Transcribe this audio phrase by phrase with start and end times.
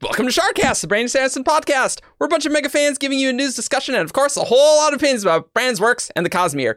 [0.00, 2.00] Welcome to Shardcast, the Brandon Sanderson podcast.
[2.18, 4.44] We're a bunch of mega fans giving you a news discussion and, of course, a
[4.44, 6.76] whole lot of opinions about Brand's works and the Cosmere.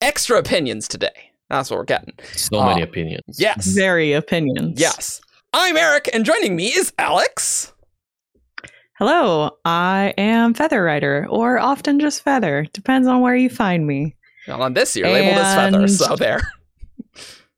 [0.00, 1.32] Extra opinions today.
[1.50, 2.14] That's what we're getting.
[2.36, 3.24] So Uh, many opinions.
[3.38, 3.66] Yes.
[3.66, 4.80] Very opinions.
[4.80, 5.20] Yes.
[5.52, 7.72] I'm Eric, and joining me is Alex.
[8.98, 12.66] Hello, I am Feather Rider, or often just Feather.
[12.72, 14.14] Depends on where you find me.
[14.46, 16.40] Well, on this, you're labeled as Feather, so there.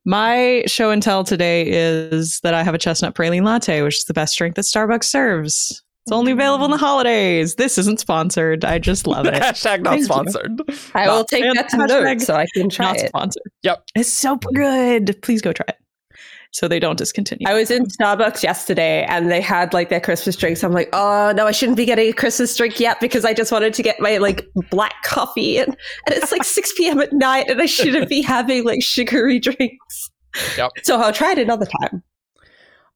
[0.05, 4.03] My show and tell today is that I have a chestnut praline latte, which is
[4.05, 5.81] the best drink that Starbucks serves.
[6.05, 7.55] It's only available in the holidays.
[7.55, 8.63] This isn't sponsored.
[8.63, 9.33] I just love it.
[9.41, 10.05] Hashtag not Thank you.
[10.05, 10.61] sponsored.
[10.93, 13.07] I will take that to hashtag note so I can try Not it.
[13.07, 13.41] sponsored.
[13.63, 13.83] Yep.
[13.95, 15.17] It's so good.
[15.23, 15.77] Please go try it.
[16.55, 17.45] So they don't discontinue.
[17.49, 20.63] I was in Starbucks yesterday and they had like their Christmas drinks.
[20.63, 23.51] I'm like, oh no, I shouldn't be getting a Christmas drink yet because I just
[23.51, 25.67] wanted to get my like black coffee and,
[26.07, 27.01] and it's like 6 p.m.
[27.01, 30.09] at night and I shouldn't be having like sugary drinks.
[30.55, 30.71] Yep.
[30.83, 32.01] So I'll try it another time.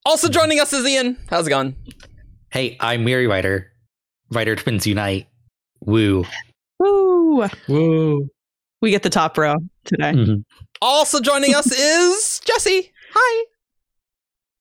[0.06, 1.18] Also joining us is Ian.
[1.30, 1.76] How's it going?
[2.52, 3.74] Hey, I'm Mary Writer.
[4.32, 5.28] Writer Twins Unite.
[5.82, 6.24] Woo.
[6.80, 7.46] Woo!
[7.68, 8.30] Woo.
[8.82, 10.14] We get the top row today.
[10.14, 10.46] Mhm.
[10.82, 12.94] Also joining us is Jesse.
[13.12, 13.46] Hi.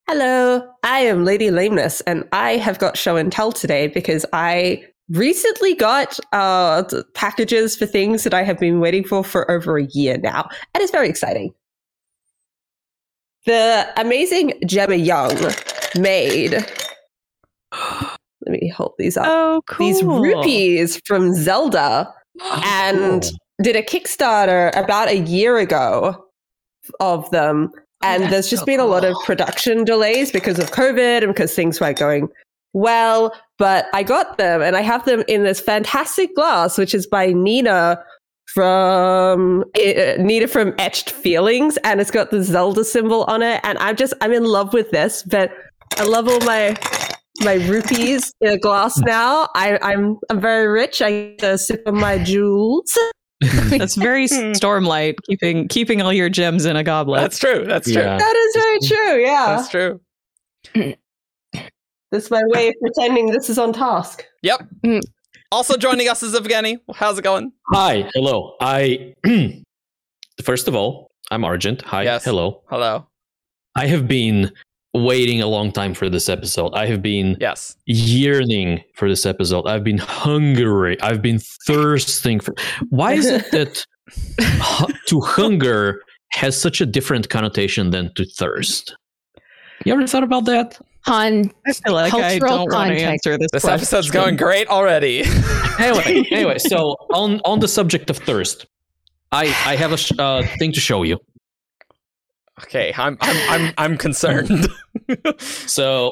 [0.07, 4.83] Hello, I am Lady Lameness and I have got show and tell today because I
[5.09, 6.83] recently got uh,
[7.13, 10.49] packages for things that I have been waiting for for over a year now.
[10.73, 11.53] And it's very exciting.
[13.45, 15.35] The amazing Gemma Young
[15.97, 16.53] made.
[17.71, 19.25] Let me hold these up.
[19.27, 19.85] Oh, cool.
[19.85, 22.11] These rupees from Zelda
[22.63, 23.29] and
[23.61, 26.25] did a Kickstarter about a year ago
[26.99, 27.71] of them.
[28.01, 31.53] And there's just so been a lot of production delays because of COVID and because
[31.53, 32.29] things weren't going
[32.73, 33.33] well.
[33.57, 37.33] But I got them and I have them in this fantastic glass, which is by
[37.33, 38.01] Nina
[38.53, 41.77] from uh, Nina from Etched Feelings.
[41.83, 43.59] And it's got the Zelda symbol on it.
[43.63, 45.23] And I'm just, I'm in love with this.
[45.23, 45.51] But
[45.97, 46.77] I love all my
[47.41, 49.47] my rupees in a glass now.
[49.55, 51.01] I, I'm I'm very rich.
[51.01, 52.97] I get a sip of my jewels.
[53.69, 57.21] That's very Stormlight, keeping keeping all your gems in a goblet.
[57.21, 57.63] That's true.
[57.65, 58.01] That's true.
[58.01, 58.17] Yeah.
[58.17, 59.21] That is very true.
[59.21, 60.01] Yeah, That's true.
[62.11, 64.25] that's my way of pretending this is on task.
[64.41, 64.67] Yep.
[64.83, 65.01] Mm.
[65.51, 66.79] Also joining us is Evgeny.
[66.93, 67.53] How's it going?
[67.71, 68.09] Hi.
[68.13, 68.55] Hello.
[68.59, 69.13] I.
[70.43, 71.81] First of all, I'm Argent.
[71.83, 72.03] Hi.
[72.03, 72.25] Yes.
[72.25, 72.61] Hello.
[72.69, 73.07] Hello.
[73.75, 74.51] I have been
[75.03, 76.73] waiting a long time for this episode.
[76.73, 77.75] I have been Yes.
[77.85, 79.65] yearning for this episode.
[79.67, 80.99] I've been hungry.
[81.01, 82.53] I've been thirsting for.
[82.89, 83.85] Why is it that
[85.07, 86.01] to hunger
[86.31, 88.95] has such a different connotation than to thirst?
[89.85, 90.77] You ever thought about that?
[91.07, 93.05] on I feel like I Cultural don't want to context.
[93.05, 93.47] answer this.
[93.53, 93.75] This question.
[93.79, 95.23] episode's going great already.
[95.79, 96.57] Anyway, anyway.
[96.57, 98.65] So on on the subject of thirst,
[99.31, 101.17] I I have a sh- uh, thing to show you.
[102.63, 104.67] Okay, I'm I'm I'm I'm concerned.
[105.65, 106.11] So,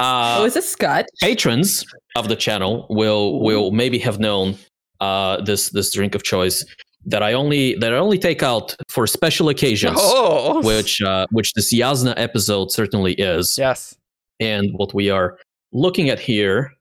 [0.00, 1.06] uh, oh, is this Scott?
[1.22, 1.82] patrons
[2.14, 4.56] of the channel will will maybe have known
[5.00, 6.62] uh, this this drink of choice
[7.06, 10.60] that I only that I only take out for special occasions, oh.
[10.62, 13.56] which uh, which this Jasnah episode certainly is.
[13.56, 13.96] yes.
[14.40, 15.38] And what we are
[15.72, 16.72] looking at here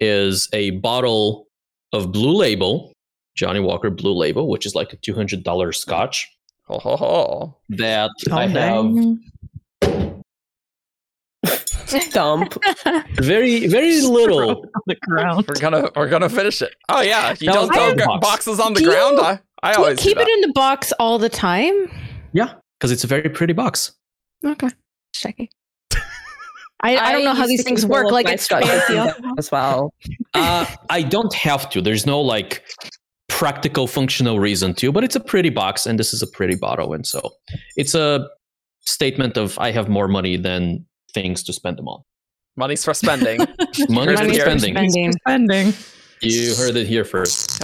[0.00, 1.46] is a bottle
[1.92, 2.92] of Blue Label,
[3.36, 6.28] Johnnie Walker Blue Label, which is like a two hundred dollar Scotch
[6.68, 7.56] Ho ho ho.
[7.70, 9.22] that Oh, I have dang.
[12.12, 12.54] Dump.
[13.20, 14.50] very very little.
[14.50, 15.44] on the ground.
[15.46, 16.74] We're gonna we're gonna finish it.
[16.88, 18.26] Oh yeah, you That don't was throw box.
[18.28, 19.18] boxes on the Do you- ground.
[19.20, 21.88] I I Do always keep do it in the box all the time?
[22.32, 23.92] Yeah, because it's a very pretty box.
[24.44, 24.66] Okay.
[24.68, 25.48] Just checking.
[26.82, 28.10] I, I don't know how these things work.
[28.10, 29.22] Like it's Scotches fancy.
[29.38, 29.94] as well.
[30.34, 31.80] Uh, I don't have to.
[31.80, 32.64] There's no like
[33.36, 36.94] practical functional reason too but it's a pretty box and this is a pretty bottle.
[36.94, 37.20] And so
[37.76, 38.26] it's a
[38.80, 42.00] statement of I have more money than things to spend them on.
[42.56, 43.38] Money's for spending.
[43.90, 44.44] money's Heard for here.
[44.46, 44.74] spending.
[44.74, 45.12] Spending.
[45.12, 45.74] Spending.
[46.22, 47.62] You heard it here first.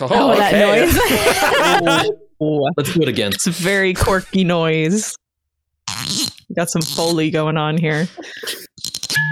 [0.00, 2.10] oh, Oh, that noise.
[2.40, 3.32] Oh, Let's do it again.
[3.32, 5.14] it's a very quirky noise.
[6.56, 8.08] Got some foley going on here.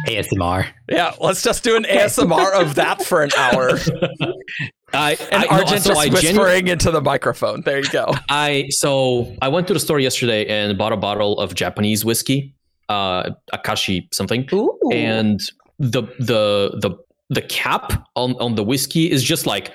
[0.07, 0.67] ASMR.
[0.89, 3.79] yeah, let's just do an ASMR of that for an hour.
[4.95, 7.63] I, And I, no, Argent so just whispering into the microphone.
[7.63, 8.13] There you go.
[8.29, 12.55] I so I went to the store yesterday and bought a bottle of Japanese whiskey,
[12.89, 14.49] uh, Akashi something.
[14.53, 14.79] Ooh.
[14.93, 15.41] and
[15.79, 16.97] the the the
[17.31, 19.73] the cap on on the whiskey is just like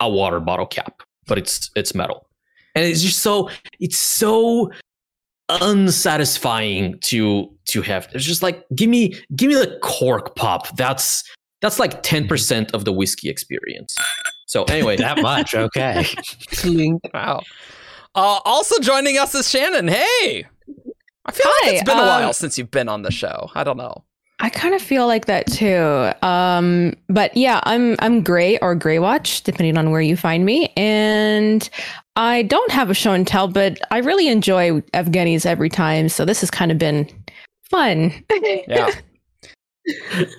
[0.00, 2.26] a water bottle cap but it's it's metal
[2.74, 4.70] and it's just so it's so
[5.48, 11.24] unsatisfying to to have it's just like give me give me the cork pop that's
[11.60, 13.94] that's like 10% of the whiskey experience
[14.50, 15.54] so anyway That much.
[15.54, 16.04] Okay.
[17.14, 17.42] Wow.
[18.16, 19.86] Uh, also joining us is Shannon.
[19.86, 20.44] Hey,
[21.24, 23.48] I feel Hi, like it's been a um, while since you've been on the show.
[23.54, 24.02] I don't know.
[24.40, 26.10] I kind of feel like that too.
[26.26, 30.72] Um, but yeah, I'm I'm gray or gray watch, depending on where you find me.
[30.76, 31.70] And
[32.16, 36.08] I don't have a show and tell, but I really enjoy Evgeny's every time.
[36.08, 37.08] So this has kind of been
[37.70, 38.12] fun.
[38.66, 38.90] Yeah.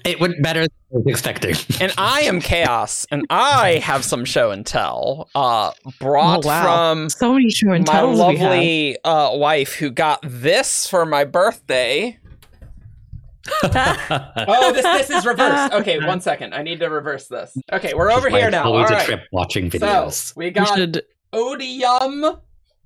[0.05, 1.55] It went better than I was expecting.
[1.81, 5.29] and I am Chaos, and I have some show and tell.
[5.35, 6.63] Uh, brought Oh, wow.
[6.63, 8.49] from So many show and my tells we have.
[8.49, 12.17] lovely uh, wife who got this for my birthday.
[13.63, 15.73] Oh, this this is reversed.
[15.73, 16.53] Okay, one second.
[16.53, 17.57] I need to reverse this.
[17.71, 18.65] Okay, we're over here it's now.
[18.65, 19.05] All Always a right.
[19.05, 20.35] trip watching videos.
[20.35, 21.03] we We got should
[21.33, 22.37] odium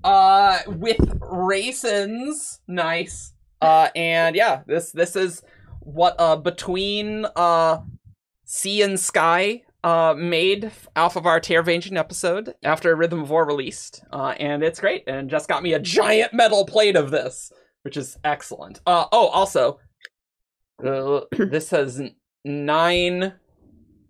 [0.03, 5.41] uh with raisins nice uh and yeah this this is
[5.85, 7.77] what uh between uh
[8.43, 14.03] sea and sky uh made off of our Taravangian episode after rhythm of war released
[14.11, 17.51] uh and it's great and just got me a giant metal plate of this
[17.83, 19.79] which is excellent uh oh also
[20.83, 22.01] uh, this has
[22.43, 23.33] nine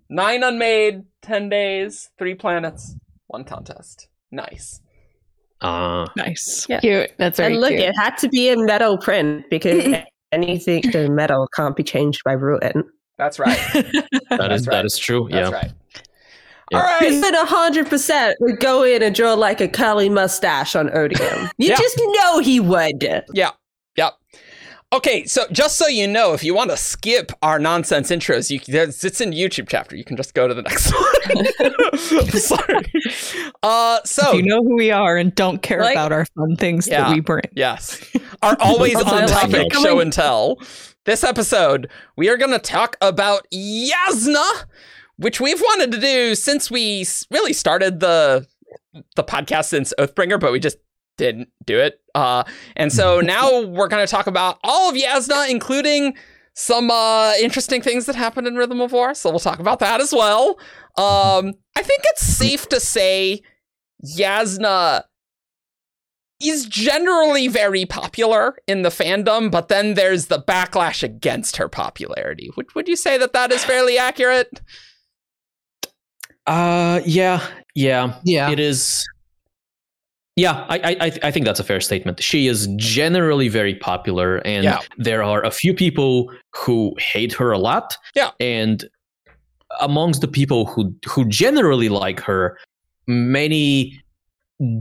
[0.10, 2.96] nine unmade 10 days three planets
[3.28, 4.80] one contest nice
[5.62, 6.68] Uh, nice.
[6.82, 7.12] Cute.
[7.18, 7.82] That's very and look, cute.
[7.82, 9.84] it had to be in metal print because
[10.32, 12.84] anything in metal can't be changed by ruin.
[13.18, 14.66] that's right that is That's right.
[14.72, 15.28] that is true.
[15.32, 15.56] That's yeah.
[15.56, 15.72] right.
[16.72, 16.78] Yeah.
[16.80, 17.12] All right.
[17.12, 21.50] Even a hundred percent would go in and draw like a curly mustache on Odium.
[21.58, 21.76] You Yeah.
[21.78, 23.04] just know he would.
[23.34, 23.52] Yeah.
[23.98, 24.14] Yep.
[24.94, 28.60] Okay, so just so you know, if you want to skip our nonsense intros, you
[28.68, 29.96] there's, it's in YouTube chapter.
[29.96, 30.94] You can just go to the next
[31.92, 32.30] one.
[32.40, 32.92] Sorry.
[33.64, 36.56] Uh, so if you know who we are and don't care Like- about our fun
[36.56, 37.02] things Yeah.
[37.10, 37.44] that we bring.
[37.54, 38.00] Yes.
[38.42, 40.60] Our always on topic show and tell.
[41.06, 44.66] This episode, we are going to talk about Jasnah,
[45.18, 48.48] which we've wanted to do since we really started the
[49.16, 50.78] the podcast since Oathbringer, but we just
[51.18, 52.00] didn't do it.
[52.14, 52.44] Uh,
[52.76, 56.16] and so now we're going to talk about all of Jasnah, including
[56.54, 59.14] some uh, interesting things that happened in Rhythm of War.
[59.14, 60.58] So we'll talk about that as well.
[60.98, 63.42] Um, I think it's safe to say
[64.06, 65.04] Jasnah
[66.42, 72.52] is generally very popular in the fandom, but then there's the backlash against her popularity.
[72.56, 74.62] Would would you say that that is fairly accurate?
[76.48, 78.50] Uh, yeah, yeah, Yeah.
[78.52, 79.06] It is.
[80.38, 82.22] Yeah, I, I, I- I think that's a fair statement.
[82.22, 84.80] She is generally very popular, and Yeah.
[84.98, 87.98] there are a few people who hate her a lot.
[88.16, 88.32] Yeah.
[88.40, 88.86] and
[89.82, 92.58] amongst the people who who generally like her,
[93.08, 94.02] many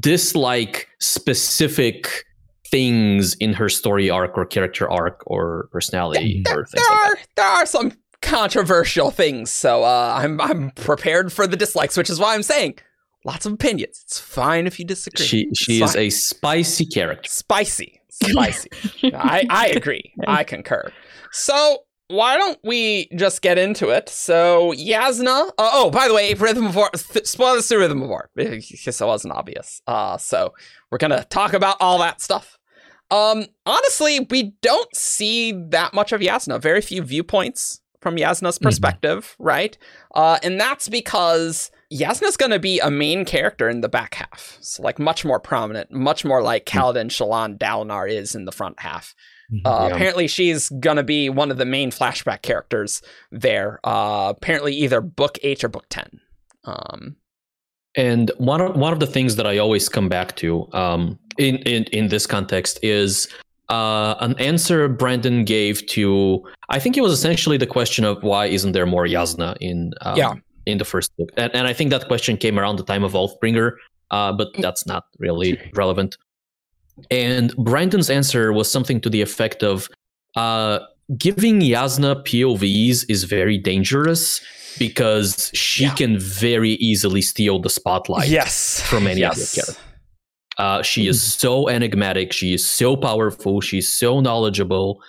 [0.01, 2.25] dislike specific
[2.71, 7.19] things in her story arc or character arc or personality or things There like are
[7.37, 7.93] there are some
[8.23, 12.79] controversial things, so uh, I'm I'm prepared for the dislikes, which is why I'm saying
[13.25, 14.03] lots of opinions.
[14.05, 15.25] It's fine if you disagree.
[15.26, 16.03] She It's she is fine.
[16.03, 17.29] a spicy character.
[17.29, 18.71] spicy, spicy.
[19.15, 20.12] I I agree.
[20.26, 20.91] I concur.
[21.32, 21.79] So
[22.09, 24.09] why don't we just get into it?
[24.09, 25.49] So Jasnah.
[25.59, 26.91] Uh, oh, by the way, Rhythm of War.
[26.91, 29.81] Th- spoilers to Rhythm of War, because it wasn't obvious.
[29.87, 30.53] Uh, so
[30.91, 32.59] we're gonna talk about all that stuff.
[33.11, 36.61] Um, honestly, we don't see that much of Jasnah.
[36.61, 39.76] Very few viewpoints from Jasnah's perspective, right?
[40.15, 44.59] Uh, and that's because Jasnah's going to be a main character in the back half.
[44.61, 48.81] So, like, much more prominent, much more like Kaladin, Shallan, Dalinar is in the front
[48.81, 49.15] half.
[49.65, 49.95] Uh, Yeah.
[49.95, 53.79] Apparently, she's going to be one of the main flashback characters there.
[53.85, 56.21] Uh, apparently, either book 8 or book 10.
[56.64, 57.17] Um,
[57.97, 61.57] And one of one of the things that I always come back to um, in,
[61.59, 63.29] in in this context is
[63.69, 68.47] uh, an answer Brandon gave to I think it was essentially the question of why
[68.47, 70.35] isn't there more Jasnah in um, Yeah.
[70.66, 73.12] In the first book, and, and I think that question came around the time of
[73.12, 73.73] Oathbringer,
[74.11, 76.16] uh, but that's not really relevant.
[77.11, 79.88] And Brandon's answer was something to the effect of
[80.37, 80.78] uh,
[81.18, 84.40] giving Jasnah POVs is very dangerous
[84.78, 85.94] because she Yeah.
[85.94, 88.80] can very easily steal the spotlight yes.
[88.83, 89.54] from any other yes.
[89.54, 89.83] character.
[90.56, 92.33] Uh, she is so enigmatic.
[92.33, 93.61] She is so powerful.
[93.61, 95.02] She's so knowledgeable.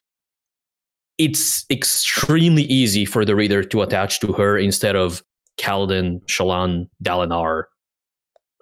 [1.17, 5.23] It's extremely easy for the reader to attach to her instead of
[5.57, 7.63] Kaladin, Shallan, Dalinar.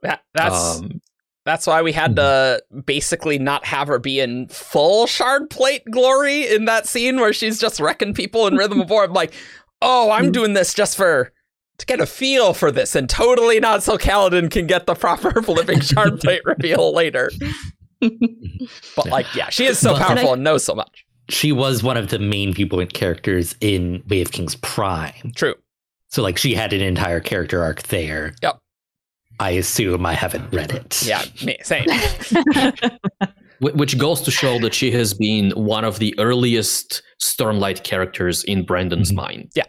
[0.02, 1.02] That, that's Um,
[1.46, 6.48] That's why we had to basically not have her be in full shard plate glory
[6.48, 9.04] in that scene where she's just wrecking people in Rhythm of War.
[9.04, 9.34] I'm like,
[9.82, 11.32] oh, I'm doing this just for
[11.80, 15.42] to get a feel for this, and totally not so Kaladin can get the proper
[15.44, 17.32] flipping shard plate reveal later.
[18.96, 21.06] But like, yeah, she is so But- powerful and knows so much.
[21.30, 25.32] she was one of the main viewpoint characters in Way of Kings Prime.
[25.36, 25.56] True.
[26.14, 28.36] So like she had an entire character arc there.
[28.44, 28.60] Yep.
[29.40, 31.02] I assume I haven't read it.
[31.04, 31.88] Yeah, me, same.
[33.60, 38.64] Which goes to show that she has been one of the earliest Stormlight characters in
[38.64, 39.16] Brandon's Mhm.
[39.16, 39.52] mind.
[39.56, 39.64] Yeah.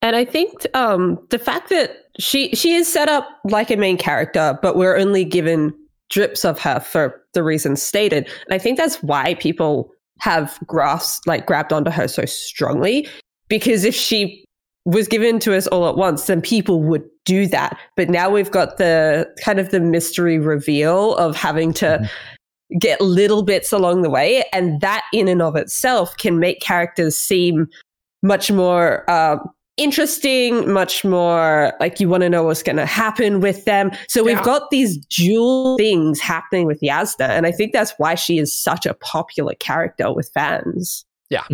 [0.00, 3.98] And I think um, the fact that she she is set up like a main
[3.98, 5.74] character, but we're only given
[6.08, 8.24] drips of her for the reasons stated.
[8.46, 13.06] And I think that's why people have grasped like grabbed onto her so strongly.
[13.48, 14.46] Because if she
[14.84, 17.78] was given to us all at once, then people would do that.
[17.96, 22.10] But now we've got the kind of the mystery reveal of having to
[22.78, 24.44] get little bits along the way.
[24.52, 27.68] And that in and of itself can make characters seem
[28.22, 29.40] much more um,
[29.76, 33.90] interesting, much more like you want to know what's going to happen with them.
[34.08, 37.28] So we've got these dual things happening with Jasnah.
[37.28, 41.04] And I think that's why she is such a popular character with fans.
[41.30, 41.44] Yeah.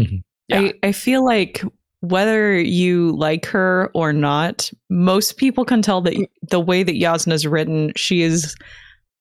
[0.50, 1.62] I, I feel like
[2.00, 6.14] whether you like her or not, most people can tell that
[6.50, 8.54] the way that Jasnah is written, she is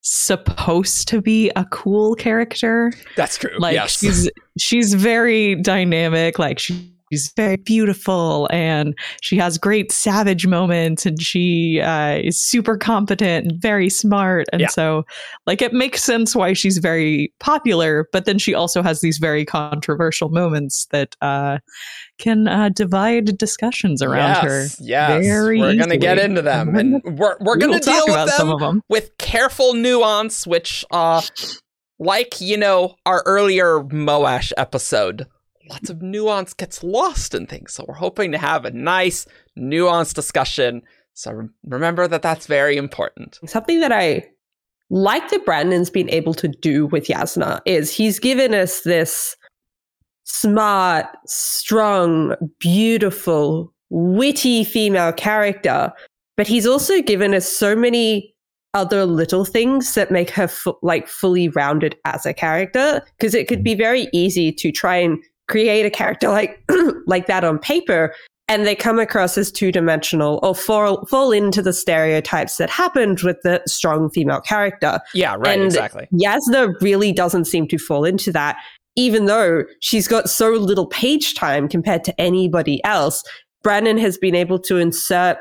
[0.02, 2.92] supposed to be a cool character.
[3.16, 3.50] That's true.
[3.58, 3.98] Like yes.
[3.98, 6.38] she's she's very dynamic.
[6.38, 12.40] Like she, she's very beautiful and she has great savage moments and she uh, is
[12.40, 14.46] super competent and very smart.
[14.52, 14.68] And Yeah.
[14.68, 15.04] so,
[15.46, 18.08] like, it makes sense why she's very popular.
[18.12, 21.58] But then she also has these very controversial moments that uh,
[22.18, 24.62] can uh, divide discussions around her.
[24.62, 25.24] yes, Yes.
[25.24, 28.54] very we're gonna get into them, and we're we're gonna deal with about some them
[28.54, 28.82] of them.
[28.88, 31.22] with careful nuance, which, uh,
[31.98, 35.26] like you know, our earlier Moash episode,
[35.68, 37.72] lots of nuance gets lost in things.
[37.74, 39.26] So we're hoping to have a nice,
[39.58, 40.82] nuanced discussion.
[41.14, 43.38] So rem- remember that that's very important.
[43.46, 44.26] Something that I
[44.90, 49.36] like that Brandon's been able to do with Jasnah is he's given us this
[50.28, 55.92] smart, strong, beautiful, witty female character,
[56.36, 58.34] but he's also given us so many
[58.74, 60.48] other little things that make her
[60.82, 65.18] like fully rounded as a character because it could be very easy to try and
[65.48, 66.62] create a character like
[67.06, 68.14] like that on paper
[68.48, 73.36] and they come across as two-dimensional or fall fall into the stereotypes that happened with
[73.42, 75.58] the strong female character Yeah, right.
[75.58, 76.08] And- exactly.
[76.12, 78.56] Yasna really doesn't seem to fall into that,
[78.98, 83.22] even though she's got so little page time compared to anybody else.
[83.62, 85.38] Brandon has been able to insert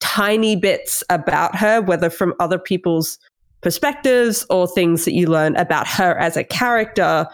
[0.00, 3.18] tiny bits about her, whether from other people's
[3.60, 7.26] perspectives or things that you learn about her as a character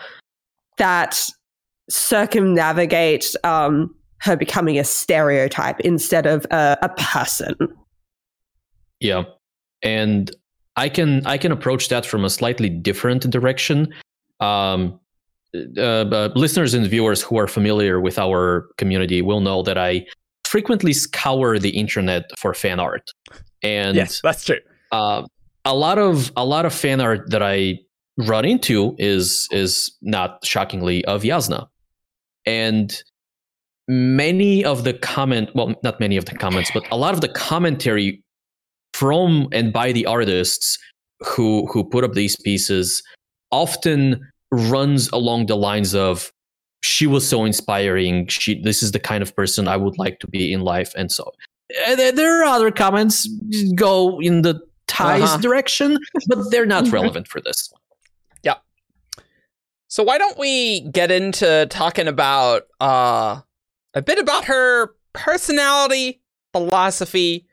[0.79, 1.17] that
[1.89, 7.55] circumnavigate um, her becoming a stereotype instead of a, a person.
[8.99, 9.23] Yeah.
[9.81, 10.29] And
[10.75, 13.95] I can I can approach that from a slightly different direction.
[14.41, 14.99] Um,
[15.55, 20.07] uh, uh, listeners and viewers who are familiar with our community will know that I
[20.45, 23.11] frequently scour the internet for fan art,
[23.63, 24.59] and yes, that's true.
[24.93, 25.23] uh,
[25.65, 27.79] a lot of a lot of fan art that I
[28.19, 31.67] run into is is not shockingly of Jasnah,
[32.45, 33.03] and
[33.89, 37.29] many of the comment well not many of the comments but a lot of the
[37.29, 38.21] commentary
[38.95, 40.77] from and by the artists
[41.21, 43.03] who who put up these pieces
[43.53, 46.33] often runs along the lines of
[46.83, 50.27] she was so inspiring she this is the kind of person i would like to
[50.29, 51.33] be in life and so
[51.87, 53.27] and there- there are other comments
[53.75, 55.39] go in the ties Uh-huh.
[55.39, 55.99] direction
[56.29, 57.73] but they're not relevant for this
[58.45, 58.55] Yeah.
[59.89, 63.41] So why don't we get into talking about uh
[63.95, 66.21] a bit about her personality,
[66.53, 67.47] philosophy,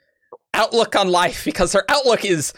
[0.53, 2.53] outlook on life because her outlook is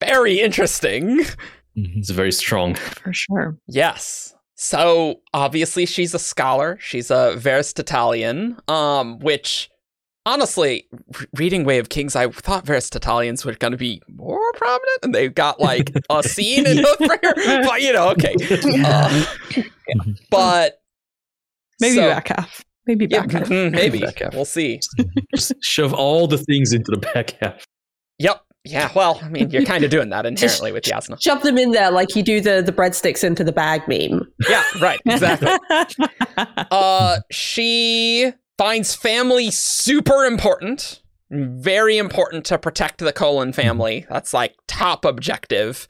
[0.00, 1.20] very interesting.
[1.96, 3.56] it's very strong For sure.
[3.66, 4.34] Yes.
[4.54, 6.78] So obviously she's a scholar.
[6.80, 9.70] She's a Veristitalian, um, which
[10.26, 14.98] honestly, re- reading Way of Kings, I thought Veristitalians were going to be more prominent,
[15.04, 17.64] and they've got like a scene in Oathbringer.
[17.64, 18.34] But you know, okay.
[18.84, 19.24] Uh,
[20.30, 20.80] but
[21.80, 22.64] Maybe so- back half.
[22.86, 23.48] Maybe Yeah, back half.
[23.48, 24.34] mhm, maybe Back half.
[24.34, 24.80] we'll see.
[25.34, 27.62] just shove all the things into the back half
[28.18, 28.40] Yep.
[28.64, 28.90] Yeah.
[28.94, 31.22] Well, I mean, you're kind of doing that inherently with Jasnah.
[31.22, 34.30] Shove them in there like you do the, the breadsticks into the bag meme.
[34.48, 34.62] Yeah.
[34.82, 35.00] Right.
[35.06, 35.48] Exactly.
[36.70, 41.00] uh she finds family super important
[41.30, 45.86] very important to protect the kholin family that's like top objective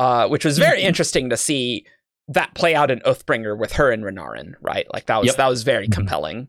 [0.00, 1.84] uh which was very interesting to see
[2.28, 5.36] that play out in oathbringer with her and renarin right like that was Yep.
[5.36, 6.48] that was very compelling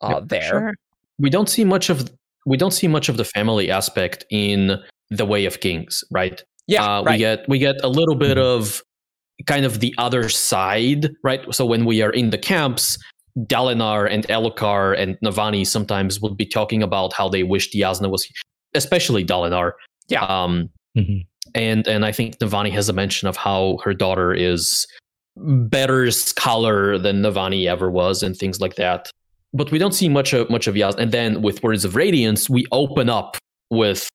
[0.00, 0.74] uh there Sure.
[1.18, 2.10] we don't see much of
[2.44, 4.78] we don't see much of the family aspect in
[5.10, 8.38] the way of kings right yeah uh, right we get we get a little bit
[8.38, 8.82] of
[9.46, 12.98] kind of the other side right so when we are in the camps
[13.40, 18.26] dalinar and elhokar and navani sometimes would be talking about how they wish jasnah was
[18.74, 19.72] especially dalinar
[20.08, 20.24] Yeah.
[20.24, 21.26] um Mhm.
[21.54, 24.86] and and I think Navani has a mention of how her daughter is
[25.36, 29.10] better scholar than Navani ever was, and things like that.
[29.52, 30.98] But we don't see much of much of Jasnah.
[30.98, 33.36] And then with Words of Radiance, we open up
[33.70, 34.08] with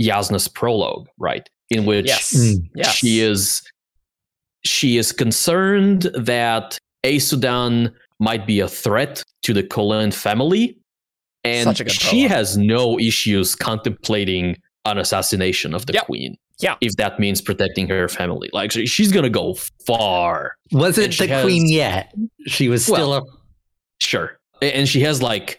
[0.00, 2.34] Jasnah's prologue, right, in which Yes.
[2.36, 2.68] Mm.
[2.74, 2.94] Yes.
[2.94, 3.62] she is
[4.64, 10.76] she is concerned that Aesudan might be a threat to the Kholin family,
[11.44, 16.06] and Such a good she has no issues contemplating an assassination of the Yep.
[16.06, 16.36] queen.
[16.58, 16.76] Yeah.
[16.80, 20.54] if that means protecting her family, like she's gonna go far.
[20.72, 22.14] Wasn't the has- queen yet.
[22.46, 23.22] She was still Well, a
[24.00, 25.58] Sure, and she has like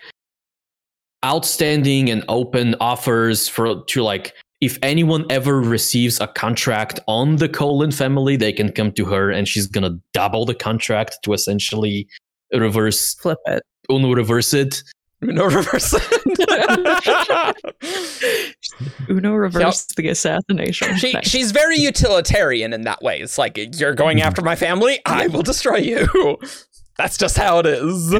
[1.25, 7.47] outstanding and open offers for to like if anyone ever receives a contract on the
[7.47, 12.07] Kholin family, they can come to her and she's gonna double the contract to essentially
[12.53, 13.61] reverse Flip it.
[13.91, 14.81] uno reverse it.
[15.21, 15.95] No reverse.
[15.97, 17.55] It.
[19.09, 20.95] Uno reverse the assassination.
[20.97, 21.27] she Nice.
[21.27, 23.19] she's very utilitarian in that way.
[23.19, 26.37] It's like you're going after my family, I will destroy you.
[26.97, 28.13] That's just how it is.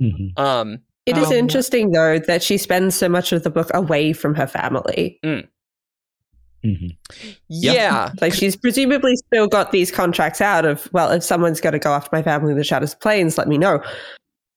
[0.00, 0.38] Mhm.
[0.38, 4.12] Um, It is Um, interesting though that she spends so much of the book away
[4.12, 5.18] from her family.
[5.22, 6.96] Mhm.
[7.48, 11.78] yeah, Like she's presumably still got these contracts out of, well, if someone's going to
[11.78, 13.82] go after my family in the Shadows of Plains, let me know.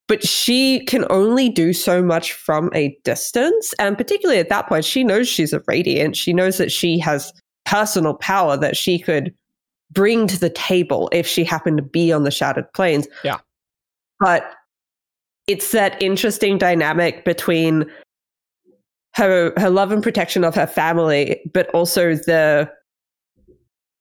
[0.07, 3.73] But she can only do so much from a distance.
[3.77, 6.15] And particularly at that point, she knows she's a radiant.
[6.15, 7.33] She knows that she has
[7.65, 9.33] personal power that she could
[9.91, 13.05] bring to the table if she happened to be on the Shattered Plains.
[13.25, 13.39] Yeah.
[14.21, 14.49] But
[15.47, 17.85] it's that interesting dynamic between
[19.15, 22.69] her her love and protection of her family, but also the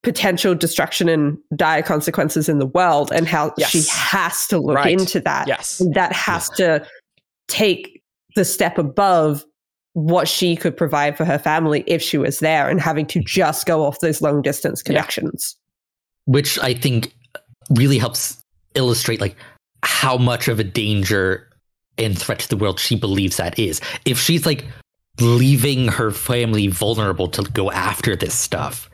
[0.03, 3.71] potential destruction and dire consequences in the world, and how Yes.
[3.71, 4.93] she has to look Right.
[5.01, 5.49] into that.
[5.49, 6.87] yes, that has to
[7.49, 8.03] take
[8.37, 9.45] the step above
[9.95, 13.67] what she could provide for her family if she was there, and having to just
[13.67, 14.93] go off those long distance Yeah.
[14.93, 15.57] connections.
[16.29, 17.15] which I think
[17.71, 18.37] really helps
[18.75, 19.37] illustrate like
[19.87, 21.49] how much of a danger
[21.99, 23.81] and threat to the world she believes that is.
[24.05, 24.65] If she's like
[25.21, 28.91] leaving her family vulnerable to go after this stuff,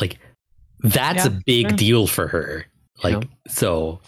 [0.00, 0.18] like
[0.80, 1.76] that's a big sure.
[1.76, 2.64] deal for her.
[3.04, 3.28] Like Yeah.
[3.48, 4.00] so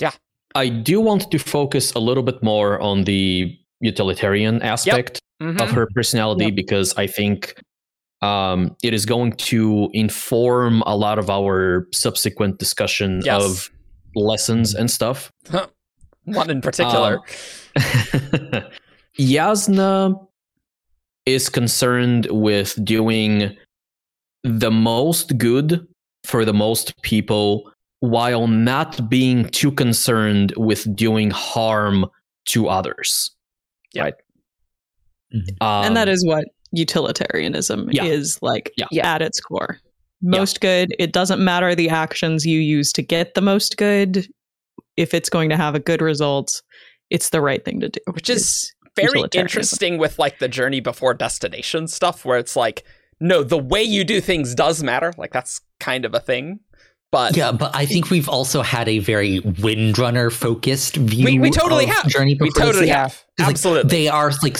[0.00, 0.12] Yeah.
[0.54, 5.60] I do want to focus a little bit more on the utilitarian aspect Mhm.
[5.60, 7.54] of her personality because I think
[8.22, 13.42] um, it is going to inform a lot of our subsequent discussion Yes.
[13.42, 13.70] of
[14.14, 15.30] lessons and stuff.
[16.24, 17.18] one in particular.
[17.76, 18.62] Um,
[19.18, 20.26] Yasna
[21.26, 23.56] is concerned with doing
[24.44, 25.86] the most good
[26.24, 27.70] for the most people
[28.00, 32.06] while not being too concerned with doing harm
[32.46, 33.30] to others.
[33.92, 34.02] Yeah.
[34.04, 34.14] Right.
[35.34, 35.48] Mhm.
[35.60, 38.04] Um, and that is what utilitarianism Yeah.
[38.04, 39.14] is like Yeah.
[39.14, 39.78] at its core.
[40.22, 40.94] Most good.
[40.98, 44.28] It doesn't matter the actions you use to get the most good.
[44.96, 46.62] If it's going to have a good result,
[47.10, 48.00] it's the right thing to do.
[48.12, 52.84] Which is very interesting with like the journey before destination stuff where it's like
[53.20, 56.60] no the way you do things does matter like that's kind of a thing
[57.10, 61.26] but yeah, but I think we've also had a very Windrunner focused view.
[61.26, 64.56] we, we totally of have Journey we totally have It's like absolutely they are like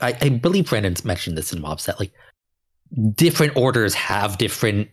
[0.00, 2.12] I believe Brandon's mentioned this in WoBs that like
[3.14, 4.88] different orders have different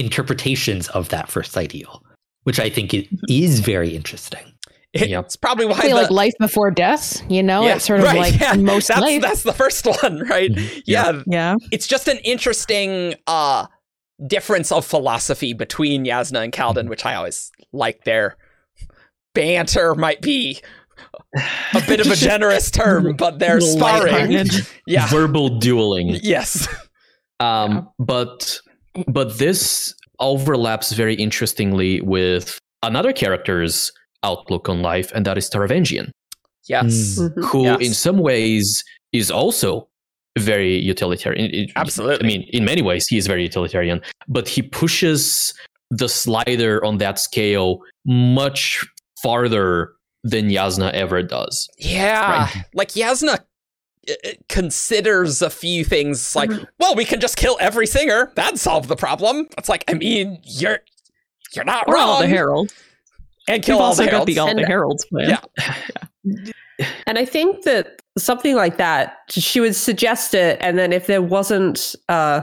[0.00, 2.02] interpretations of that first ideal,
[2.44, 4.44] which I think it is very interesting.
[4.92, 5.24] It- Yep.
[5.26, 7.62] it's probably why Probably the, like life before death, you know?
[7.64, 9.22] Yeah, it's sort of right, like yeah, most that's, life.
[9.22, 10.82] that's the first one right Mhm.
[10.84, 11.54] yeah Yeah.
[11.70, 13.66] it's just an interesting uh
[14.26, 18.36] difference of philosophy between Jasnah and Kaladin, which I always like their
[19.34, 20.60] banter might be
[21.74, 24.32] a bit of a generous term, but they're sparring.
[24.86, 25.06] Yeah.
[25.08, 26.08] verbal dueling.
[26.22, 26.68] Yes.
[27.38, 28.60] Um, but
[29.08, 33.90] but this overlaps very interestingly with another character's
[34.22, 36.10] outlook on life, and that is Taravangian,
[36.68, 37.18] Yes.
[37.18, 37.34] Mm.
[37.34, 37.44] Mhm.
[37.46, 37.80] who Yes.
[37.80, 39.88] in some ways is also
[40.38, 41.46] very utilitarian.
[41.46, 42.24] It- it- Absolutely.
[42.24, 45.52] I mean, in many ways, he is very utilitarian, but he pushes
[45.90, 48.84] the slider on that scale much
[49.22, 51.68] farther than Jasnah ever does.
[51.78, 52.44] Yeah.
[52.44, 52.64] Right.
[52.74, 53.38] Like Jasnah
[54.08, 56.64] Uh, uh, considers a few things like, mm-hmm.
[56.78, 58.32] well, we can just kill every singer.
[58.34, 59.46] That'd solve the problem.
[59.58, 60.78] It's like, I mean, you're
[61.54, 62.08] you're not Or wrong.
[62.08, 62.72] all the heralds.
[63.48, 65.38] and kill We've all also the got the all the uh, heralds plan.
[65.54, 65.74] Yeah.
[67.06, 71.20] And I think that something like that, she would suggest it, and then if there
[71.20, 72.40] wasn't uh,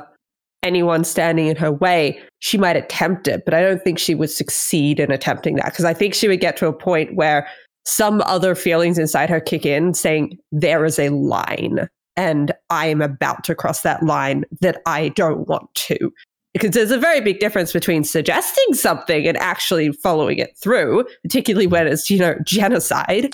[0.62, 3.46] anyone standing in her way, she might attempt it.
[3.46, 6.40] But I don't think she would succeed in attempting that because I think she would
[6.40, 7.48] get to a point where
[7.88, 13.02] some other feelings inside her kick in, saying there is a line, and I am
[13.02, 16.12] about to cross that line that I don't want to.
[16.54, 21.68] Because there's a very big difference between suggesting something and actually following it through, particularly
[21.68, 23.32] when it's, you know, genocide.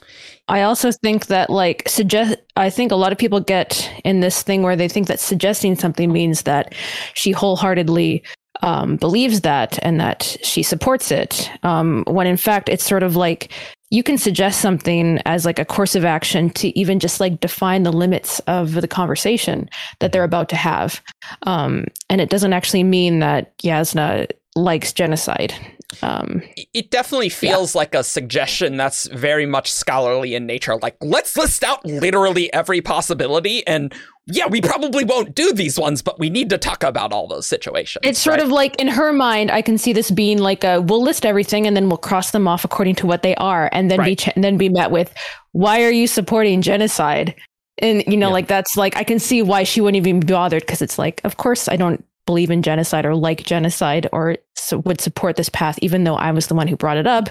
[0.50, 4.44] I also think that like suggest I think a lot of people get in this
[4.44, 6.76] thing where they think that suggesting something means that
[7.14, 8.24] she wholeheartedly
[8.62, 11.50] um, believes that and that she supports it.
[11.64, 13.54] Um, when in fact it's sort of like
[13.94, 17.84] you can suggest something as like a course of action to even just like define
[17.84, 21.00] the limits of the conversation that they're about to have.
[21.44, 25.54] Um, and it doesn't actually mean that Jasnah likes genocide.
[26.02, 26.42] Um,
[26.74, 30.78] it definitely feels like a suggestion that's very much scholarly in nature.
[30.78, 33.66] Like, let's list out literally every possibility.
[33.68, 33.94] And
[34.26, 37.46] yeah, we probably won't do these ones, but we need to talk about all those
[37.46, 38.02] situations.
[38.08, 38.46] It's sort right?
[38.46, 41.68] of like in her mind, I can see this being like a we'll list everything
[41.68, 44.30] and then we'll cross them off according to what they are, and then be ch-
[44.34, 45.14] and then be met with,
[45.52, 47.36] why are you supporting genocide?
[47.80, 48.34] And you know, Yeah.
[48.34, 51.20] like that's like I can see why she wouldn't even be bothered because it's like,
[51.26, 55.50] of course I don't believe in genocide or like genocide or so would support this
[55.50, 57.28] path, even though I was the one who brought it up.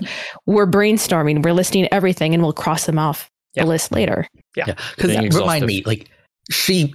[0.47, 3.63] We're brainstorming, we're listing everything, and we'll cross them off Yeah.
[3.65, 4.27] the list later.
[4.57, 6.09] Yeah, because Being remind me, like
[6.51, 6.95] she,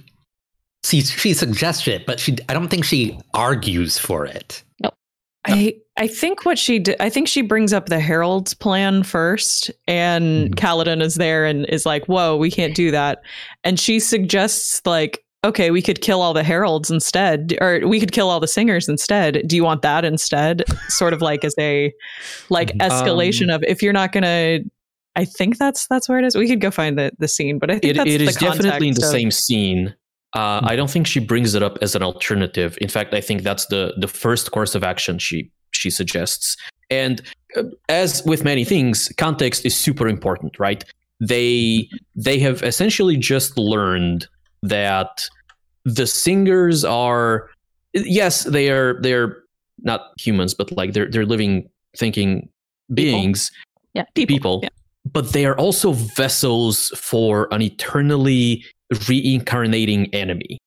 [0.84, 4.62] she, she suggests it, but she, I don't think she argues for it.
[5.44, 9.70] I I think what she did, I think she brings up the Herald's plan first,
[9.86, 10.54] and Mhm.
[10.56, 13.22] Kaladin is there and is like, "Whoa, we can't do that,"
[13.64, 18.12] and she suggests like, "Okay, we could kill all the Heralds instead, or we could
[18.12, 19.42] kill all the singers instead.
[19.46, 21.92] Do you want that instead?" sort of like as a
[22.50, 22.88] like Mhm.
[22.88, 24.58] escalation of if you're not gonna.
[25.16, 26.36] I think that's that's where it is.
[26.36, 28.94] We could go find the, the scene, but I think It, it is definitely in
[28.94, 29.94] the of- same scene.
[30.36, 32.76] Uh, I don't think she brings it up as an alternative.
[32.82, 36.56] In fact, I think that's the the first course of action she she suggests.
[36.90, 37.20] And
[37.56, 40.84] uh, as with many things, context is super important, right?
[41.20, 44.28] They they have essentially just learned
[44.62, 45.24] that
[45.84, 47.48] the singers are
[47.94, 49.42] yes, they are they're
[49.82, 52.48] not humans, but like they're they're living thinking
[52.94, 53.50] beings
[53.94, 54.34] Yeah, people.
[54.36, 54.68] people, Yeah.
[55.12, 58.64] but they are also vessels for an eternally
[59.08, 60.58] reincarnating enemy.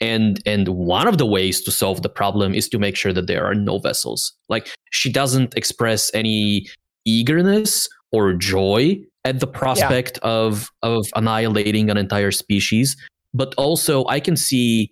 [0.00, 3.26] And and one of the ways to solve the problem is to make sure that
[3.28, 4.32] there are no vessels.
[4.48, 6.66] Like she doesn't express any
[7.04, 12.96] eagerness or joy at the prospect of of annihilating an entire species,
[13.34, 14.90] but also I can see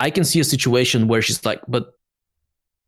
[0.00, 1.92] I can see a situation where she's like, but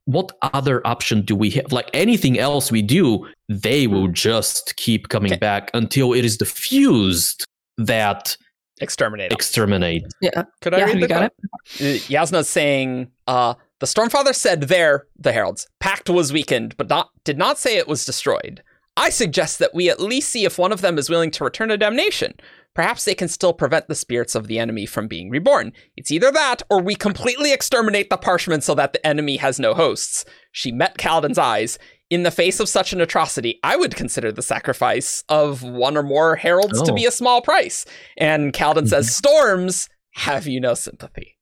[0.06, 1.70] what other option do we have?
[1.72, 5.38] Like anything else we do, they will just keep coming Okay.
[5.38, 7.44] back until it is the fused
[7.78, 8.36] that
[8.80, 9.32] exterminate.
[9.32, 10.02] exterminate.
[10.20, 10.44] Yeah.
[10.62, 11.32] Could I Yeah, read you the got quote?
[11.80, 17.10] Uh, Yasna's saying, uh, the Stormfather said there, the heralds, pact was weakened, but not
[17.24, 18.62] did not say it was destroyed.
[18.96, 21.68] I suggest that we at least see if one of them is willing to return
[21.70, 22.34] to damnation.
[22.74, 25.72] Perhaps they can still prevent the spirits of the enemy from being reborn.
[25.96, 29.74] It's either that, or we completely exterminate the parshmen so that the enemy has no
[29.74, 30.24] hosts.
[30.52, 31.78] She met Kaladin's eyes.
[32.10, 36.02] In the face of such an atrocity, I would consider the sacrifice of one or
[36.02, 36.94] more heralds to Oh.
[36.94, 37.86] be a small price.
[38.18, 39.12] And Kaladin says, mm-hmm.
[39.12, 41.36] Storms, have you no sympathy?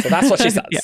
[0.00, 0.64] So that's what she says.
[0.70, 0.80] Yeah.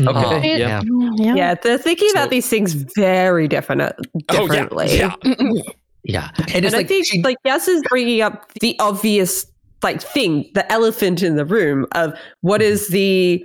[0.00, 0.80] Okay, Oh, yeah.
[1.16, 1.34] yeah.
[1.34, 3.82] Yeah, they're thinking So- about these things very different,
[4.30, 5.14] Oh, yeah.
[5.24, 5.62] yeah.
[6.04, 9.44] Yeah, and And it's I like think she, like Yas is bringing up the obvious
[9.82, 13.44] like thing, the elephant in the room of what is the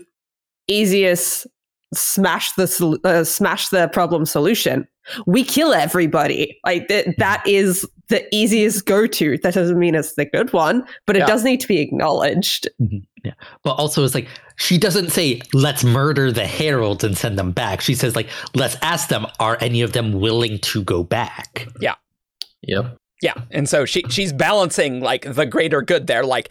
[0.69, 1.45] easiest
[1.93, 4.87] smash the uh, smash the problem solution.
[5.25, 6.59] We kill everybody.
[6.65, 7.11] Like th- mm-hmm.
[7.19, 9.37] that is the easiest go to.
[9.39, 11.27] That doesn't mean it's the good one, but it Yeah.
[11.27, 12.67] does need to be acknowledged.
[12.81, 12.97] Mm-hmm.
[13.25, 13.33] Yeah.
[13.63, 17.79] but also it's like she doesn't say let's murder the heralds and send them back.
[17.79, 21.67] She says like let's ask them are any of them willing to go back.
[21.79, 21.95] Yeah.
[22.63, 22.97] Yep.
[23.21, 26.25] Yeah, and so she she's balancing like the greater good there.
[26.25, 26.49] Like,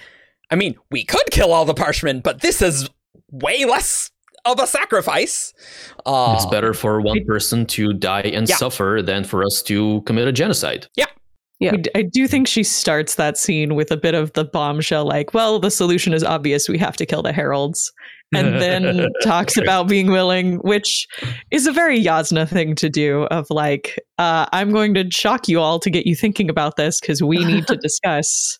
[0.51, 2.89] I mean, we could kill all the parshmen, but this is
[3.31, 4.11] way less
[4.45, 5.53] of a sacrifice.
[6.07, 8.57] Uh, it's better for one person to die and Yeah.
[8.57, 10.87] suffer than for us to commit a genocide.
[10.97, 11.07] Yeah.
[11.61, 11.77] Yeah.
[11.95, 15.61] I do think she starts that scene with a bit of the bombshell, like, well,
[15.61, 16.69] the solution is obvious.
[16.69, 17.93] We have to kill the heralds.
[18.35, 21.07] And then talks about being willing, which
[21.53, 25.61] is a very Jasnah thing to do of like, uh, I'm going to shock you
[25.61, 28.59] all to get you thinking about this because we need to discuss.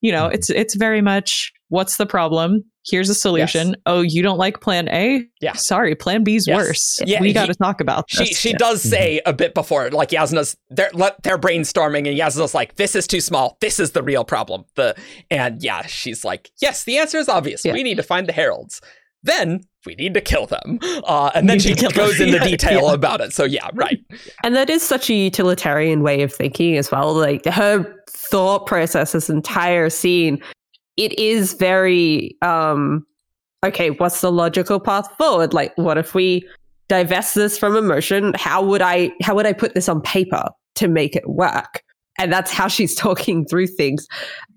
[0.00, 2.62] You know, it's it's very much what's the problem?
[2.90, 3.76] Here's a solution.
[3.86, 5.24] Oh, you don't like plan A?
[5.40, 5.52] Yeah.
[5.54, 6.56] Sorry, plan B's Yes.
[6.56, 7.00] worse.
[7.06, 8.38] Yeah, we got to talk about she this.
[8.38, 8.56] she Yeah.
[8.58, 10.90] does say a bit before, like Jasnah's they're
[11.22, 13.56] they're brainstorming, and Jasnah's like, "This is too small.
[13.60, 14.94] This is the real problem." The
[15.30, 17.64] and yeah, she's like, "Yes, the answer is obvious.
[17.64, 17.72] Yeah.
[17.72, 18.80] We need to find the heralds.
[19.24, 22.28] Then we need to kill them." Uh, and then she goes them.
[22.28, 22.92] into detail yeah.
[22.94, 23.32] about it.
[23.32, 23.98] So yeah, right.
[24.44, 27.12] And that is such a utilitarian way of thinking as well.
[27.14, 30.40] Like her thought process, this entire scene
[30.98, 33.06] it is very um
[33.64, 35.54] okay, what's the logical path forward?
[35.54, 36.46] Like what if we
[36.88, 38.34] divest this from emotion?
[38.36, 41.82] How would I how would I put this on paper to make it work?
[42.18, 44.06] And that's how she's talking through things.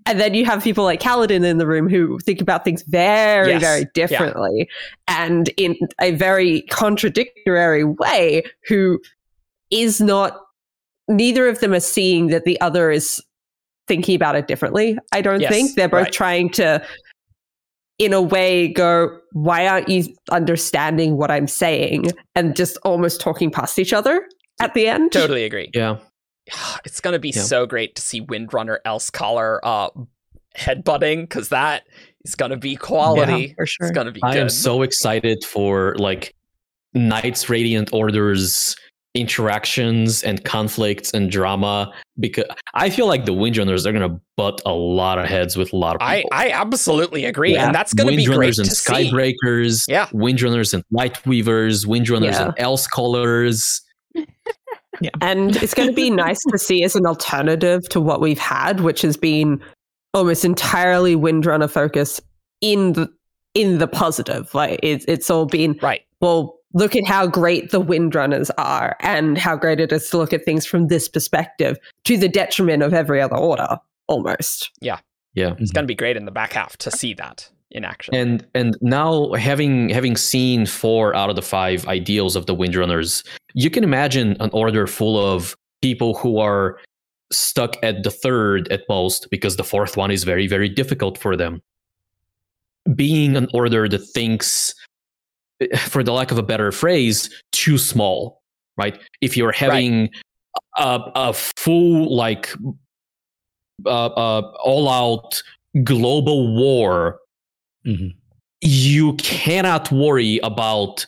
[0.07, 3.49] And then you have people like Kaladin in the room who think about things very,
[3.51, 3.61] Yes.
[3.61, 3.85] very Yeah.
[3.93, 4.67] differently
[5.07, 8.99] and in a very contradictory way, who
[9.69, 10.39] is not,
[11.07, 13.21] neither of them are seeing that the other is
[13.87, 14.97] thinking about it differently.
[15.11, 15.75] I don't Yes, think.
[15.75, 16.13] They're both right.
[16.13, 16.85] trying to,
[17.99, 22.11] in a way, go, why aren't you understanding what I'm saying?
[22.35, 24.27] And just almost talking past each other
[24.59, 25.11] at the end.
[25.11, 25.69] Totally agree.
[25.73, 25.97] Yeah.
[26.85, 27.41] It's gonna be Yeah.
[27.43, 29.89] so great to see Windrunner Elsecaller uh
[30.57, 31.83] headbutting because that
[32.25, 33.47] is gonna be quality.
[33.49, 33.87] Yeah, for sure.
[33.87, 34.41] It's gonna be I good.
[34.41, 36.33] am so excited for like
[36.93, 38.75] Knights Radiant Orders
[39.13, 44.71] interactions and conflicts and drama because I feel like the Windrunners are gonna butt a
[44.71, 46.29] lot of heads with a lot of I, people.
[46.31, 47.65] I I absolutely agree, Yeah.
[47.65, 48.93] and that's gonna be great Windrunners and to see.
[49.11, 50.07] Skybreakers, Yeah.
[50.13, 52.45] Windrunners and Lightweavers, Windrunners Yeah.
[52.45, 53.81] and Elsecallers.
[55.21, 58.81] And it's going to be nice to see as an alternative to what we've had,
[58.81, 59.59] which has been
[60.13, 62.21] almost entirely Windrunner focus
[62.59, 63.09] in the
[63.55, 64.53] in the positive.
[64.53, 66.01] Like it's it's all been Right.
[66.19, 66.57] well.
[66.73, 70.45] Look at how great the Windrunners are, and how great it is to look at
[70.45, 74.71] things from this perspective, to the detriment of every other order, almost.
[74.81, 74.99] Yeah.
[75.33, 75.55] Yeah.
[75.59, 78.13] It's gonna be great in the back half to see that in action.
[78.13, 83.25] And and now having having seen four out of the five ideals of the Windrunners,
[83.53, 86.77] you can imagine an order full of people who are
[87.31, 91.35] stuck at the third at most because the fourth one is very very difficult for
[91.35, 91.61] them.
[92.95, 94.73] Being an order that thinks,
[95.77, 98.41] for the lack of a better phrase, too small,
[98.77, 98.99] right?
[99.21, 100.09] If you're having
[100.77, 102.53] a, a full like
[103.85, 105.41] uh, uh, all out
[105.83, 107.19] global war
[107.85, 108.13] Mhm.
[108.61, 111.05] you cannot worry about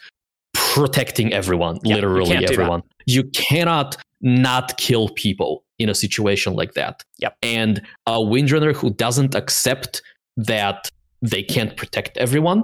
[0.54, 2.52] protecting everyone, Yeah, literally that.
[2.52, 2.82] everyone.
[3.06, 7.04] You cannot not kill people in a situation like that.
[7.20, 7.38] Yep.
[7.44, 10.02] And a Windrunner who doesn't accept
[10.38, 10.90] that
[11.22, 12.64] they can't protect everyone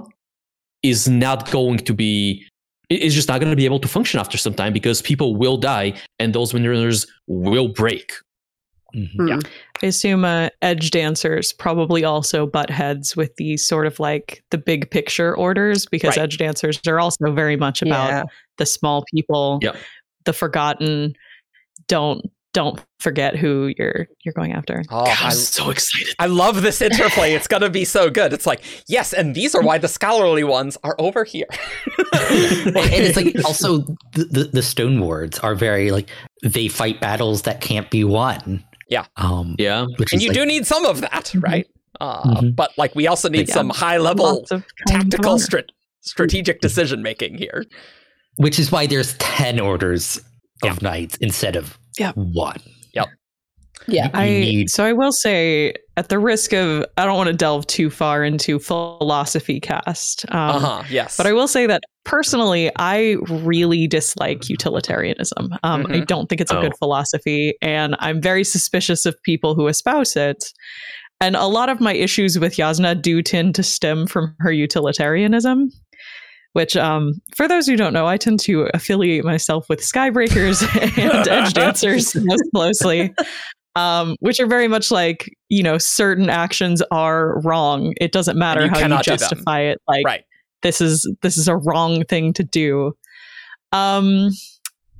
[0.82, 2.46] is not going to be
[2.88, 5.56] is just not going to be able to function after some time because people will
[5.56, 8.12] die and those Windrunners will break.
[8.96, 9.28] Mhm.
[9.28, 9.38] Yeah.
[9.80, 14.58] I assume uh, edge dancers probably also butt heads with the sort of like the
[14.58, 16.24] big picture orders because Right.
[16.24, 18.22] edge dancers are also very much about Yeah.
[18.58, 19.76] the small people, Yep.
[20.24, 21.14] the forgotten.
[21.86, 24.82] Don't don't forget who you're you're going after.
[24.90, 26.14] oh, God, I, I'm so excited.
[26.18, 27.32] I love this interplay.
[27.34, 28.32] it's gonna be so good.
[28.32, 31.46] It's like yes, and these are why the scholarly ones are over here.
[32.12, 33.78] and, and it's like also
[34.14, 36.08] the, the, the stone wards are very like
[36.42, 38.64] they fight battles that can't be won.
[38.88, 39.06] Yeah.
[39.16, 39.86] Um Yeah.
[39.98, 41.66] which and you like, do need some of that, right?
[42.00, 42.56] Uh, Mhm.
[42.56, 43.54] But like, we also need Yeah.
[43.54, 45.62] some high level Lots of kind of tactical honor.
[46.00, 47.64] strategic decision making here.
[48.36, 50.16] which is why there's 10 orders
[50.62, 50.88] of Yeah.
[50.88, 52.12] knights instead of Yeah.
[52.14, 52.60] one.
[52.94, 53.08] Yep.
[53.88, 54.04] Yeah.
[54.06, 57.32] You I need- so I will say at the risk of I don't want to
[57.34, 60.24] delve too far into philosophy cast.
[60.30, 60.82] Um, Uh huh.
[60.90, 61.16] Yes.
[61.16, 65.50] But I will say that personally, I really dislike utilitarianism.
[65.62, 66.06] Um, I Mhm.
[66.06, 66.62] don't think it's a Oh.
[66.62, 70.44] good philosophy, and I'm very suspicious of people who espouse it.
[71.22, 75.70] And a lot of my issues with Jasnah do tend to stem from her utilitarianism.
[76.52, 80.62] Which, um, for those who don't know, I tend to affiliate myself with Skybreakers
[80.98, 83.14] and Edge Dancers most closely,
[83.76, 87.94] um, which are very much like, you know, certain actions are wrong.
[88.00, 89.18] It doesn't matter you how you cannot do them.
[89.18, 89.80] justify it.
[89.86, 90.24] Like, right.
[90.62, 92.94] this is this is a wrong thing to do
[93.72, 94.30] um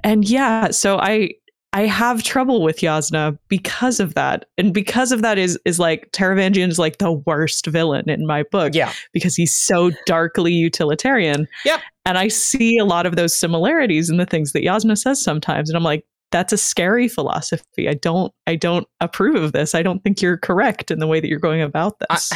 [0.04, 1.30] and yeah so i
[1.72, 6.11] i have trouble with jasnah because of that and because of that is is like
[6.12, 8.92] Taravangian is like the worst villain in my book Yeah.
[9.12, 11.80] because he's so darkly utilitarian Yep.
[12.04, 15.70] and i see a lot of those similarities in the things that jasnah says sometimes
[15.70, 19.83] and i'm like that's a scary philosophy i don't i don't approve of this i
[19.83, 22.33] don't think you're correct in the way that you're going about this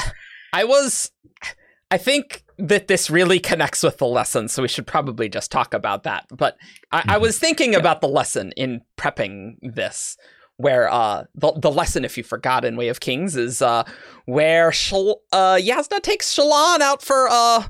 [0.52, 1.10] I was.
[1.90, 5.74] I think that this really connects with the lesson, so we should probably just talk
[5.74, 6.26] about that.
[6.30, 6.56] But
[6.92, 10.16] I, I was thinking about the lesson in prepping this,
[10.56, 13.84] where uh, the the lesson, if you forgot in Way of Kings, is uh,
[14.26, 17.64] where Shal- uh, Jasnah takes Shallan out for uh,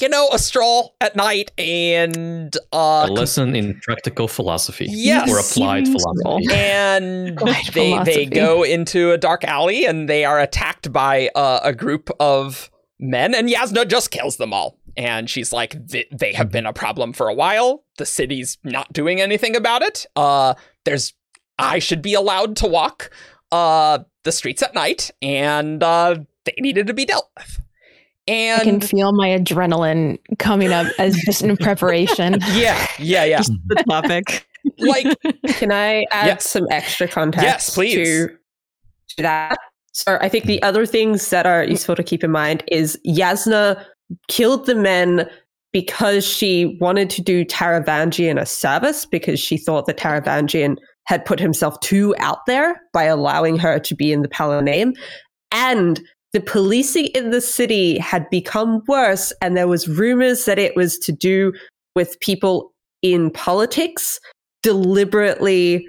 [0.00, 5.30] you know, a stroll at night and uh, a lesson in practical philosophy Yes.
[5.30, 6.46] or applied philosophy.
[6.52, 11.60] and Applied they they go into a dark alley and they are attacked by uh,
[11.62, 16.50] a group of men and Yasna just kills them all and she's like they have
[16.50, 20.54] been a problem for a while the city's not doing anything about it uh
[20.84, 21.12] there's
[21.58, 23.10] I should be allowed to walk
[23.52, 27.60] uh the streets at night and uh they needed to be dealt with.
[28.28, 32.38] And I can feel my adrenaline coming up as just in preparation.
[32.52, 33.42] yeah, yeah, yeah.
[33.66, 34.46] the topic.
[34.78, 35.06] Like
[35.58, 36.36] Can I add Yeah.
[36.38, 37.94] some extra context Yes, please.
[38.26, 38.28] To,
[39.16, 39.56] to that?
[39.96, 41.70] So I think the other things that are mm.
[41.70, 43.82] useful to keep in mind is Jasnah
[44.28, 45.28] killed the men
[45.72, 51.40] because she wanted to do Taravangian a service because she thought that Taravangian had put
[51.40, 54.94] himself too out there by allowing her to be in the Palanaeum.
[55.50, 60.76] And the policing in the city had become worse, and there was rumors that it
[60.76, 61.52] was to do
[61.94, 64.20] with people in politics
[64.62, 65.88] deliberately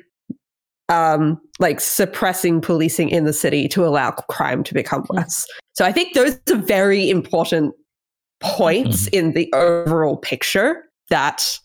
[0.90, 5.46] um like suppressing policing in the city to allow crime to become worse.
[5.74, 7.74] So I think those are very important
[8.40, 11.60] points in the overall picture that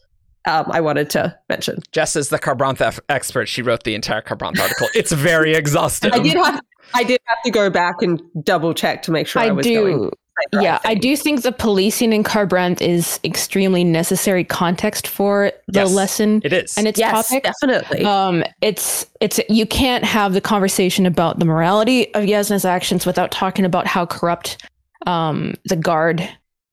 [0.47, 1.79] um, I wanted to mention.
[1.93, 3.47] Jess is the Kharbranth f- expert.
[3.47, 4.89] She wrote the entire Kharbranth article.
[4.95, 6.13] It's very exhaustive.
[6.15, 6.61] I did have
[6.95, 9.65] I did have to go back and double check to make sure I, I was
[9.65, 9.85] do.
[9.85, 10.13] the right
[10.53, 11.01] Yeah, I thing.
[11.01, 16.53] do think the policing in Kharbranth is extremely necessary context for the Yes, lesson It
[16.53, 16.77] is.
[16.77, 17.45] and its Yes, topic.
[17.45, 18.05] definitely.
[18.05, 23.31] Um, it's it's you can't have the conversation about the morality of Jasnah's actions without
[23.31, 24.67] talking about how corrupt
[25.07, 26.27] um, the guard,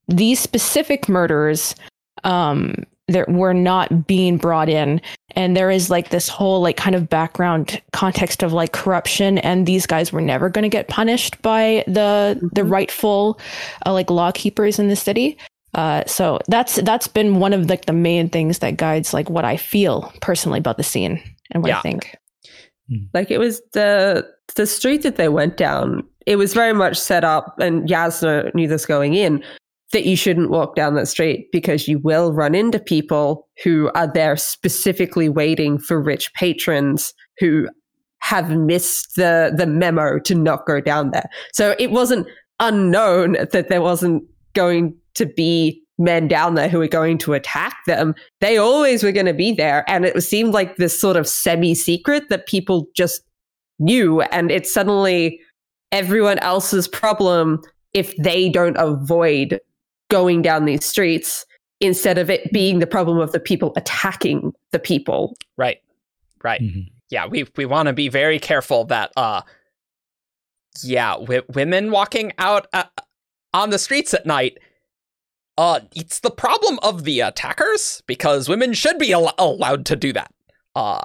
[0.07, 1.75] these specific murderers,
[2.23, 2.75] um,
[3.09, 5.01] there were not being brought in,
[5.35, 9.65] and there is like this whole like kind of background context of like corruption, and
[9.65, 12.71] these guys were never going to get punished by the the Mhm.
[12.71, 13.39] rightful
[13.85, 15.37] uh, like law keepers in the city.
[15.75, 19.45] Uh, so that's that's been one of like the main things that guides like what
[19.45, 21.77] I feel personally about the scene and what Yeah.
[21.77, 22.15] I think.
[23.13, 27.23] like it was the the street that they went down it was very much set
[27.23, 29.43] up and jasnah knew this going in
[29.91, 34.11] that you shouldn't walk down that street because you will run into people who are
[34.11, 37.67] there specifically waiting for rich patrons who
[38.19, 41.29] have missed the the memo to not go down there.
[41.53, 42.27] So it wasn't
[42.59, 44.23] unknown that there wasn't
[44.53, 48.13] going to be men down there who were going to attack them.
[48.41, 51.75] They always were going to be there and it seemed like this sort of semi
[51.75, 53.21] secret that people just
[53.79, 55.39] knew and it's suddenly
[55.91, 57.61] everyone else's problem
[57.93, 59.59] if they don't avoid
[60.09, 61.45] going down these streets
[61.79, 65.77] instead of it being the problem of the people attacking the people right.
[66.43, 66.61] Right.
[66.61, 66.87] Mhm.
[67.09, 69.41] Yeah, we we want to be very careful that uh
[70.83, 72.83] yeah, w- women walking out uh,
[73.53, 74.57] on the streets at night
[75.57, 80.13] uh it's the problem of the attackers because women should be al- allowed to do
[80.13, 80.33] that.
[80.75, 81.01] Uh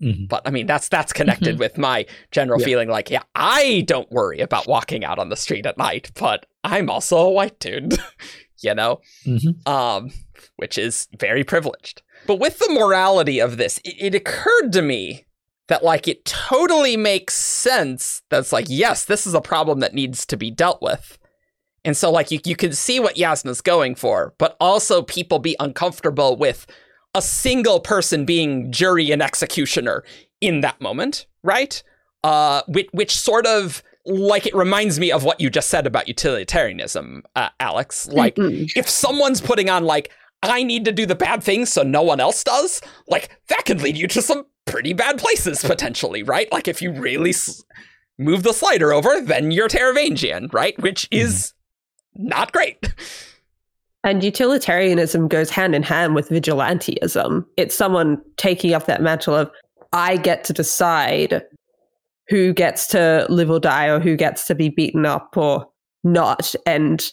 [0.00, 0.28] Mhm.
[0.28, 2.66] but I mean that's that's connected with my general Yeah.
[2.66, 6.46] feeling like yeah, I don't worry about walking out on the street at night, but
[6.68, 7.98] I'm also a white dude,
[8.60, 9.00] you know?
[9.26, 9.66] Mhm.
[9.66, 10.10] um,
[10.56, 12.02] which is very privileged.
[12.26, 15.24] But with the morality of this, it, it occurred to me
[15.68, 18.22] that like it totally makes sense.
[18.30, 21.18] That's like yes, this is a problem that needs to be dealt with.
[21.84, 25.56] And so like you you can see what Jasnah's going for, but also people be
[25.60, 26.66] uncomfortable with
[27.14, 30.04] a single person being jury and executioner
[30.40, 31.82] in that moment, right?
[32.24, 36.08] Uh, which which sort of like it reminds me of what you just said about
[36.08, 38.08] utilitarianism, uh, Alex.
[38.08, 38.70] Like Mm-mm.
[38.74, 40.10] if someone's putting on like
[40.42, 43.82] I need to do the bad things so no one else does, like that could
[43.82, 46.50] lead you to some pretty bad places potentially, right?
[46.52, 47.62] Like if you really s-
[48.18, 50.78] move the slider over, then you're Taravangian, right?
[50.80, 51.54] Which is
[52.14, 52.94] not great.
[54.04, 57.44] And utilitarianism goes hand in hand with vigilantism.
[57.56, 59.50] It's someone taking up that mantle of,
[59.92, 61.42] I get to decide
[62.28, 65.66] who gets to live or die or who gets to be beaten up or
[66.04, 66.54] not.
[66.66, 67.10] And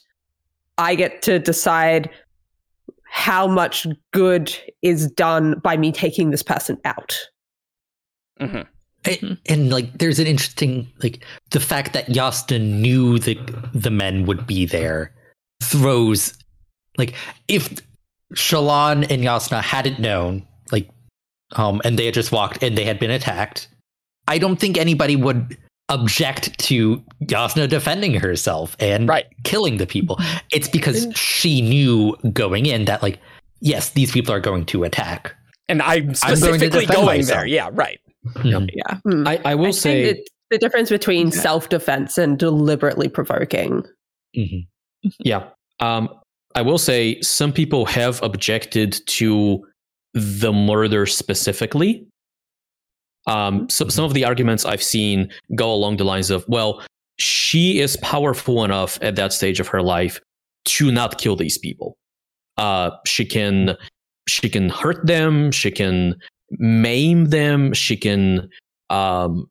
[0.78, 2.10] I get to decide
[3.06, 7.18] how much good is done by me taking this person out.
[8.42, 8.68] Mhm.
[9.06, 13.36] And, and, like, there's an interesting like the fact that Jasnah knew the
[13.74, 15.14] the men would be there
[15.62, 16.34] throws
[16.98, 17.14] like
[17.48, 17.80] if
[18.34, 20.90] Shallan and Jasnah hadn't known like
[21.54, 23.70] um and they had just walked and they had been attacked,
[24.28, 25.58] I don't think anybody would
[25.90, 29.26] object to Jasnah defending herself and Right.
[29.44, 30.20] killing the people.
[30.52, 33.20] It's because she knew going in that like
[33.62, 35.34] yes, these people are going to attack.
[35.70, 37.46] And I'm going to specifically defend going there.
[37.48, 38.00] Yeah, right.
[38.36, 38.70] Mhm.
[38.74, 38.98] Yeah.
[39.06, 39.28] Hmm.
[39.28, 41.34] I, I will I say the difference between Yeah.
[41.42, 43.84] self defense and deliberately provoking.
[44.36, 44.68] Mhm.
[45.20, 45.50] Yeah.
[45.80, 46.10] Um,
[46.56, 49.64] I will say some people have objected to
[50.14, 52.08] the murder specifically.
[53.28, 56.82] Um, so some of the arguments I've seen go along the lines of, well,
[57.18, 60.20] she is powerful enough at that stage of her life
[60.66, 61.98] to not kill these people.
[62.58, 63.76] Uh, she can,
[64.28, 65.52] she can hurt them.
[65.52, 66.16] She can
[66.52, 67.74] maim them.
[67.74, 68.50] She can
[68.90, 69.50] um,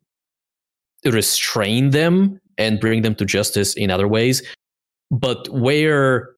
[1.04, 4.42] restrain them and bring them to justice in other ways.
[5.10, 6.30] But where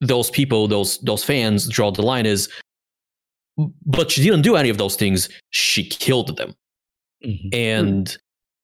[0.00, 2.48] those people, those those fans draw the line is,
[3.84, 5.28] but she didn't do any of those things.
[5.50, 6.54] She killed them,
[7.24, 7.54] Mhm.
[7.54, 8.16] and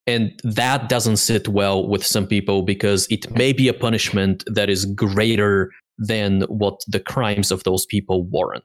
[0.07, 4.69] and that doesn't sit well with some people because it may be a punishment that
[4.69, 8.63] is greater than what the crimes of those people warrant.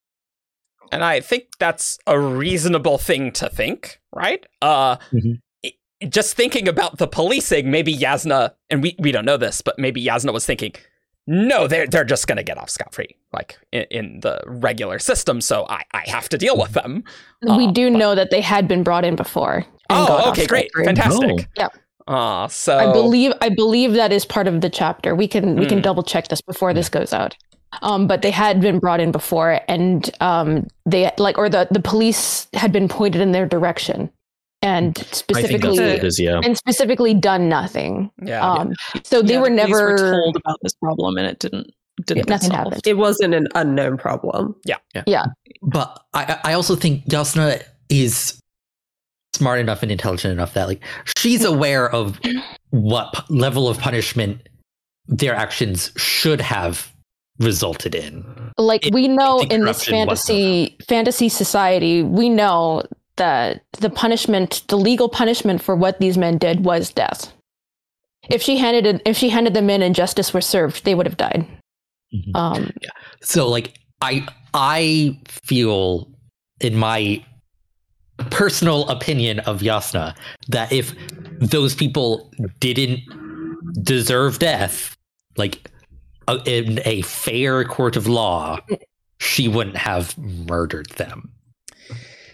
[0.93, 4.47] And I think that's a reasonable thing to think, right?
[4.61, 5.40] Uh, Mhm.
[6.09, 10.05] just thinking about the policing, maybe Jasnah, and we, we don't know this, but maybe
[10.05, 10.74] Jasnah was thinking,
[11.26, 15.40] no, they're they're just gonna get off scot free, like in, in the regular system.
[15.40, 17.04] So I, I have to deal with them.
[17.42, 19.54] we Uh, do but- know that they had been brought in before.
[19.56, 20.84] and Oh, okay, great, scot-free.
[20.86, 21.30] fantastic.
[21.30, 21.44] Oh.
[21.56, 21.76] Yep.
[22.08, 25.14] Uh, so I believe I believe that is part of the chapter.
[25.14, 25.82] We can we can Hmm.
[25.82, 27.36] double check this before this goes out.
[27.80, 31.80] Um, but they had been brought in before, and um, they like or the the
[31.80, 34.10] police had been pointed in their direction,
[34.62, 36.18] and specifically that's it is.
[36.20, 36.40] Yeah.
[36.44, 38.10] and specifically done nothing.
[38.24, 38.72] yeah, Um,
[39.04, 41.70] so they Yeah, were the police never told about this problem and it didn't
[42.06, 42.64] didn't Yeah, nothing solved.
[42.64, 42.86] happened.
[42.86, 44.56] It wasn't an unknown problem.
[44.64, 44.76] Yeah.
[44.94, 45.02] Yeah.
[45.06, 45.24] yeah.
[45.62, 48.40] But I, I also think Jasnah is
[49.34, 50.82] smart enough and intelligent enough that like
[51.18, 52.18] she's aware of
[52.70, 54.48] what p- level of punishment
[55.06, 56.92] their actions should have
[57.38, 58.24] resulted in.
[58.58, 62.82] like It- we know in this corruption was fantasy fantasy society we know
[63.16, 67.32] that the punishment the legal punishment for what these men did was death
[68.30, 71.06] if she handed it if she handed them in and justice were served they would
[71.06, 71.46] have died
[72.14, 72.36] Mhm.
[72.36, 72.70] um
[73.22, 76.08] So like I I feel
[76.60, 77.24] in my
[78.30, 80.14] personal opinion of Jasnah
[80.48, 80.94] that if
[81.40, 83.00] those people didn't
[83.82, 84.96] deserve death,
[85.36, 85.70] like
[86.28, 88.58] uh, in a fair court of law,
[89.18, 91.32] she wouldn't have murdered them.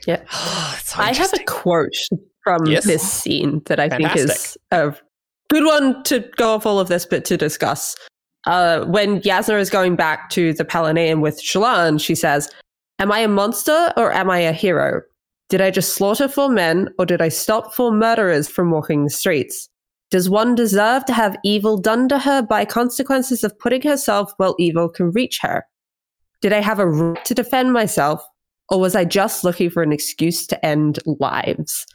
[0.09, 1.95] It's so I have a quote
[2.43, 2.85] from Yes.
[2.85, 4.95] this scene that I think is a
[5.51, 7.95] good one to go off all of this, but to discuss.
[8.47, 12.49] Uh, when Jasnah is going back to the Palanaeum with Shallan, she says,
[12.99, 15.03] Am I a monster or am I a hero?
[15.51, 19.11] Did I just slaughter four men or did I stop four murderers from walking the
[19.11, 19.69] streets?
[20.11, 24.53] Does one deserve to have evil done to her by consequences of putting herself where
[24.59, 25.65] evil can reach her?
[26.41, 28.23] Did I have a right to defend myself
[28.71, 31.87] or was I just looking for an excuse to end lives?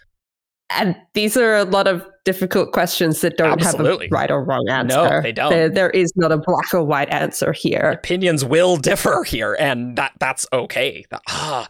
[0.69, 4.05] And these are a lot of difficult questions that don't Absolutely.
[4.07, 4.95] have a right or wrong answer.
[4.95, 5.51] No, they don't.
[5.51, 7.91] There, there is not a black or white answer here.
[7.91, 11.05] Opinions will differ here, and that that's okay.
[11.11, 11.67] That- ah,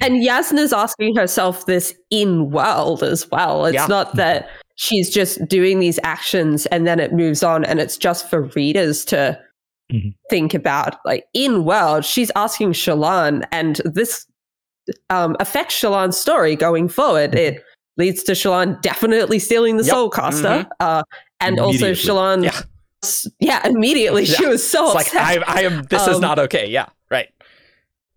[0.00, 3.66] And Jasnah's asking herself this in world as well.
[3.66, 3.86] It's Yeah.
[3.86, 8.30] not that she's just doing these actions and then it moves on and it's just
[8.30, 9.38] for readers to
[9.90, 10.14] Mhm.
[10.30, 10.96] think about.
[11.04, 14.26] Like in world, she's asking Shallan, and this
[15.10, 17.34] um, affects Shallan's story going forward.
[17.34, 17.62] It
[17.96, 19.94] leads to Shallan definitely stealing the Yep.
[19.94, 20.66] Soulcaster.
[20.80, 21.02] Uh,
[21.40, 22.10] and also Immediately.
[22.10, 23.30] Shallan, Yeah.
[23.40, 25.82] yeah, immediately she was so it's like upset I, I am.
[25.84, 26.68] This is Um, not okay.
[26.68, 27.28] Yeah, right.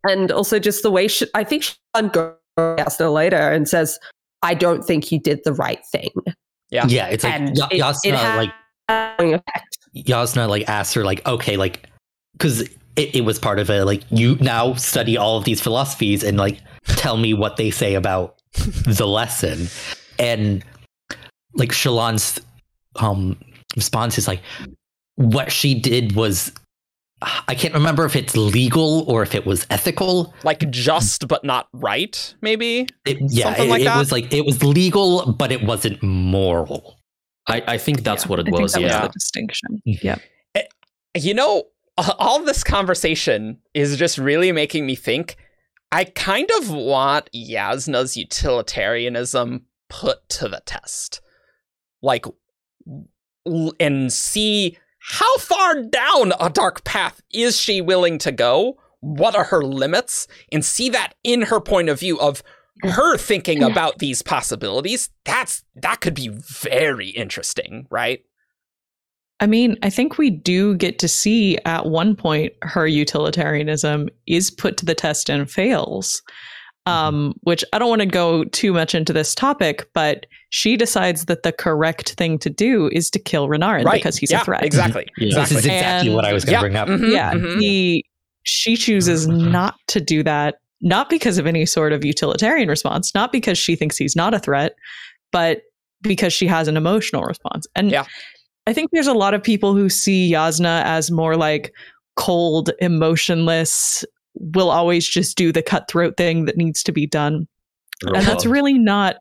[0.07, 3.97] and also just the way she, I think Sean goes to Jasnah later and says,
[4.41, 6.09] "I don't think you did the right thing."
[6.71, 6.86] Yeah.
[6.88, 8.51] Yeah, it's like And Ya- it- Jasnah it had- like
[8.89, 9.78] Having effect.
[9.95, 11.87] Jasnah like asked her like okay like
[12.33, 16.23] because it, it was part of a like you now study all of these philosophies
[16.23, 18.35] and like tell me what they say about
[18.85, 19.67] the lesson
[20.19, 20.63] and
[21.55, 22.39] like Shallan's
[22.97, 23.37] um
[23.75, 24.41] response is like
[25.15, 26.51] what she did was
[27.47, 30.33] I can't remember if it's legal or if it was ethical.
[30.43, 32.33] Like just but not right.
[32.41, 32.87] Maybe.
[33.05, 36.97] It, yeah, Something it, like it was like it was legal, but it wasn't moral.
[37.47, 38.73] I, I think that's Yeah, what it I think was.
[38.73, 39.01] that Yeah.
[39.01, 39.81] was the distinction.
[39.87, 40.03] Mhm.
[40.03, 40.17] Yeah.
[41.15, 41.65] You know,
[41.97, 45.35] all this conversation is just really making me think.
[45.91, 51.21] I kind of want Jasnah's utilitarianism put to the test.
[52.01, 52.25] Like,
[53.79, 58.77] and see how far down a dark path is she willing to go?
[59.01, 60.27] What are her limits?
[60.51, 62.41] And see that in her point of view of
[62.84, 65.09] her thinking about these possibilities.
[65.25, 68.21] That's that could be very interesting, right?
[69.39, 74.49] I mean, I think we do get to see at one point her utilitarianism is
[74.51, 76.21] put to the test and fails.
[76.86, 81.25] Um, which I don't want to go too much into this topic, but she decides
[81.25, 83.93] that the correct thing to do is to kill Renarin right.
[83.93, 84.65] because he's yeah, a threat.
[84.65, 85.05] Exactly.
[85.17, 85.27] Yeah.
[85.27, 85.55] Exactly.
[85.55, 86.88] This is exactly And- what I was going to Yeah, bring up.
[86.89, 87.61] mhm, yeah, mhm.
[87.61, 88.05] he
[88.43, 93.31] she chooses not to do that, not because of any sort of utilitarian response, not
[93.31, 94.75] because she thinks he's not a threat,
[95.31, 95.61] but
[96.01, 97.65] because she has an emotional response.
[97.75, 98.05] And Yeah.
[98.67, 101.73] I think there's a lot of people who see Jasnah as more like
[102.15, 104.05] cold, emotionless,
[104.36, 107.47] will always just do the cutthroat thing that needs to be done.
[108.06, 109.16] And that's really not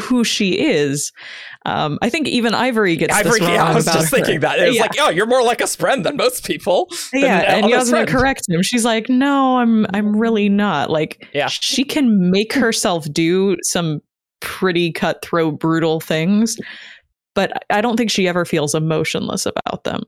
[0.00, 1.12] who she is.
[1.66, 4.16] Um, I think even Ivory gets Ivory, this wrong yeah, I was about just her.
[4.16, 4.58] thinking that.
[4.58, 4.82] It was Yeah.
[4.82, 6.88] like, oh, you're more like a friend than most people.
[7.12, 8.08] yeah, and honest Jasnah friend.
[8.08, 8.62] corrects him.
[8.62, 11.48] She's like, "No, I'm I'm really not." Like, Yeah.
[11.48, 14.00] she can make herself do some
[14.40, 16.56] pretty cutthroat, brutal things,
[17.34, 20.02] but I don't think she ever feels emotionless about them.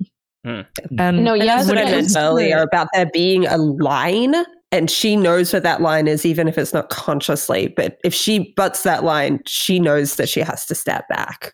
[0.44, 0.60] Hmm.
[0.98, 3.46] And No, And yeah, as when I it mentioned comes to- earlier about there being
[3.46, 4.34] a line,
[4.72, 7.68] and she knows what that line is, even if it's not consciously.
[7.68, 11.52] But if she butts that line, she knows that she has to step back.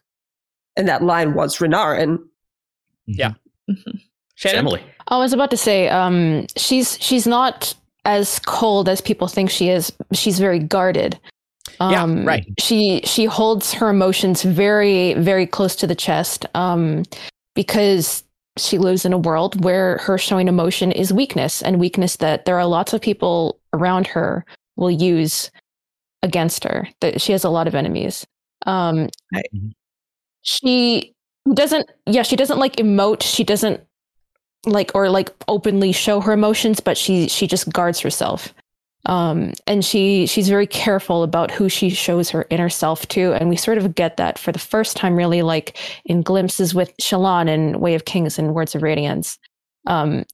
[0.77, 2.19] And that line was Renarin.
[3.07, 3.33] Yeah.
[3.69, 4.01] Mhm.
[4.37, 4.59] Shannon?
[4.61, 4.83] Emily.
[5.09, 9.69] I was about to say, um, she's she's not as cold as people think she
[9.69, 9.93] is.
[10.13, 11.19] She's very guarded.
[11.81, 12.47] Yeah, Um, right.
[12.59, 17.03] She she holds her emotions very very close to the chest, um,
[17.55, 18.23] because
[18.61, 22.59] she lives in a world where her showing emotion is weakness, and weakness that there
[22.59, 24.45] are lots of people around her
[24.77, 25.51] will use
[26.23, 26.89] against her.
[27.01, 28.27] That she has a lot of enemies.
[28.67, 29.43] Um, I-
[30.43, 31.15] she
[31.53, 31.91] doesn't.
[32.07, 33.23] Yeah, she doesn't like emote.
[33.23, 33.81] She doesn't
[34.67, 38.53] like or like openly show her emotions but she she just guards herself
[39.07, 43.49] um and she she's very careful about who she shows her inner self to and
[43.49, 47.49] we sort of get that for the first time really like in glimpses with Shallan
[47.49, 49.39] in Way of Kings and Words of Radiance
[49.87, 50.25] um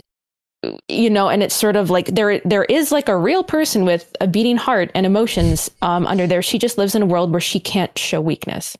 [0.88, 4.16] you know and it's sort of like there there is like a real person with
[4.20, 7.40] a beating heart and emotions um under there she just lives in a world where
[7.40, 8.76] she can't show weakness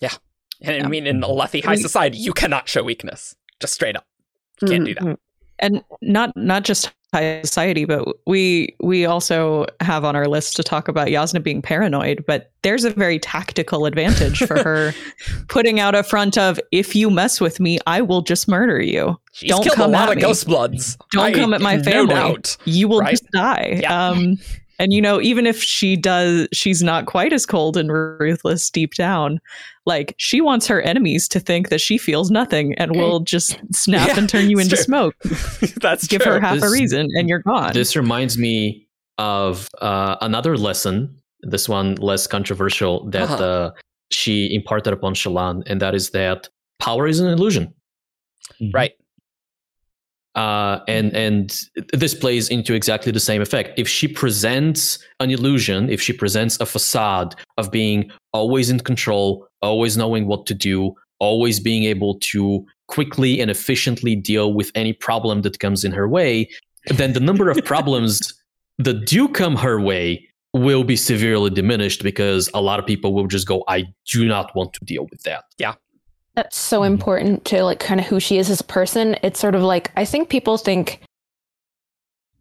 [0.00, 0.14] Yeah.
[0.62, 3.34] And I mean, in Alethi high society, you cannot show weakness.
[3.60, 4.04] Just straight up.
[4.60, 5.18] You can't do that.
[5.58, 10.62] and not not just high society, but we we also have on our list to
[10.62, 12.24] talk about Jasnah being paranoid.
[12.26, 14.92] But there's a very tactical advantage for her
[15.48, 19.18] putting out a front of if you mess with me, I will just murder you.
[19.32, 20.22] She's Don't killed a come lot at of me.
[20.22, 20.96] ghost bloods.
[21.12, 22.14] Don't I- come at my family.
[22.14, 22.56] no doubt.
[22.64, 23.10] You will Right?
[23.10, 23.78] just die.
[23.82, 24.08] Yeah.
[24.08, 24.38] Um,
[24.80, 28.94] and you know, even if she does, she's not quite as cold and ruthless deep
[28.94, 29.38] down.
[29.86, 34.08] Like she wants her enemies to think that she feels nothing and will just snap
[34.08, 34.84] Yeah, and turn you into true.
[34.84, 35.14] smoke.
[35.80, 36.32] That's Give true.
[36.32, 37.72] her half a reason, and you're gone.
[37.74, 41.14] This reminds me of uh, another lesson.
[41.42, 43.44] This one less controversial that Uh-huh.
[43.44, 43.70] uh,
[44.10, 46.48] she imparted upon Shallan, and that is that
[46.80, 47.72] power is an illusion.
[48.74, 48.92] Right.
[50.34, 51.60] Uh, and and
[51.92, 53.78] this plays into exactly the same effect.
[53.78, 59.46] If she presents an illusion, if she presents a facade of being always in control,
[59.62, 64.92] always knowing what to do, always being able to quickly and efficiently deal with any
[64.92, 66.48] problem that comes in her way,
[66.86, 68.34] then the number of problems
[68.78, 73.26] that do come her way will be severely diminished because a lot of people will
[73.26, 75.44] just go, I do not want to deal with that.
[76.40, 79.14] That's so important to like kind of who she is as a person.
[79.22, 81.02] It's sort of like I think people think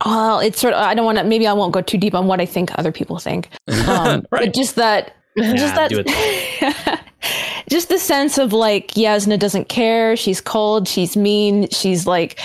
[0.05, 2.25] well, it's sort of I don't want to maybe I won't go too deep on
[2.25, 3.49] what I think other people think.
[3.89, 4.45] Um Right.
[4.45, 7.03] but just that just that
[7.69, 12.39] just the sense of like Jasnah doesn't care, she's cold, she's mean, she's like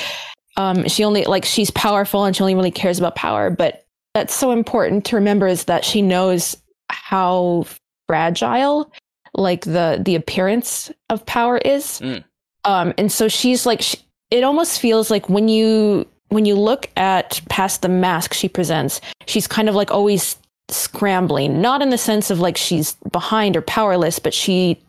[0.57, 4.35] um she only like she's powerful and she only really cares about power, but that's
[4.35, 6.57] so important to remember is that she knows
[6.91, 7.65] how
[8.09, 8.91] fragile
[9.35, 12.01] like the the appearance of power is.
[12.01, 12.25] Mm.
[12.65, 13.99] um and so she's like she,
[14.31, 19.01] it almost feels like when you when you look at past the mask she presents
[19.27, 20.37] she's kind of like always
[20.71, 24.81] scrambling not in the sense of like she's behind or powerless but she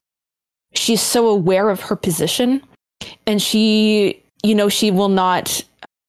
[0.77, 2.61] she's so aware of her position.
[3.25, 5.63] And she you know she will not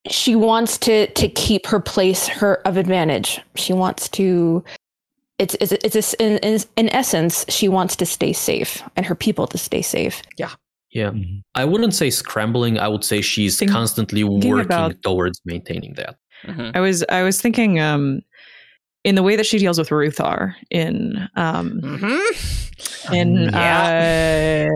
[0.09, 3.41] she wants to to keep her place her of advantage.
[3.55, 4.62] She wants to
[5.39, 9.14] it's it's it's a, in, in in essence she wants to stay safe and her
[9.14, 11.11] people to stay safe Yeah.
[11.11, 11.43] Mhm.
[11.55, 12.78] I wouldn't say scrambling.
[12.78, 16.16] I would say she's Think- constantly working about- towards maintaining that.
[16.45, 16.70] Mhm.
[16.74, 18.22] I was I was thinking um
[19.07, 23.13] in the way that she deals with Ruthar in um Mhm.
[23.15, 24.69] in Yeah.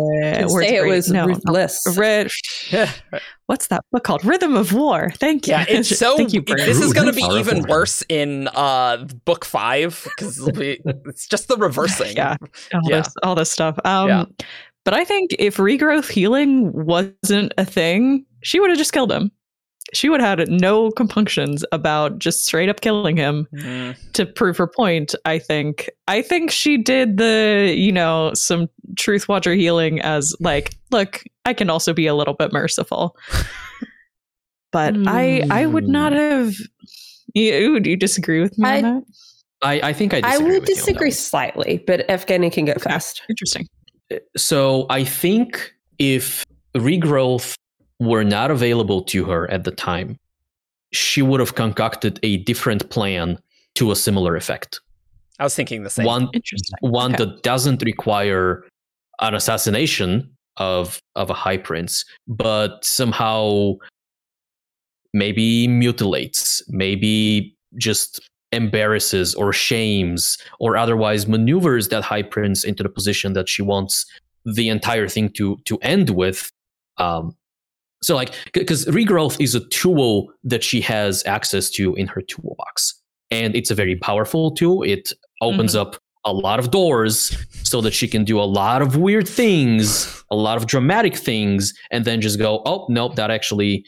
[0.44, 1.82] uh say it was no, ruthless.
[1.96, 2.30] Red,
[2.70, 2.90] Yeah.
[3.46, 4.24] what's that book called?
[4.24, 5.10] Rhythm of War.
[5.16, 5.54] Thank you.
[5.54, 6.16] Yeah, it's so.
[6.16, 6.66] Thank you, Brandon.
[6.68, 11.56] this is going to be even worse in uh book five because it's just the
[11.56, 12.16] reversing.
[12.16, 12.36] Yeah.
[12.72, 13.00] all Yeah.
[13.02, 13.78] this all this stuff.
[13.84, 14.24] Um Yeah.
[14.84, 19.32] but I think if regrowth healing wasn't a thing, she would have just killed him.
[19.92, 23.96] She would have had no compunctions about just straight up killing him Mhm.
[24.12, 25.14] to prove her point.
[25.24, 25.90] I think.
[26.08, 31.54] I think she did the, you know, some truth watcher healing as like, look, I
[31.54, 33.16] can also be a little bit merciful.
[34.72, 36.54] but I, I would not have.
[37.34, 39.02] You, do you disagree with me I- on that?
[39.62, 41.12] I, I think I I would with you disagree one.
[41.12, 43.20] slightly, but Evgeny can go first.
[43.28, 43.68] Interesting.
[44.34, 47.56] So I think if regrowth
[48.00, 50.16] were not available to her at the time,
[50.92, 53.38] she would have concocted a different plan
[53.76, 54.80] to a similar effect.
[55.38, 56.06] I was thinking the same.
[56.06, 56.76] one Interesting.
[56.80, 57.24] one Okay.
[57.24, 58.64] that doesn't require
[59.20, 63.74] an assassination of of a high prince, but somehow
[65.14, 68.20] maybe mutilates, maybe just
[68.52, 74.06] embarrasses or shames or otherwise maneuvers that high prince into the position that she wants
[74.44, 76.50] the entire thing to to end with.
[76.98, 77.34] Um,
[78.02, 82.94] so like because regrowth is a tool that she has access to in her toolbox,
[83.30, 84.82] and it's a very powerful tool.
[84.82, 85.96] It opens up
[86.26, 90.36] a lot of doors so that she can do a lot of weird things, a
[90.36, 93.86] lot of dramatic things, and then just go, oh, nope, that actually,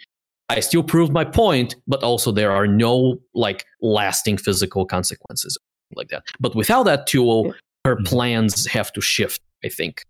[0.49, 5.59] I still proved my point, but also there are no like lasting physical consequences
[5.95, 6.23] like that.
[6.41, 7.55] But without that tool,
[7.85, 8.07] her Mhm.
[8.07, 10.03] plans have to shift, I think.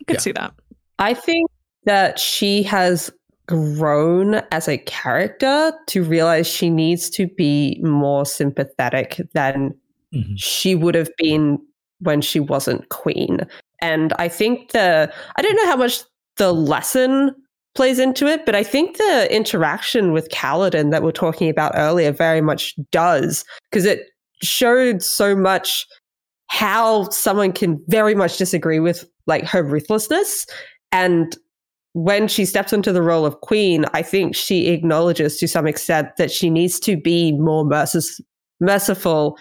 [0.00, 0.20] I could Yeah.
[0.20, 0.54] see that.
[1.00, 1.49] I think
[1.84, 3.10] that she has
[3.46, 9.74] grown as a character to realize she needs to be more sympathetic than
[10.14, 10.34] Mhm.
[10.36, 11.58] she would have been
[12.00, 13.40] when she wasn't queen.
[13.80, 16.02] And I think the I don't know how much
[16.36, 17.34] the lesson
[17.74, 22.10] plays into it, but I think the interaction with Kaladin that we're talking about earlier
[22.12, 24.06] very much does because it
[24.42, 25.86] showed so much
[26.48, 30.46] how someone can very much disagree with like her ruthlessness
[30.92, 31.36] and
[31.92, 36.08] when she steps into the role of queen i think she acknowledges to some extent
[36.16, 38.20] that she needs to be more mercis-
[38.60, 39.36] merciful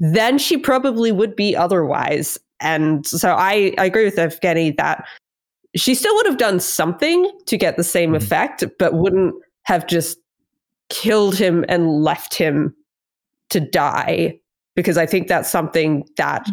[0.00, 5.04] than she probably would be otherwise and so i, I agree with evgeny that
[5.76, 8.16] she still would have done something to get the same Mhm.
[8.16, 9.34] effect but wouldn't
[9.64, 10.18] have just
[10.88, 12.74] killed him and left him
[13.50, 14.38] to die
[14.74, 16.48] because i think that's something that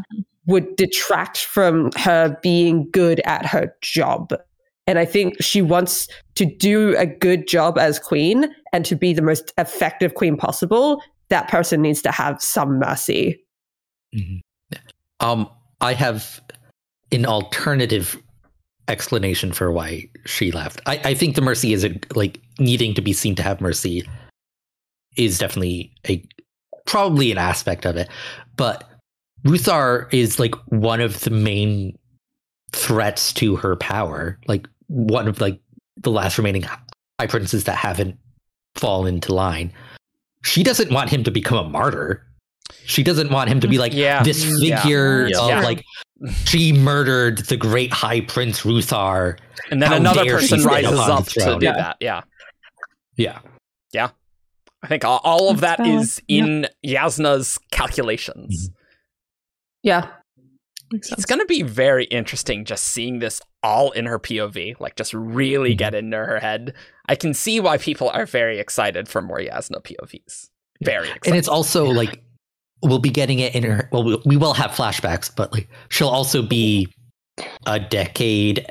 [0.47, 4.33] would detract from her being good at her job.
[4.89, 9.13] And I think she wants to do a good job as queen and to be
[9.13, 10.99] the most effective queen possible.
[11.27, 13.39] That person needs to have some mercy.
[14.15, 14.41] Mhm.
[15.19, 15.47] Um,
[15.79, 16.41] I have
[17.11, 18.19] an alternative
[18.87, 20.81] explanation for why she left.
[20.87, 24.09] I, I think the mercy is a, like needing to be seen to have mercy
[25.17, 26.23] is definitely a
[26.87, 28.09] probably an aspect of it,
[28.57, 28.89] but
[29.45, 31.95] Ruthar is like one of the main
[32.71, 34.39] threats to her power.
[34.47, 35.59] Like one of like
[35.97, 38.17] the last remaining high princes that haven't
[38.75, 39.71] fallen into line.
[40.43, 42.25] She doesn't want him to become a martyr.
[42.85, 44.21] She doesn't want him to be like Yeah.
[44.23, 45.39] this figure Yeah.
[45.41, 45.61] of Yeah.
[45.61, 45.83] like
[46.45, 49.37] she murdered the great high prince Ruthar.
[49.71, 51.73] and then How another person rises up to do Yeah.
[51.73, 51.97] that.
[51.99, 52.21] Yeah.
[53.17, 53.39] Yeah.
[53.93, 54.09] Yeah.
[54.81, 58.69] I think all, all of that That's is in Jasnah's calculations.
[58.69, 58.75] Mm-hmm.
[59.83, 60.07] Yeah.
[60.91, 64.95] Makes It's going to be very interesting just seeing this all in her POV, like
[64.95, 65.77] just really Mhm.
[65.77, 66.73] get into her head.
[67.07, 70.49] I can see why people are very excited for more Jasnah POVs.
[70.83, 71.27] Very excited.
[71.27, 72.21] And it's also like
[72.81, 76.07] we'll be getting it in her well we, we will have flashbacks, but like she'll
[76.07, 76.87] also be
[77.67, 78.65] a decade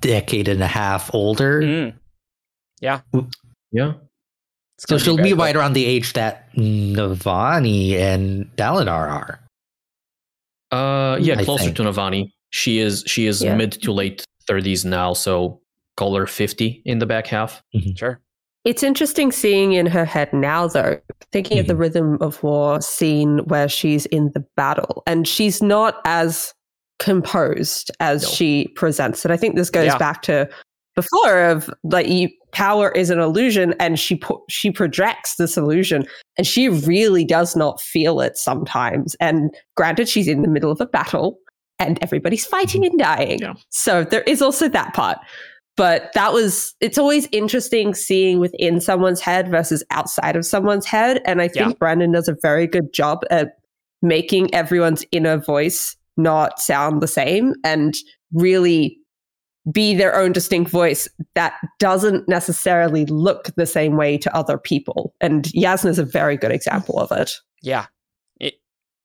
[0.00, 1.60] decade and a half older.
[1.62, 1.94] Mm.
[2.80, 3.00] Yeah.
[3.12, 5.44] It's So she'll very be cool.
[5.44, 9.40] right around the age that Navani and Dalinar are.
[10.70, 11.76] Uh, yeah, I closer think.
[11.76, 12.32] to Navani.
[12.50, 13.54] She is she is Yeah.
[13.56, 15.60] mid to late thirties now, so
[15.96, 17.62] call her fifty in the back half.
[17.96, 18.20] Sure.
[18.64, 20.98] It's interesting seeing in her head now, though,
[21.32, 26.00] thinking of the Rhythm of War scene where she's in the battle and she's not
[26.04, 26.52] as
[26.98, 28.28] composed as No.
[28.28, 29.30] she presents it.
[29.30, 29.98] I think this goes Yeah.
[29.98, 30.48] back to
[30.96, 36.06] before of like you, power is an illusion and she po- she projects this illusion
[36.36, 39.14] and she really does not feel it sometimes.
[39.20, 41.38] And granted, she's in the middle of a battle
[41.78, 43.38] and everybody's fighting and dying.
[43.40, 43.54] Yeah.
[43.68, 45.18] So there is also that part
[45.78, 51.22] but that was it's always interesting seeing within someone's head versus outside of someone's head
[51.24, 51.72] and i think Yeah.
[51.78, 53.58] brandon does a very good job at
[54.02, 57.94] making everyone's inner voice not sound the same and
[58.32, 58.97] really
[59.72, 65.14] be their own distinct voice that doesn't necessarily look the same way to other people
[65.20, 67.32] and jasnah is a very good example of it
[67.62, 67.86] Yeah.
[68.40, 68.54] It,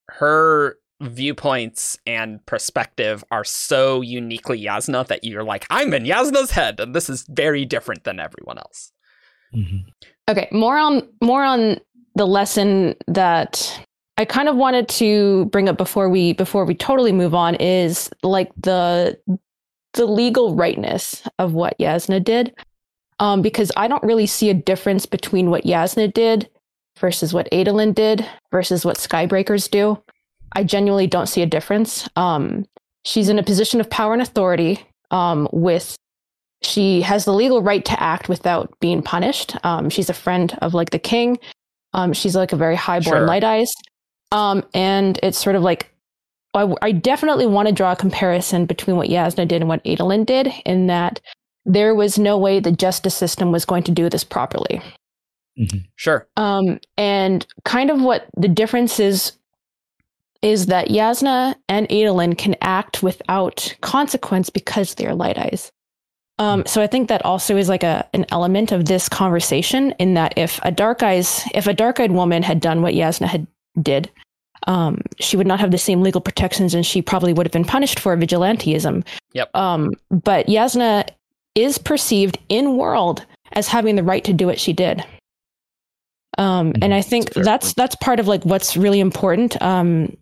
[0.10, 6.80] her viewpoints and perspective are so uniquely Jasnah that you're like, I'm in Jasnah's head,
[6.80, 8.92] and this is very different than everyone else.
[9.54, 9.90] Mm-hmm.
[10.30, 11.80] Okay, more on more on
[12.16, 13.86] the lesson that
[14.18, 18.10] I kind of wanted to bring up before we before we totally move on is
[18.24, 19.18] like the
[19.94, 22.54] the legal rightness of what Jasnah did.
[23.20, 26.50] Um, because I don't really see a difference between what Jasnah did
[27.00, 30.02] versus what Adolin did versus what Skybreakers do.
[30.54, 32.08] I genuinely don't see a difference.
[32.16, 32.66] Um,
[33.06, 35.96] she's in a position of power and authority um, with
[36.62, 39.56] she has the legal right to act without being punished.
[39.64, 41.38] Um, she's a friend of like the king.
[41.94, 43.28] Um, she's like a very highborn Sure.
[43.28, 43.72] light eyes.
[44.32, 45.93] Um, and it's sort of like
[46.54, 50.26] I, I definitely want to draw a comparison between what Jasnah did and what Adolin
[50.26, 51.20] did, in that
[51.66, 54.82] there was no way the justice system was going to do this properly.
[55.96, 56.28] Sure.
[56.36, 59.34] Um, and kind of what the difference is
[60.42, 65.72] is that Jasnah and Adolin can act without consequence because they're light eyes.
[66.38, 70.16] Um, so I think that also is like a an element of this conversation in
[70.16, 73.48] that if a dark eyes if a dark eyed woman had done what Jasnah had
[73.82, 74.10] did,
[74.68, 77.66] um, she would not have the same legal protections and she probably would have been
[77.66, 79.06] punished for vigilanteism.
[79.34, 79.56] Yep.
[79.56, 81.08] Um, but Jasnah
[81.56, 85.04] is perceived in world as having the right to do what she did.
[86.38, 89.62] Um, and I think That's that's that's part of like what's really important.
[89.62, 90.18] Um,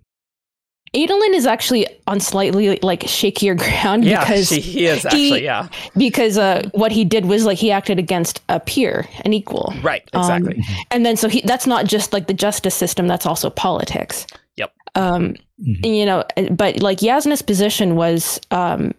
[0.93, 5.43] Adolin is actually on slightly like shakier ground Yeah, because she, he is he- actually.
[5.43, 5.67] yeah.
[5.95, 10.03] because uh, what he did was like he acted against a peer, an equal, Right.
[10.13, 10.63] Um, Exactly.
[10.91, 14.27] and then so he that's not just like the justice system; that's also politics.
[14.57, 14.73] Yep.
[14.95, 15.85] Um, Mhm.
[15.97, 18.93] you know, but like Jasnah's position was, um,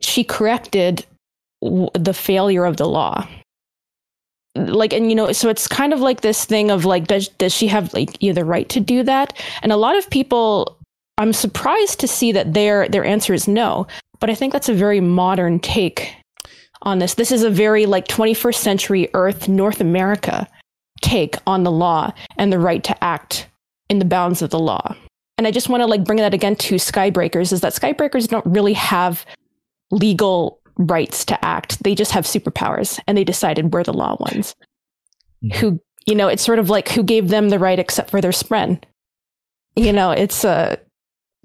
[0.00, 1.04] she corrected
[1.60, 3.26] w- the failure of the law.
[4.56, 7.52] Like, and you know, so it's kind of like this thing of like, does does
[7.52, 9.36] she have like either right to do that?
[9.62, 10.78] And a lot of people,
[11.18, 13.86] I'm surprised to see that their their answer is no.
[14.20, 16.14] But I think that's a very modern take
[16.82, 17.14] on this.
[17.14, 20.48] This is a very like 21st century Earth, North America
[21.02, 23.48] take on the law and the right to act
[23.90, 24.94] in the bounds of the law.
[25.36, 28.46] And I just want to like bring that again to Skybreakers is that Skybreakers don't
[28.46, 29.26] really have
[29.90, 31.82] legal rights to act.
[31.82, 34.54] They just have superpowers and they decided we're the law ones.
[35.44, 35.54] Mhm.
[35.56, 38.30] Who, you know, it's sort of like who gave them the right except for their
[38.30, 38.80] spren.
[39.76, 40.78] You know, it's a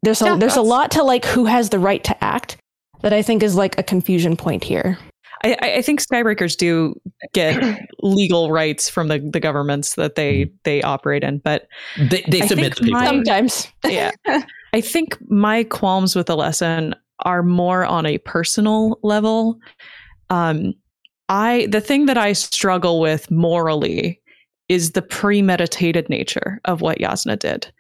[0.03, 2.57] there's a Yeah, there's a lot to like who has the right to act
[3.01, 4.97] that I think is like a confusion point here.
[5.43, 6.99] I, I- I think skybreakers do
[7.33, 12.41] get legal rights from the, the governments that they they operate in, but They, they
[12.47, 12.99] submit think to people.
[12.99, 13.67] my- Sometimes.
[13.85, 14.11] yeah,
[14.73, 16.93] I think my qualms with the lesson
[17.25, 19.59] are more on a personal level.
[20.29, 20.73] Um,
[21.29, 24.21] I the thing that I struggle with morally
[24.67, 27.71] is the premeditated nature of what Jasnah did.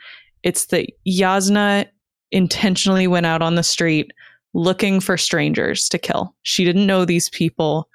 [0.43, 1.85] It's that Jasnah
[2.31, 4.11] intentionally went out on the street
[4.53, 6.35] looking for strangers to kill.
[6.43, 7.87] She didn't know these people.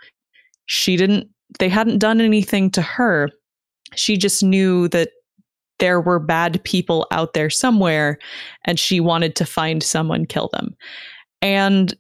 [0.67, 1.29] She didn't
[1.59, 3.31] they hadn't done anything to her.
[3.95, 5.11] She just knew that
[5.79, 8.19] there were bad people out there somewhere
[8.65, 10.77] and she wanted to find someone kill them.
[11.43, 11.95] And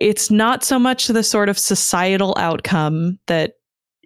[0.00, 3.54] it's not so much the sort of societal outcome that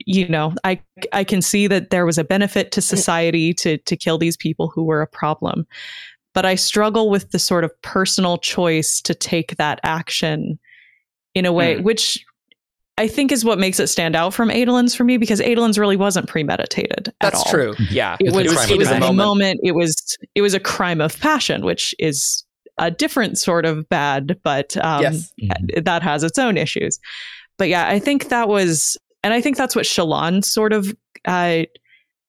[0.07, 0.81] you know i
[1.13, 4.69] i can see that there was a benefit to society to to kill these people
[4.69, 5.67] who were a problem
[6.35, 10.59] but i struggle with the sort of personal choice to take that action
[11.35, 12.25] in a way which
[12.99, 15.97] i think is what makes it stand out from adolin's for me because adolin's really
[15.97, 17.75] wasn't premeditated at That's all true.
[17.91, 18.17] Yeah.
[18.21, 19.17] it It's a was, it was a passion.
[19.17, 19.61] moment.
[19.63, 22.45] It was it was a crime of passion, which is
[22.79, 25.33] a different sort of bad, but um, yes.
[25.85, 26.99] That has its own issues.
[27.59, 30.89] But yeah, I think that was, and I think that's what Shallan sort of
[31.27, 31.63] uh,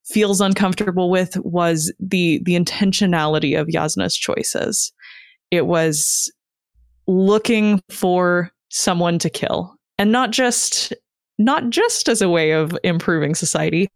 [0.05, 4.91] feels uncomfortable with was the the intentionality of Jasnah's choices.
[5.51, 6.31] It was
[7.07, 10.93] looking for someone to kill, and not just
[11.37, 13.89] not just as a way of improving society,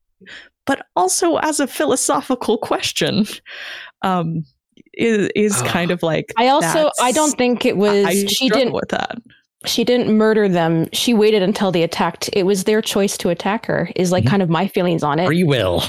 [0.66, 3.26] but also as a philosophical question.
[4.02, 4.44] Um,
[4.94, 5.66] is is Oh.
[5.66, 9.18] kind of like I also I don't think it was I she didn't with that.
[9.68, 10.88] She didn't murder them.
[10.94, 12.30] She waited until they attacked.
[12.34, 13.90] It was their choice to attack her.
[13.96, 14.30] Is like Mhm.
[14.30, 15.26] kind of my feelings on it.
[15.28, 15.84] Free will.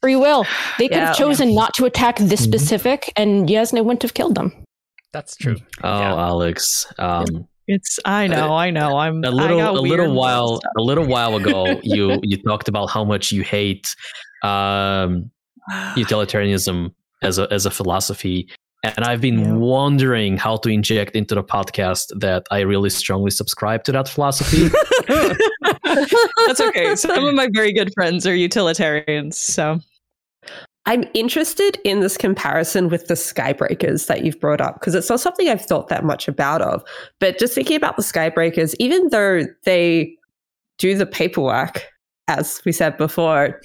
[0.00, 0.44] Free will.
[0.78, 1.06] They could Yeah.
[1.06, 2.44] have chosen not to attack this Mhm.
[2.44, 4.52] specific, and Jasnah wouldn't have killed them.
[5.12, 5.56] That's true.
[5.82, 6.14] Oh, Yeah.
[6.14, 6.86] Alex.
[6.98, 8.96] Um, It's I know, I know.
[8.96, 10.72] I'm a I little a little while stuff.
[10.78, 13.94] a little while ago you you talked about how much you hate
[14.42, 15.30] um
[15.96, 18.48] utilitarianism as a as a philosophy
[18.96, 19.52] and I've been Yeah.
[19.54, 24.68] wondering how to inject into the podcast that I really strongly subscribe to that philosophy.
[26.46, 26.96] That's okay.
[26.96, 29.80] Some of my very good friends are utilitarians, so
[30.86, 35.20] I'm interested in this comparison with the skybreakers that you've brought up because it's not
[35.20, 36.82] something I've thought that much about of.
[37.20, 40.14] But just thinking about the skybreakers, even though they
[40.78, 41.84] do the paperwork,
[42.28, 43.60] as we said before,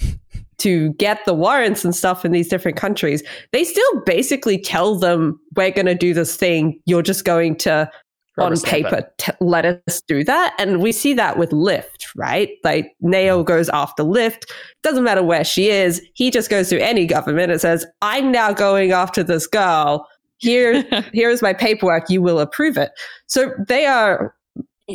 [0.63, 5.39] to get the warrants and stuff in these different countries, they still basically tell them,
[5.55, 6.79] we're going to do this thing.
[6.85, 7.91] You're just going to
[8.39, 10.55] on paper t- let us do that.
[10.57, 12.49] And we see that with Lift, right?
[12.63, 14.51] Like neo goes after Lift.
[14.81, 16.01] Doesn't matter where she is.
[16.15, 20.07] He just goes to any government and says i'm now going after this girl.
[20.37, 20.83] Here
[21.13, 22.09] here's my paperwork.
[22.09, 22.91] You will approve it.
[23.27, 24.33] So they are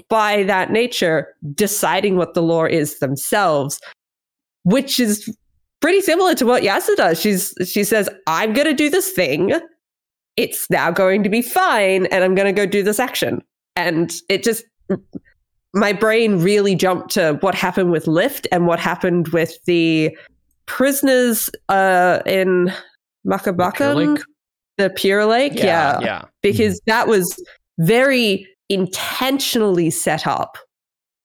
[0.08, 3.78] by that nature deciding what the law is themselves
[4.64, 5.34] which is
[5.80, 7.20] pretty similar to what Jasnah does.
[7.20, 9.52] She's she says, "I'm going to do this thing.
[10.36, 13.42] It's now going to be fine, and I'm going to go do this action."
[13.76, 14.64] And it just
[15.74, 20.16] my brain really jumped to what happened with Lift and what happened with the
[20.66, 22.72] prisoners uh, in
[23.26, 24.24] Makabakan, Lake?
[24.76, 25.54] the Pure Lake.
[25.54, 26.22] yeah yeah.
[26.42, 27.24] because that was
[27.78, 30.58] very intentionally set up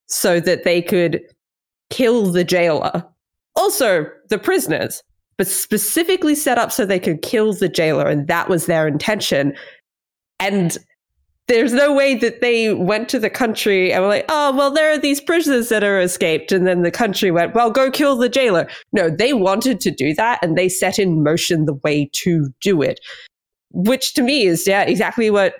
[0.06, 1.20] so that they could
[1.90, 3.04] kill the jailer.
[3.56, 5.02] Also, the prisoners,
[5.36, 9.54] but specifically set up so they could kill the jailer, and that was their intention.
[10.40, 10.76] And
[11.46, 14.90] there's no way that they went to the country and were like, oh, well, there
[14.90, 16.52] are these prisoners that are escaped.
[16.52, 18.66] And then the country went, well, go kill the jailer.
[18.92, 22.80] No, they wanted to do that and they set in motion the way to do
[22.80, 22.98] it,
[23.72, 25.56] which to me is, yeah, exactly what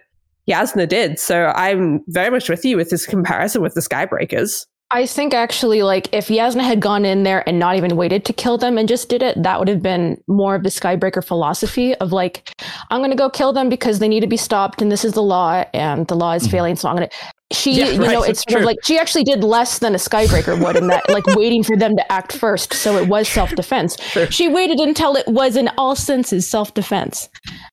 [0.49, 1.19] Jasnah did.
[1.19, 4.65] So I'm very much with you with this comparison with the Skybreakers.
[4.91, 8.33] I think actually, like, if Jasnah had gone in there and not even waited to
[8.33, 11.95] kill them and just did it, that would have been more of the Skybreaker philosophy
[11.97, 12.53] of like,
[12.91, 15.15] I'm going to go kill them because they need to be stopped and this is
[15.15, 16.51] the law and the law is Mhm.
[16.51, 16.77] failing.
[16.77, 17.15] So I'm going to.
[17.53, 19.95] She, Yeah, you right, know, it's it's sort of like she actually did less than
[19.95, 22.73] a Skybreaker would in that, like, waiting for them to act first.
[22.75, 23.97] So it was self defense.
[24.31, 27.29] She waited until it was in all senses self defense.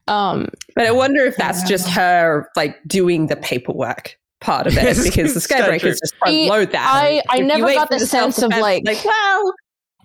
[0.07, 4.83] Um, But I wonder if that's just her like doing the paperwork part of it
[4.83, 5.69] Yes, because the it's kinda.
[5.69, 6.91] Skybreakers just front load that.
[6.93, 9.53] I- I never got for the sense of, like- like, well,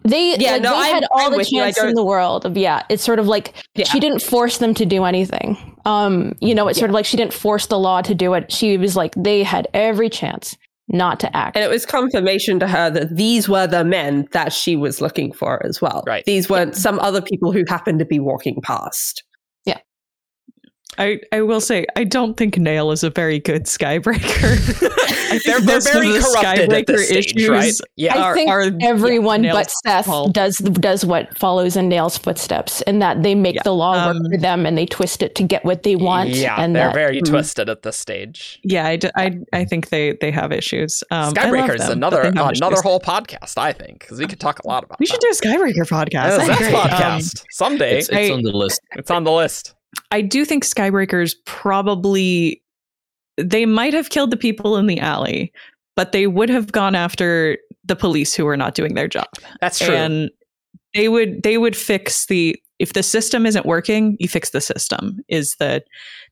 [0.04, 1.62] They Yeah, like, no, they I'm- had all I'm the with you.
[1.62, 2.82] I chance in the world of yeah.
[2.88, 3.86] It's sort of like Yeah.
[3.86, 5.56] she didn't force them to do anything.
[5.84, 8.52] Um, you know, it's sort of like she didn't force the law to do it.
[8.52, 10.56] She was like they had every chance
[10.88, 11.56] not to act.
[11.56, 15.32] And it was confirmation to her that these were the men that she was looking
[15.32, 16.04] for as well.
[16.06, 16.24] Right.
[16.24, 19.24] These weren't some other people who happened to be walking past.
[20.98, 24.92] I, I will say I don't think Nale is a very good Skybreaker.
[25.44, 27.72] They're, they're very the corrupted at this Skybreaker stage, right?
[27.96, 28.16] Yeah.
[28.16, 30.32] I are- think are- Everyone yeah, but Nale's Szeth fault.
[30.32, 33.62] does does what follows in Nale's footsteps, in that they make Yeah.
[33.64, 36.30] the law work Um, for them and they twist it to get what they want.
[36.30, 37.28] Yeah, and they're that, very Mm.
[37.28, 38.60] twisted at this stage.
[38.64, 41.02] Yeah, I, d- I, I think they, they have issues.
[41.10, 44.60] Um, Skybreaker is another they have another whole podcast, I think, because we could talk
[44.64, 44.98] a lot about.
[45.00, 46.12] We should do a Skybreaker podcast.
[46.12, 46.74] Yeah, That'd Szeth's be great.
[46.74, 47.98] Um, podcast someday.
[47.98, 48.80] It's, It's, it's I- on the list.
[48.92, 49.74] It's on the list.
[50.10, 52.62] I do think Skybreakers probably
[53.36, 55.52] they might have killed the people in the alley,
[55.94, 59.28] but they would have gone after the police who were not doing their job.
[59.60, 59.94] That's true.
[59.94, 60.30] And
[60.94, 65.18] they would they would fix the if the system isn't working, you fix the system
[65.28, 65.82] is the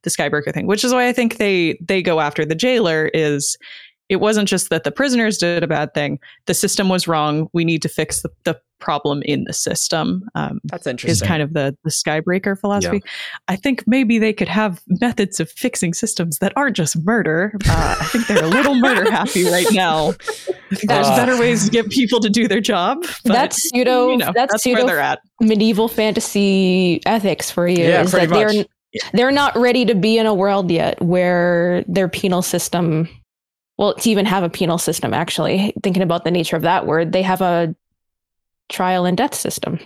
[0.03, 3.57] the Skybreaker thing, which is why I think they they go after the jailer is
[4.09, 6.19] it wasn't just that the prisoners did a bad thing.
[6.47, 7.49] The system was wrong.
[7.53, 10.29] We need to fix the, the problem in the system.
[10.35, 13.03] Um, That's is kind of the the Skybreaker philosophy.
[13.49, 17.55] I think maybe they could have methods of fixing systems that aren't just murder.
[17.67, 20.13] Uh, I think they're a little murder happy right now.
[20.83, 22.99] There's Uh, better ways to get people to do their job.
[23.25, 24.11] but, that's pseudo.
[24.11, 25.21] you know, that's, that's pseudo where they're at.
[25.41, 28.67] medieval fantasy ethics for you Yeah, is pretty that they're much.
[29.15, 33.09] they're not ready to be in a world yet where their penal system
[33.79, 37.13] well to even have a penal system actually thinking about the nature of that word
[37.13, 37.75] they have a
[38.69, 39.79] trial and death system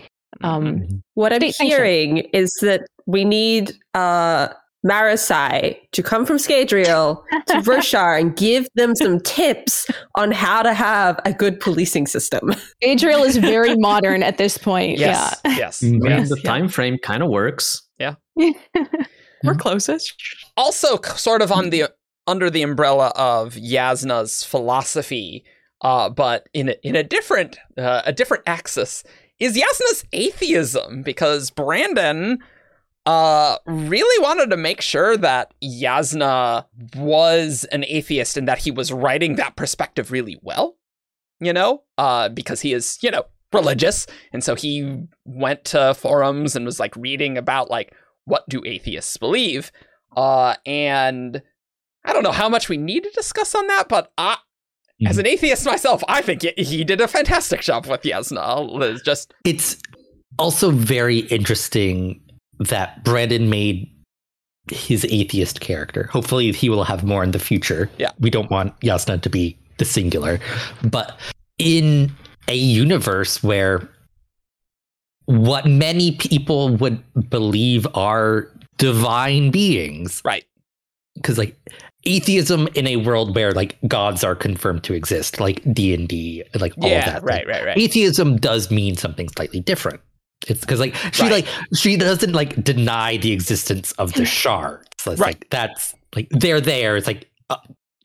[0.42, 1.76] um What I'm State sanction.
[1.76, 4.48] hearing is that we need uh
[4.86, 10.72] Marasi to come from Scadrial to Roshar and give them some tips on how to
[10.72, 12.54] have a good policing system.
[12.82, 16.28] adriel is very modern at this point yes, yes, I mean, yes.
[16.28, 16.48] the yeah.
[16.50, 17.82] time frame kind of works.
[17.98, 18.14] yeah
[19.44, 20.14] We're closest.
[20.56, 21.84] also sort of on the
[22.28, 25.44] under the umbrella of Jasnah's philosophy,
[25.80, 29.02] uh, but in a, in a different uh, a different axis
[29.40, 32.38] is Jasnah's atheism because Brandon
[33.06, 36.66] uh really wanted to make sure that Jasnah
[36.96, 40.76] was an atheist and that he was writing that perspective really well,
[41.40, 44.06] you know, uh because he is, you know, religious.
[44.32, 49.16] And so he went to forums and was like reading about like what do atheists
[49.16, 49.72] believe?
[50.16, 51.42] Uh, and
[52.04, 54.36] I don't know how much we need to discuss on that, but I,
[55.06, 55.30] as an mhm.
[55.30, 58.82] atheist myself, I think he- he did a fantastic job with Jasnah.
[58.82, 59.76] It's just It's
[60.38, 62.20] also very interesting
[62.58, 63.90] that Brandon made
[64.70, 66.08] his atheist character.
[66.12, 67.90] Hopefully, he will have more in the future.
[67.98, 68.10] Yeah.
[68.18, 70.40] We don't want Jasnah to be the singular.
[70.82, 71.18] But
[71.58, 72.12] in
[72.48, 73.88] a universe where
[75.26, 80.44] what many people would believe are divine beings, right.
[81.14, 81.56] because like
[82.08, 86.42] atheism in a world where like gods are confirmed to exist, like D and D,
[86.58, 87.22] like all yeah, of that.
[87.22, 87.78] right, like, right, right.
[87.78, 90.00] atheism does mean something slightly different.
[90.46, 91.32] It's because like she Right.
[91.32, 91.46] like
[91.76, 94.86] she doesn't like deny the existence of the shards.
[94.98, 95.20] So Right.
[95.20, 96.96] like that's like they're there.
[96.96, 97.56] It's like uh,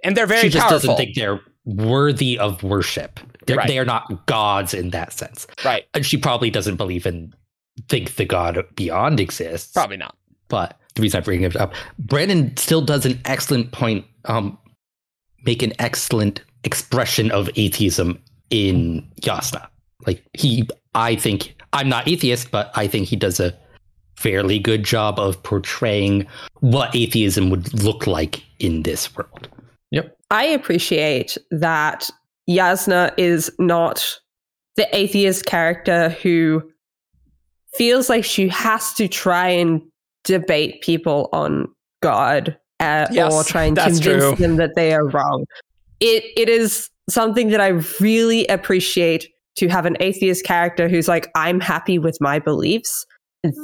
[0.04, 0.80] And they're very she just powerful.
[0.90, 3.20] doesn't think they're worthy of worship.
[3.46, 3.68] They're, Right.
[3.68, 5.48] they are not gods in that sense.
[5.64, 5.86] Right.
[5.94, 7.34] And she probably doesn't believe in
[7.90, 9.72] think the god beyond exists.
[9.72, 10.16] Probably not.
[10.50, 14.06] But the reason I bring it up, Brandon still does an excellent point.
[14.26, 14.58] Um,
[15.46, 19.68] make an excellent expression of atheism in Jasnah.
[20.06, 23.58] Like he, I think I'm not atheist, but I think he does a
[24.16, 26.26] fairly good job of portraying
[26.60, 29.50] what atheism would look like in this world.
[29.92, 30.18] Yep.
[30.32, 32.10] I appreciate that
[32.50, 34.20] Jasnah is not
[34.76, 36.64] the atheist character who
[37.76, 39.82] feels like she has to try and
[40.24, 41.68] debate people on
[42.02, 44.36] God uh, Yes, or try and convince true.
[44.36, 45.46] them that they are wrong.
[46.00, 47.70] It it is something that I
[48.00, 53.06] really appreciate to have an atheist character who's like, I'm happy with my beliefs.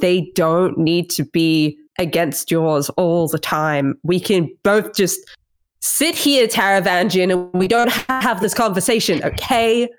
[0.02, 3.96] They don't need to be against yours all the time.
[4.04, 5.20] We can both just
[5.82, 9.90] sit here, Taravangian, and we don't have this conversation, okay?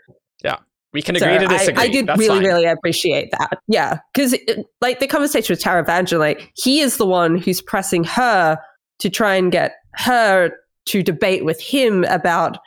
[0.93, 1.83] We can So agree to I- disagree.
[1.85, 2.45] I, did That's really, fine.
[2.45, 3.61] really appreciate that.
[3.69, 4.35] Yeah, because
[4.81, 8.59] like the conversation with Taravangian, like he is the one who's pressing her
[8.99, 10.51] to try and get her
[10.87, 12.59] to debate with him about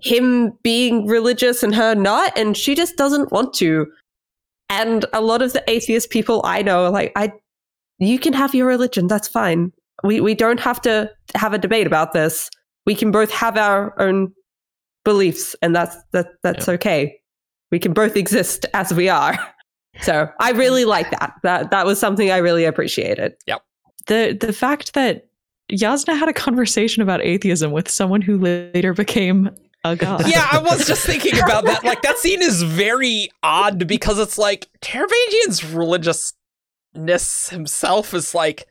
[0.00, 3.86] him being religious and her not, and she just doesn't want to.
[4.68, 7.32] And a lot of the atheist people I know are like, I,
[7.98, 9.72] you can have your religion, that's fine.
[10.02, 12.50] We we don't have to have a debate about this.
[12.84, 14.32] We can both have our own
[15.04, 17.18] beliefs, and that's that that's okay.
[17.70, 19.38] We can both exist as we are.
[20.00, 21.34] So I really like that.
[21.44, 23.34] That that was something I really appreciated.
[23.46, 23.62] Yep.
[24.08, 25.28] The the fact that
[25.70, 29.50] Jasnah had a conversation about atheism with someone who later became
[29.84, 30.26] a god.
[30.26, 31.84] yeah, I was just thinking about that.
[31.84, 38.66] Like that scene is very odd because it's like Taravangian's religiousness himself is like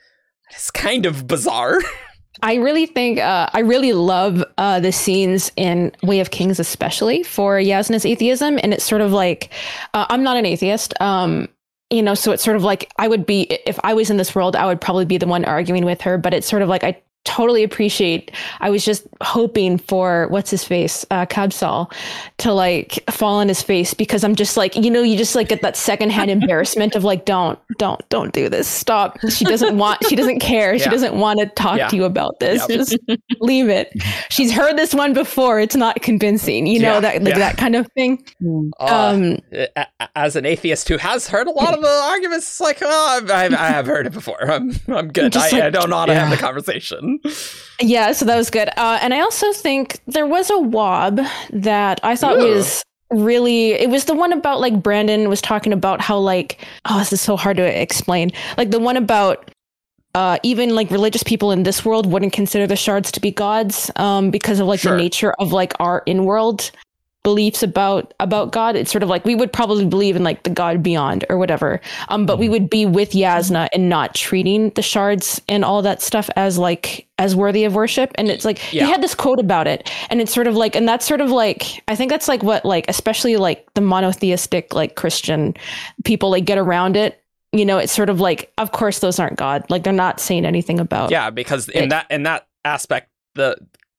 [0.51, 1.79] it's kind of bizarre.
[2.43, 7.23] I really think uh, I really love uh, the scenes in Way of Kings, especially
[7.23, 9.49] for Jasnah's atheism, and it's sort of like
[9.93, 11.47] uh, I'm not an atheist, um,
[11.89, 14.35] you know, so it's sort of like I would be if I was in this
[14.35, 16.83] world, I would probably be the one arguing with her, but it's sort of like
[16.83, 18.31] I totally appreciate.
[18.59, 21.91] I was just hoping for what's his face, uh, Kabsal,
[22.39, 25.47] to like fall on his face because I'm just like you know you just like
[25.49, 29.17] get that secondhand embarrassment of like don't don't don't do this stop.
[29.29, 31.87] She doesn't want she doesn't care she doesn't want to talk Yeah.
[31.87, 32.59] to you about this.
[32.67, 32.79] Yep.
[32.79, 32.97] Just
[33.39, 33.91] leave it.
[34.29, 35.59] She's heard this one before.
[35.59, 36.67] It's not convincing.
[36.67, 37.39] You know Yeah, that like yeah.
[37.39, 38.23] that kind of thing.
[38.79, 42.47] Uh, Um, a- a- as an atheist who has heard a lot of the arguments,
[42.47, 44.41] it's like, oh, I've, I've, I have heard it before.
[44.49, 45.35] I'm, I'm good.
[45.35, 47.12] I, like- I don't know how to have the conversation.
[47.81, 48.69] Yeah, so that was good.
[48.77, 51.19] Uh, and I also think there was a WoB
[51.51, 52.55] that I thought Ooh.
[52.55, 56.99] was really it was the one about like Brandon was talking about how like oh
[56.99, 58.31] this is so hard to explain.
[58.57, 59.51] Like the one about
[60.15, 63.89] uh, even like religious people in this world wouldn't consider the shards to be gods
[63.95, 64.95] um, because of like Sure.
[64.95, 66.71] the nature of like our in-world
[67.23, 68.75] beliefs about about God.
[68.75, 71.79] It's sort of like we would probably believe in like the God beyond or whatever.
[72.09, 76.01] Um, but we would be with Jasnah and not treating the shards and all that
[76.01, 78.11] stuff as like as worthy of worship.
[78.15, 78.85] And it's like Yeah.
[78.85, 81.31] he had this quote about it, and it's sort of like, and that's sort of
[81.31, 85.53] like I think that's like what like especially like the monotheistic like Christian
[86.03, 87.19] people like get around it.
[87.55, 89.63] You know, it's sort of like, of course, those aren't God.
[89.69, 91.11] Like they're not saying anything about.
[91.11, 93.55] Yeah, because in It- that in that aspect, the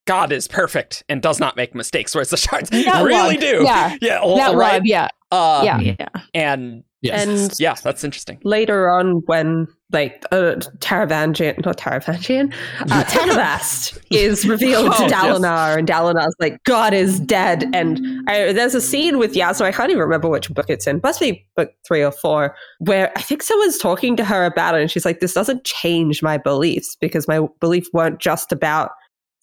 [0.06, 3.40] God is perfect and does not make mistakes, whereas the shards That really WoB.
[3.40, 3.62] do.
[3.64, 3.96] Yeah.
[4.02, 4.82] yeah, all That right.
[4.82, 5.78] vibe, yeah, Uh, yeah.
[5.80, 6.08] yeah.
[6.34, 7.26] and Yes.
[7.26, 8.38] And yeah, that's interesting.
[8.44, 12.50] later on, when like uh, Taravangian, not Taravangian,
[12.80, 15.12] uh, Tanavast is revealed Oh, to yes.
[15.12, 17.68] Dalinar, and Dalinar's like, God is dead.
[17.74, 21.00] And I, there's a scene with Jasnah, I can't even remember which book it's in,
[21.02, 24.80] must be book three or four, where I think someone's talking to her about it,
[24.80, 28.92] and she's like, This doesn't change my beliefs because my beliefs weren't just about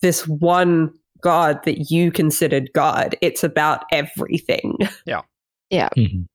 [0.01, 0.91] this one
[1.21, 3.15] God that you considered God.
[3.21, 4.77] It's about everything.
[5.95, 6.27] Mhm.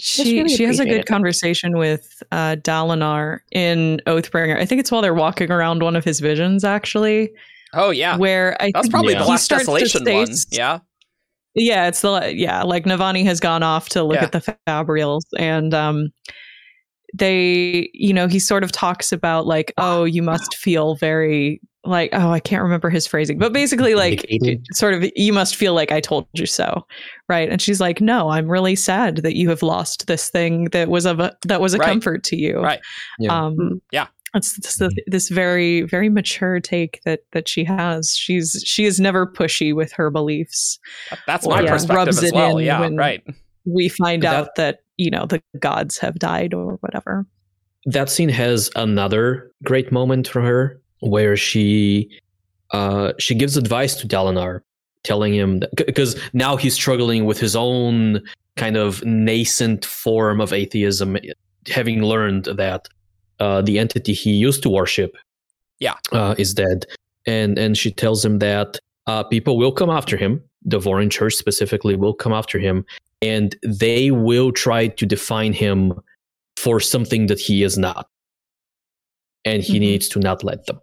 [0.00, 1.06] She really she has a good it.
[1.06, 4.58] conversation with uh, Dalinar in Oathbringer.
[4.58, 7.30] I think it's while they're walking around one of his visions, actually,
[7.74, 9.20] Oh yeah, where I that's think probably Yeah.
[9.20, 10.28] the he last starts desolation say one.
[10.50, 10.78] Yeah,
[11.54, 14.24] Yeah, it's the yeah, like Navani has gone off to look Yeah.
[14.24, 16.08] at the Fabrials and um
[17.14, 22.10] they you know, he sort of talks about like, oh, you must feel very like
[22.14, 24.26] oh, I can't remember his phrasing, but basically like
[24.72, 26.86] sort of you must feel like I told you so.
[27.28, 27.48] Right?
[27.50, 31.04] And she's like, "No, I'm really sad that you have lost this thing that was
[31.06, 31.86] of a that was a Right.
[31.88, 32.80] comfort to you." Right.
[33.18, 33.38] Yeah.
[33.46, 34.06] Um Yeah.
[34.34, 38.16] It's this, this very very mature take that that she has.
[38.16, 40.78] She's she is never pushy with her beliefs.
[41.26, 42.56] That's my yeah, perspective rubs as it well.
[42.58, 43.22] in Yeah, when- right.
[43.66, 47.26] we find That- out that you know the gods have died or whatever.
[47.86, 52.08] that scene has another great moment from her where she
[52.70, 54.60] uh she gives advice to Dalinar
[55.02, 58.22] telling him because now he's struggling with his own
[58.56, 61.18] kind of nascent form of atheism,
[61.68, 62.88] having learned that
[63.40, 65.14] uh, the entity he used to worship,
[65.80, 65.94] Yeah.
[66.12, 66.86] uh, is dead,
[67.26, 70.40] and and she tells him that uh, people will come after him.
[70.64, 72.86] The Vorin Church specifically will come after him,
[73.24, 75.92] and they will try to define him
[76.56, 78.06] for something that he is not,
[79.44, 79.80] and he Mhm.
[79.80, 80.80] needs to not let them.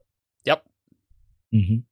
[1.53, 1.83] Mhm.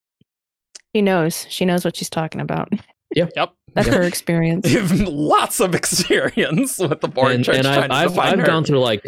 [0.95, 1.45] She knows.
[1.49, 2.69] She knows what she's talking about.
[3.15, 3.31] Yep.
[3.73, 3.95] That's Yep.
[3.97, 4.67] her experience.
[5.07, 8.39] Lots of experience with the board and, church and trying I've to I've, define I've
[8.41, 8.45] her.
[8.45, 9.03] gone through like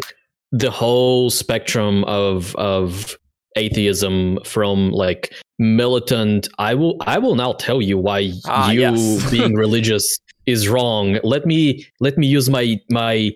[0.50, 3.16] the whole spectrum of of
[3.56, 9.30] atheism from like militant i will i will now tell you why Ah, you yes.
[9.30, 13.30] being religious is wrong let me let me use my my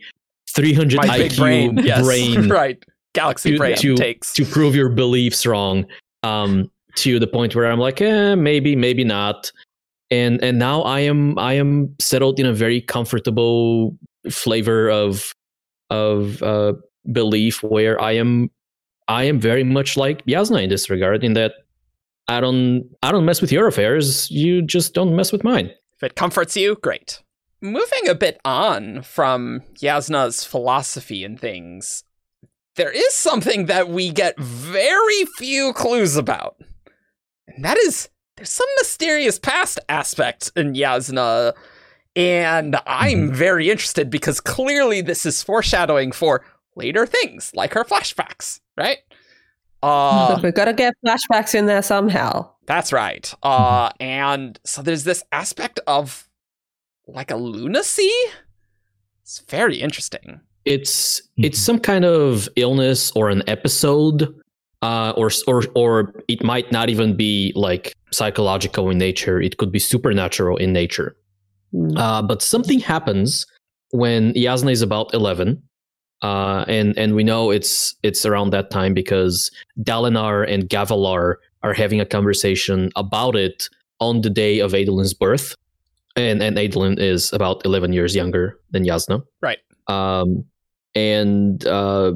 [0.51, 1.79] 300 My iq brain.
[1.85, 2.05] Yes.
[2.05, 2.83] brain right.
[3.15, 4.33] Galaxy to- brain to- takes.
[4.35, 5.87] to prove your beliefs wrong
[6.23, 9.53] um to the point where i'm like eh, maybe maybe not
[10.11, 13.97] and and now i am i am settled in a very comfortable
[14.31, 15.33] flavor of
[15.91, 16.73] of uh
[17.13, 18.51] belief where i am
[19.09, 21.53] i am very much like jasnah in this regard in that
[22.29, 26.03] i don't i don't mess with your affairs you just don't mess with mine If
[26.03, 27.23] it comforts you, great.
[27.63, 32.05] Moving a bit on from Jasnah's philosophy and things,
[32.77, 36.57] there is something that we get very few clues about.
[37.49, 41.55] And that is there's some mysterious past aspect in Jasnah.
[42.15, 46.45] And I'm very interested because clearly this is foreshadowing for
[46.75, 48.99] later things, like her flashbacks, right?
[49.83, 52.51] Uh, But we've got to get flashbacks in there somehow.
[52.67, 53.33] That's right.
[53.43, 56.29] Uh, and so there's this aspect of
[57.07, 58.11] like a lunacy.
[59.23, 60.41] It's very interesting.
[60.65, 64.35] it's it's some kind of illness or an episode
[64.83, 69.71] uh, or or or it might not even be like psychological in nature it could
[69.73, 71.17] be supernatural in nature
[71.75, 71.99] Mm.
[71.99, 73.45] uh, but something happens
[73.91, 75.61] when Jasnah is about 11
[76.23, 79.51] uh, and and we know it's it's around that time because
[79.83, 81.35] Dalinar and Gavilar
[81.67, 83.69] are having a conversation about it
[84.01, 85.55] on the day of Adolin's birth
[86.17, 89.59] and and Adelin is about 11 years younger than Jasnah Right.
[89.89, 90.45] um,
[90.95, 92.13] and uh,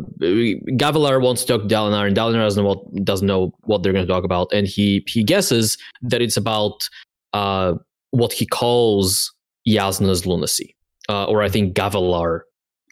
[0.82, 3.92] Gavilar wants to talk to Dalinar, and Dalinar doesn't know what, doesn't know what they're
[3.92, 6.88] going to talk about, and he he guesses that it's about
[7.34, 7.74] uh,
[8.12, 9.34] what he calls
[9.68, 10.74] Jasnah's lunacy,
[11.10, 12.40] uh, or I think Gavilar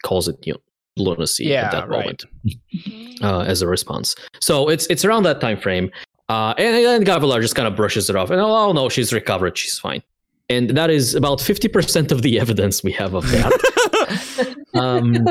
[0.03, 0.59] calls it you know,
[1.03, 1.99] lunacy Yeah, at that right.
[1.99, 2.23] moment
[3.23, 4.15] uh, as a response.
[4.39, 5.89] So it's it's around that time frame,
[6.29, 9.57] uh, and then Gavilar just kind of brushes it off, and oh no, she's recovered,
[9.57, 10.01] she's fine,
[10.49, 14.55] and that is about fifty percent of the evidence we have of that.
[14.73, 15.27] um,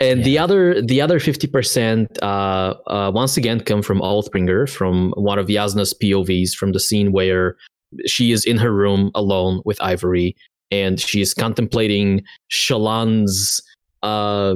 [0.00, 5.38] and the other the other 50% uh, uh, once again come from Oathbringer from one
[5.38, 7.56] of Jasnah's POVs from the scene where
[8.06, 10.36] she is in her room alone with Ivory
[10.70, 13.60] and she is contemplating Shallan's
[14.02, 14.54] uh,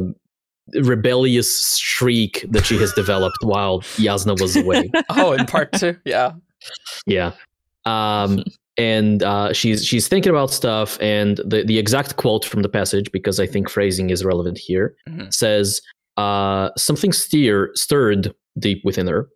[0.75, 6.33] rebellious streak that she has developed while Jasnah was away oh, in part two, yeah.
[7.07, 7.33] yeah
[7.85, 8.43] um
[8.77, 13.11] and uh she's she's thinking about stuff and the the exact quote from the passage
[13.13, 15.33] because i think phrasing is relevant here Mhm.
[15.33, 15.81] says
[16.17, 19.29] uh something steer stirred deep within her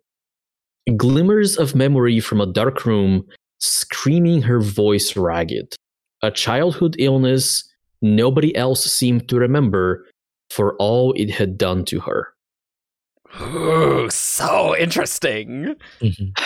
[0.97, 3.23] glimmers of memory from a dark room
[3.59, 5.73] screaming her voice ragged
[6.23, 7.63] a childhood illness
[8.01, 10.05] nobody else seemed to remember
[10.51, 12.27] for all it had done to her
[13.41, 15.75] Ooh, so interesting.
[16.01, 16.37] Mhm.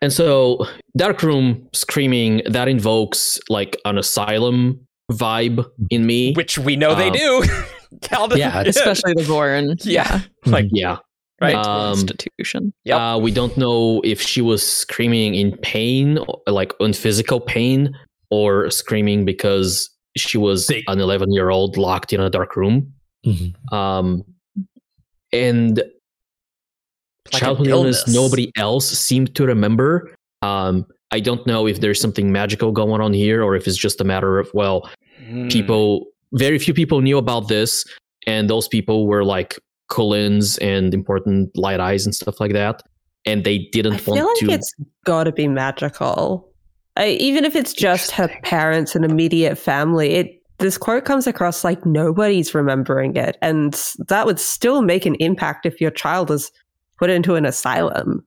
[0.00, 4.80] And so, Dark Room screaming that invokes like an asylum
[5.12, 6.32] vibe in me.
[6.34, 7.44] Which we know they Um, do.
[8.00, 8.38] Calvin.
[8.38, 9.76] yeah, especially the Vorin.
[9.84, 10.22] Yeah.
[10.44, 10.96] Like, Yeah.
[11.40, 11.54] right.
[11.54, 12.72] Um, institution.
[12.84, 16.18] Yeah, Uh, we don't know if she was screaming in pain,
[16.48, 17.94] like in physical pain,
[18.32, 22.92] or screaming because she was They- an 11 year old locked in a dark room.
[23.26, 23.72] Mhm.
[23.72, 24.24] Um,
[25.32, 25.86] and Like
[27.34, 27.98] an childhood illness.
[28.06, 28.14] illness.
[28.14, 30.14] nobody else seemed to remember.
[30.42, 34.00] Um, I don't know if there's something magical going on here or if it's just
[34.00, 34.88] a matter of, well,
[35.26, 35.48] Hmm.
[35.48, 37.84] people, very few people knew about this,
[38.26, 39.58] and those people were like
[39.90, 42.82] Kholins and important light eyes and stuff like that.
[43.24, 44.54] And they didn't I feel want like to.
[44.54, 44.74] it's
[45.04, 46.48] got to be magical.
[46.96, 51.64] I, even if it's just her parents and immediate family, it this quote comes across
[51.64, 53.74] like nobody's remembering it, and
[54.08, 56.50] that would still make an impact if your child is
[56.98, 58.24] put into an asylum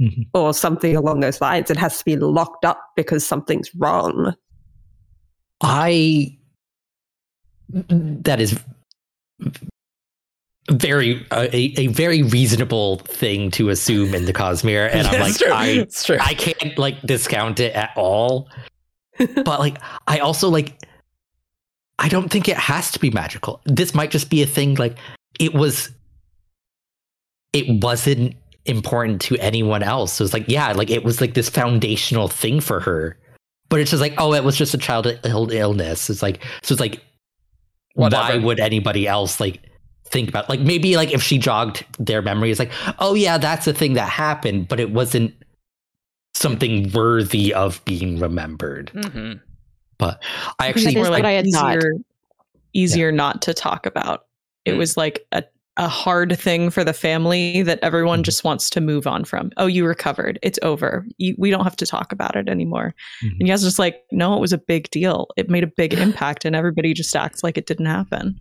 [0.00, 0.26] Mhm.
[0.34, 1.70] or something along those lines.
[1.70, 4.34] It has to be locked up because something's wrong.
[5.62, 6.36] I
[7.70, 8.60] that is
[10.70, 15.36] very uh, a, a very reasonable thing to assume in the Cosmere, and I'm like
[15.38, 15.48] true.
[15.52, 15.86] I.
[16.20, 18.48] I can't like discount it at all.
[19.18, 20.78] but like I also like
[21.98, 23.60] I don't think it has to be magical.
[23.64, 24.96] This might just be a thing like
[25.40, 25.90] it was
[27.52, 28.34] it wasn't
[28.66, 30.12] important to anyone else.
[30.12, 33.18] So it's like, yeah, like it was like this foundational thing for her.
[33.68, 36.10] But it's just like, oh, it was just a childhood illness.
[36.10, 37.02] It's like so it's like
[37.96, 39.60] why would anybody else like
[40.04, 42.70] think about like maybe like if she jogged their memory it's like
[43.00, 45.34] oh yeah that's a thing that happened but it wasn't
[46.34, 49.32] something worthy of being remembered mm-hmm.
[50.00, 50.08] Hmm
[50.58, 51.76] i actually That is Or, what I had thought.
[51.76, 51.92] easier,
[52.74, 54.26] easier not to talk about.
[54.64, 54.78] It Mm.
[54.78, 55.42] was like a,
[55.78, 58.24] a hard thing for the family that everyone Mhm.
[58.24, 59.50] just wants to move on from.
[59.58, 60.38] Oh, you recovered.
[60.42, 61.06] It's over.
[61.18, 62.94] You, we don't have to talk about it anymore.
[63.22, 63.30] Mhm.
[63.32, 65.28] And you guys just like, no, it was a big deal.
[65.36, 68.38] It made a big impact, and everybody just acts like it didn't happen.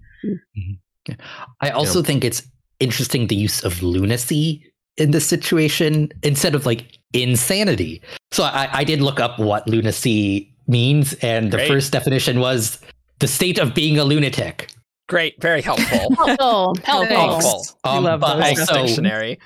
[1.62, 2.42] I also think it's
[2.80, 4.66] interesting the use of lunacy
[4.98, 8.02] in this situation instead of like insanity.
[8.32, 12.80] So I, I did look up what lunacy means, and the first definition was
[13.20, 14.72] the state of being a lunatic.
[15.08, 16.16] Great, very helpful.
[16.16, 17.06] Helpful, helpful.
[17.16, 17.66] Helpful.
[17.84, 18.60] We Um, love but those.
[18.62, 19.40] Also dictionary.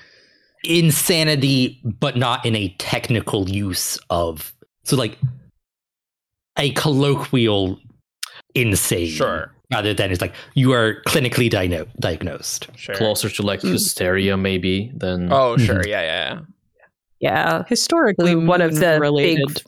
[0.64, 4.52] insanity, but not in a technical use of
[4.84, 5.18] so like
[6.58, 7.78] a colloquial
[8.54, 9.08] insane.
[9.08, 12.68] Sure, Rather than it's like you are clinically diagno- diagnosed.
[12.76, 12.94] sure.
[12.94, 15.32] Closer to like hysteria, maybe than.
[15.32, 15.82] Oh, sure.
[15.86, 16.40] Yeah, yeah, yeah.
[17.20, 17.62] Yeah.
[17.68, 19.62] Historically, One of the related, big-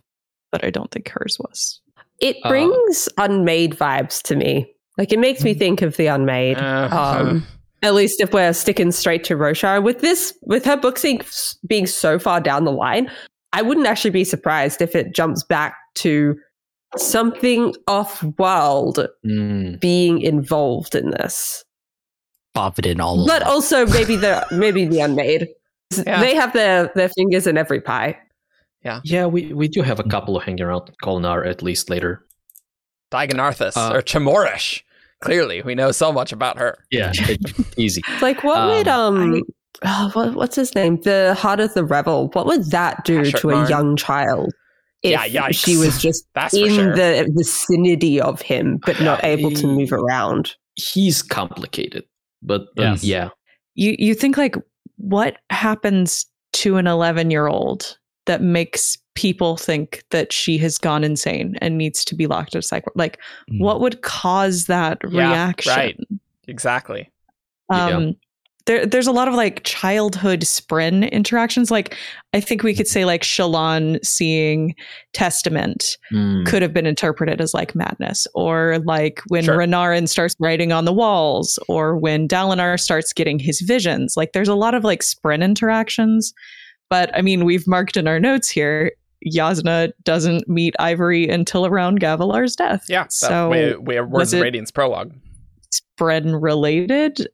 [0.53, 1.81] but I don't think hers was.
[2.21, 4.73] It Uh, brings unmade vibes to me.
[4.99, 6.59] Like it makes me think of the unmade.
[6.59, 7.47] Uh, Um,
[7.83, 11.21] at least if we're sticking straight to Roshar with this, with her book being,
[11.67, 13.11] being so far down the line,
[13.53, 16.37] I wouldn't actually be surprised if it jumps back to
[16.97, 19.81] something off-world Mm.
[19.81, 21.65] being involved in this.
[22.55, 23.51] Bobbed all But over.
[23.51, 25.49] also maybe the maybe the unmade.
[26.07, 26.21] Yeah.
[26.21, 28.19] They have their their fingers in every pie.
[28.85, 32.25] Yeah, Yeah, we, we do have a couple hanging around Kholinar at least later.
[33.11, 34.83] Dai-Gonarthis Uh, or Chemoarish.
[35.21, 36.77] Clearly, we know so much about her.
[36.91, 37.13] Yeah,
[37.77, 38.03] easy.
[38.21, 39.41] Like what would um
[39.85, 41.01] oh, what, what's his name?
[41.03, 42.29] The Heart of the Revel.
[42.33, 44.53] What would that do to a young child?
[45.03, 45.65] If Yeah, yikes.
[45.65, 46.97] she was just That's in sure.
[46.97, 50.57] the vicinity of him, but not able to move around.
[50.75, 52.05] He's complicated,
[52.43, 53.05] but, but Yes.
[53.05, 53.29] yeah.
[53.75, 54.57] You you think like
[54.97, 57.97] what happens to an 11 year old
[58.27, 62.59] that makes people think that she has gone insane and needs to be locked in
[62.61, 62.97] a psych ward?
[62.97, 63.19] like
[63.51, 63.61] Mm.
[63.61, 65.99] what would cause that Yeah, reaction right.
[66.49, 67.11] exactly.
[67.71, 67.87] Yeah.
[67.87, 68.17] um
[68.67, 71.97] there, there's a lot of like childhood spren interactions like
[72.33, 74.75] i think we could say like shallan seeing
[75.15, 76.47] testament Mm.
[76.47, 79.57] could have been interpreted as like madness or like when Sure.
[79.59, 84.49] renarin starts writing on the walls or when dalinar starts getting his visions like there's
[84.49, 86.33] a lot of like spren interactions
[86.93, 88.93] but i mean we've marked in our notes here
[89.39, 93.07] jasnah doesn't meet ivory until around gavilar's death Yeah.
[93.09, 95.13] So we, we have words was of it- Radiance prologue.
[95.79, 97.29] spren related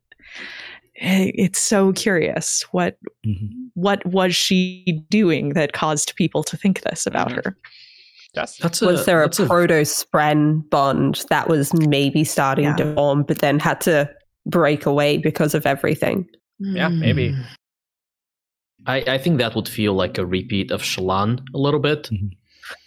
[1.01, 3.49] Eh, it's so curious what Mhm.
[3.75, 7.45] what was she doing that caused people to think this about Mhm.
[7.45, 7.57] her
[8.35, 8.59] Yes.
[8.59, 12.77] That's Was there a proto spren bond that was maybe starting Yeah.
[12.77, 14.09] to form, but then had to
[14.45, 16.27] break away because of everything?
[16.61, 17.35] Yeah, maybe.
[18.89, 22.05] I, I think that would feel like a repeat of Shallan a little bit.
[22.10, 22.31] Mhm.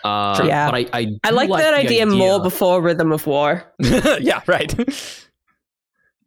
[0.04, 0.46] Uh, Sure.
[0.46, 0.70] Yeah.
[0.70, 3.64] But I, I, I do like, that the idea, more before Rhythm of War.
[3.80, 4.74] yeah, right.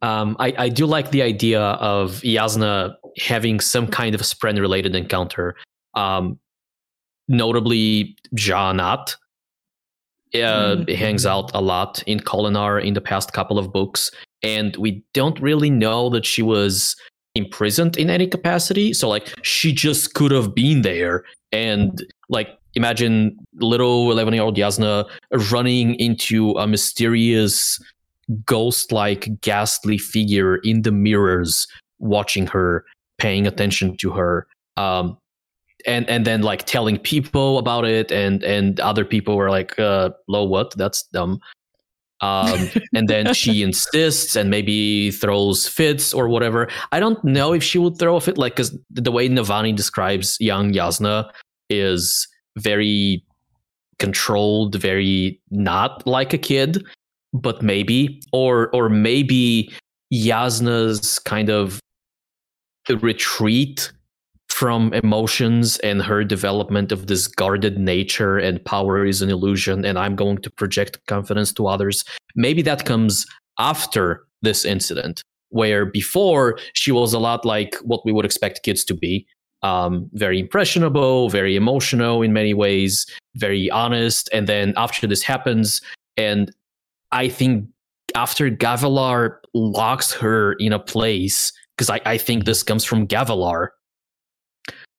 [0.01, 4.95] Um, I, I do like the idea of Jasnah having some kind of Spren related
[4.95, 5.55] encounter.
[5.93, 6.37] Um,
[7.27, 9.15] notably, Sja-anat
[10.33, 10.95] uh, Mhm.
[10.95, 14.11] hangs out a lot in Kholinar in the past couple of books,
[14.43, 16.95] and we don't really know that she was
[17.35, 18.93] imprisoned in any capacity.
[18.93, 21.23] So, like, she just could have been there.
[21.51, 25.09] And, like, imagine little 11 year old Jasnah
[25.51, 27.79] running into a mysterious
[28.45, 31.67] ghost like ghastly figure in the mirrors
[31.99, 32.83] watching her
[33.17, 34.47] paying attention to her
[34.77, 35.17] um
[35.85, 40.09] and and then like telling people about it and and other people were like uh
[40.27, 41.39] low what that's dumb
[42.25, 46.67] um and then she insists and maybe throws fits or whatever.
[46.91, 50.37] I don't know if she would throw a fit like because the way navani describes
[50.39, 51.29] young jasnah
[51.69, 52.27] is
[52.57, 53.23] very
[53.99, 56.83] controlled very not like a kid
[57.33, 59.71] but maybe or or maybe
[60.13, 61.79] Jasnah's kind of
[62.87, 63.91] the retreat
[64.55, 69.99] from emotions and her development of this guarded nature and power is an illusion and
[69.99, 72.05] I'm going to project confidence to others.
[72.37, 73.25] Maybe that comes
[73.59, 78.85] after this incident where before she was a lot like what we would expect kids
[78.85, 79.27] to be
[79.61, 83.05] um, very impressionable, very emotional in many ways,
[83.35, 84.29] very honest.
[84.31, 85.81] And then after this happens,
[86.15, 86.49] and
[87.11, 87.67] I think
[88.15, 93.71] after Gavilar locks her in a place, because I, I think this comes from Gavilar,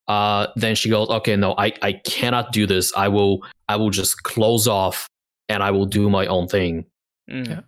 [0.09, 2.93] uh, then she goes, okay, no, I, I cannot do this.
[2.97, 5.09] I will I will just close off
[5.49, 6.85] and I will do my own thing.
[7.31, 7.49] Mm.
[7.49, 7.61] Yeah.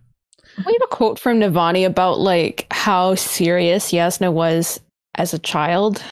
[0.66, 4.80] We have a quote from Navani about like how serious Jasnah was
[5.14, 6.02] as a child.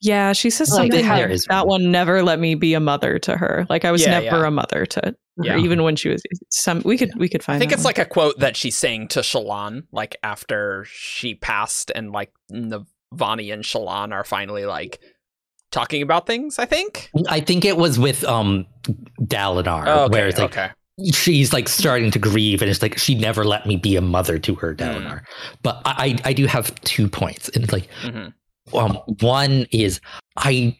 [0.00, 2.80] Yeah, she says Like, something there like is that one never let me be a
[2.80, 3.66] mother to her.
[3.68, 4.46] Like I was Yeah, never yeah.
[4.46, 5.14] a mother to
[5.44, 6.82] her, even when she was some.
[6.84, 7.56] We could we could find.
[7.56, 7.88] I think it's one.
[7.88, 13.52] like a quote that she's saying to Shallan, like after she passed, and like Navani
[13.52, 15.00] and Shallan are finally like
[15.70, 16.58] talking about things.
[16.58, 17.10] I think.
[17.28, 18.66] I think it was with um
[19.22, 20.12] Dalinar, Oh, okay.
[20.12, 20.70] where it's like okay.
[21.12, 24.38] she's like starting to grieve, and it's like she never let me be a mother
[24.38, 25.22] to her, Dalinar.
[25.62, 28.32] But I, I do have two points, and like Mhm.
[28.74, 30.00] um one is
[30.36, 30.76] I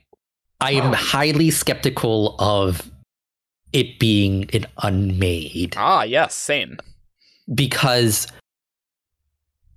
[0.60, 2.90] I am highly skeptical of
[3.72, 6.78] it being an unmade Ah, yes, same.
[7.54, 8.26] because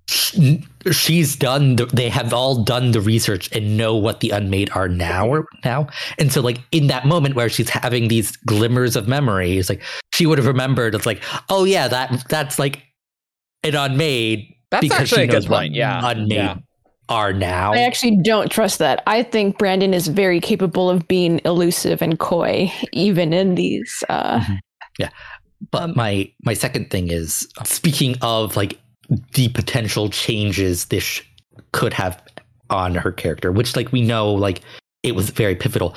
[0.08, 4.88] she's done the, they have all done the research and know what the unmade are
[4.88, 5.86] now or now
[6.18, 9.80] and so like in that moment where she's having these glimmers of memories like
[10.12, 12.82] she would have remembered it's like oh yeah that that's like
[13.62, 15.74] an unmade That's because actually she a good knows what point.
[15.74, 16.56] Yeah, unmade yeah.
[17.08, 19.02] are now I actually don't trust that.
[19.06, 24.02] I think Brandon is very capable of being elusive and coy, even in these.
[24.08, 24.44] Uh,
[24.98, 25.10] Yeah.
[25.70, 28.78] But my my second thing is speaking of like
[29.34, 31.22] the potential changes this sh-
[31.72, 32.22] could have
[32.70, 34.60] on her character, which like we know like
[35.02, 35.94] it was very pivotal.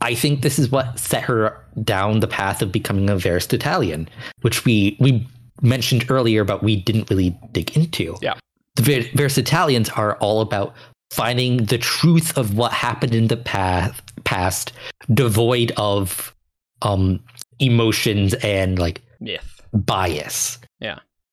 [0.00, 4.08] I think this is what set her down the path of becoming a Veristitalian,
[4.42, 5.26] which we we
[5.62, 8.16] mentioned earlier, but we didn't really dig into.
[8.20, 8.34] Yeah.
[8.76, 10.74] the Ver- Italians are all about
[11.12, 14.72] finding the truth of what happened in the past, past,
[15.12, 16.34] devoid of
[16.82, 17.20] um
[17.60, 19.60] emotions and like Myth.
[19.72, 20.58] bias.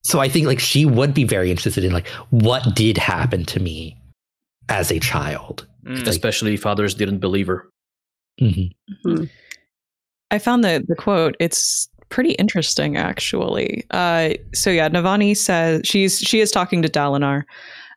[0.05, 0.11] Yeah.
[0.11, 3.59] So I think like she would be very interested in like what did happen to
[3.59, 3.97] me
[4.69, 5.65] as a child.
[5.85, 6.05] Mm.
[6.07, 7.65] Especially if others didn't believe her.
[8.41, 8.71] Mhm.
[10.29, 11.35] I found the the quote.
[11.39, 13.85] It's pretty interesting, actually.
[13.91, 17.43] Uh, so yeah, Navani says she's she is talking to Dalinar.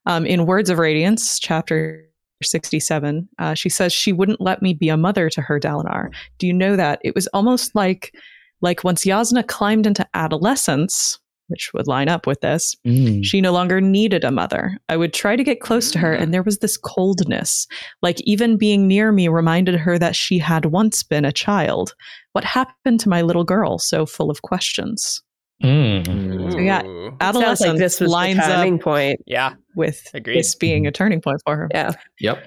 [0.07, 2.09] Um, in Words of Radiance, chapter
[2.43, 6.09] sixty-seven, uh, she says she wouldn't let me be a mother to her, Dalinar.
[6.39, 8.15] Do you know that it was almost like
[8.61, 12.75] like once Jasnah climbed into adolescence, which would line up with this.
[12.87, 13.25] Mm.
[13.25, 14.79] She no longer needed a mother.
[14.89, 16.23] I would try to get close to her, Mm.
[16.23, 17.67] and there was this coldness.
[18.03, 21.95] Like even being near me reminded her that she had once been a child.
[22.33, 25.23] What happened to my little girl, so full of questions?
[25.63, 26.53] Mm.
[26.53, 27.17] So, yeah, Ooh.
[27.21, 29.21] Adolescence like this was lines the turning up point.
[29.27, 29.55] Yeah.
[29.77, 30.37] with Agreed.
[30.39, 31.69] this being a turning point for her.
[31.73, 31.93] Yeah.
[32.21, 32.45] Yep.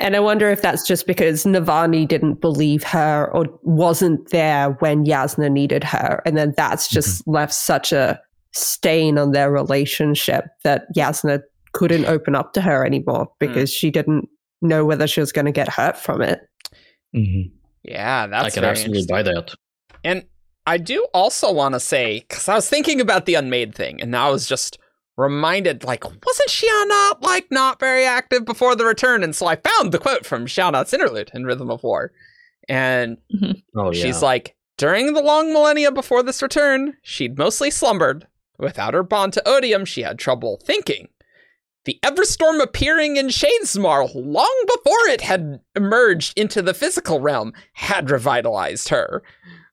[0.00, 5.04] And I wonder if that's just because Navani didn't believe her or wasn't there when
[5.04, 6.22] Jasnah needed her.
[6.24, 8.20] And then that's just left such a
[8.52, 11.42] stain on their relationship that Jasnah
[11.72, 14.28] couldn't open up to her anymore because she didn't
[14.62, 16.40] know whether she was going to get hurt from it.
[17.14, 17.50] Mhm.
[17.82, 19.14] Yeah, that's I can very absolutely interesting.
[19.14, 19.54] buy that.
[20.04, 20.24] And
[20.66, 24.10] I do also want to say, because I was thinking about the unmade thing, and
[24.10, 24.78] now I was just
[25.18, 29.22] reminded, like, wasn't Sja-anat, like, not very active before the return?
[29.22, 32.12] And so I found the quote from Sja-anat's interlude in Rhythm of War.
[32.68, 33.18] And
[33.76, 34.02] Oh yeah.
[34.02, 38.28] she's like, during the long millennia before this return, she'd mostly slumbered.
[38.58, 41.08] Without her bond to Odium, she had trouble thinking.
[41.84, 48.10] The Everstorm appearing in Shadesmar long before it had emerged into the physical realm had
[48.10, 49.22] revitalized her,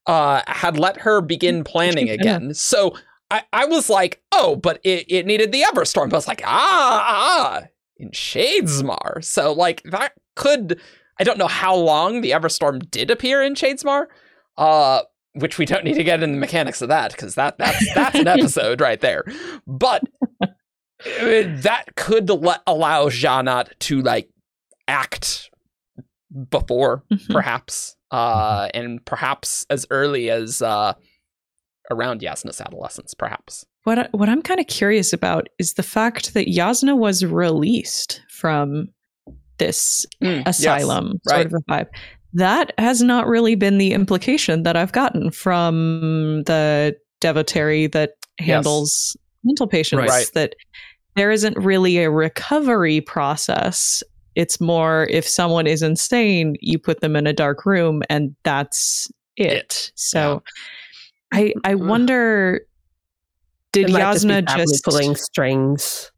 [0.07, 2.53] uh, had let her begin planning again.
[2.53, 2.95] So
[3.35, 6.09] I, I was like, oh, but it, it needed the Everstorm.
[6.09, 7.63] But I was like, ah, ah,
[7.97, 9.23] in Shadesmar.
[9.23, 10.79] So, like, that could,
[11.19, 14.05] I don't know how long the Everstorm did appear in Shadesmar,
[14.57, 15.01] uh,
[15.33, 18.17] which we don't need to get in the mechanics of that because that, that's, that's
[18.19, 19.23] an episode right there.
[19.67, 20.03] But
[21.03, 24.29] that could let, allow Sja-anat to like
[24.87, 25.49] act
[26.49, 27.29] before Mhm.
[27.33, 30.93] perhaps uh and perhaps as early as uh
[31.91, 36.33] around Jasnah's adolescence perhaps What I, what I'm kind of curious about is the fact
[36.33, 38.89] that Jasnah was released from
[39.57, 41.43] this Mm, yes, asylum right.
[41.43, 41.87] sort of a vibe.
[42.33, 49.15] That has not really been the implication that I've gotten from the devotary that handles
[49.45, 50.09] mental patients.
[50.09, 50.29] Right.
[50.33, 50.55] That
[51.15, 54.03] there isn't really a recovery process.
[54.35, 59.09] It's more if someone is insane, you put them in a dark room and that's
[59.37, 59.53] it.
[59.53, 60.43] It, So
[61.33, 61.79] I I Ugh.
[61.81, 62.61] wonder
[63.71, 66.11] did It might just Jasnah just pulling strings.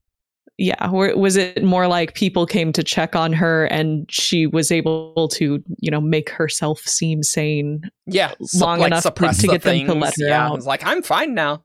[0.60, 4.72] yeah, or was it more like people came to check on her and she was
[4.72, 7.90] able to, you know, make herself seem sane?
[8.06, 10.52] Yeah, long like enough to- suppress to the get them to let her yeah, out.
[10.52, 11.64] I was like, I'm fine now.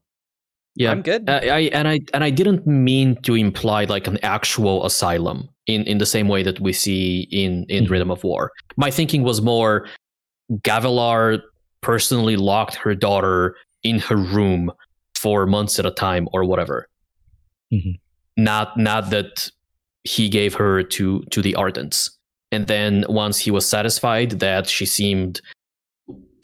[0.74, 1.28] Yeah, I'm good.
[1.28, 5.82] Uh, I and I and I didn't mean to imply like an actual asylum in
[5.84, 7.90] in the same way that we see in in Mhm.
[7.90, 8.50] Rhythm of War.
[8.78, 9.86] My thinking was more
[10.62, 11.42] Gavilar
[11.82, 14.72] personally locked her daughter in her room
[15.14, 16.88] for months at a time or whatever.
[17.72, 17.98] Mhm.
[18.36, 19.50] Not not that
[20.04, 22.10] he gave her to to the Ardents.
[22.50, 25.40] And then once he was satisfied that she seemed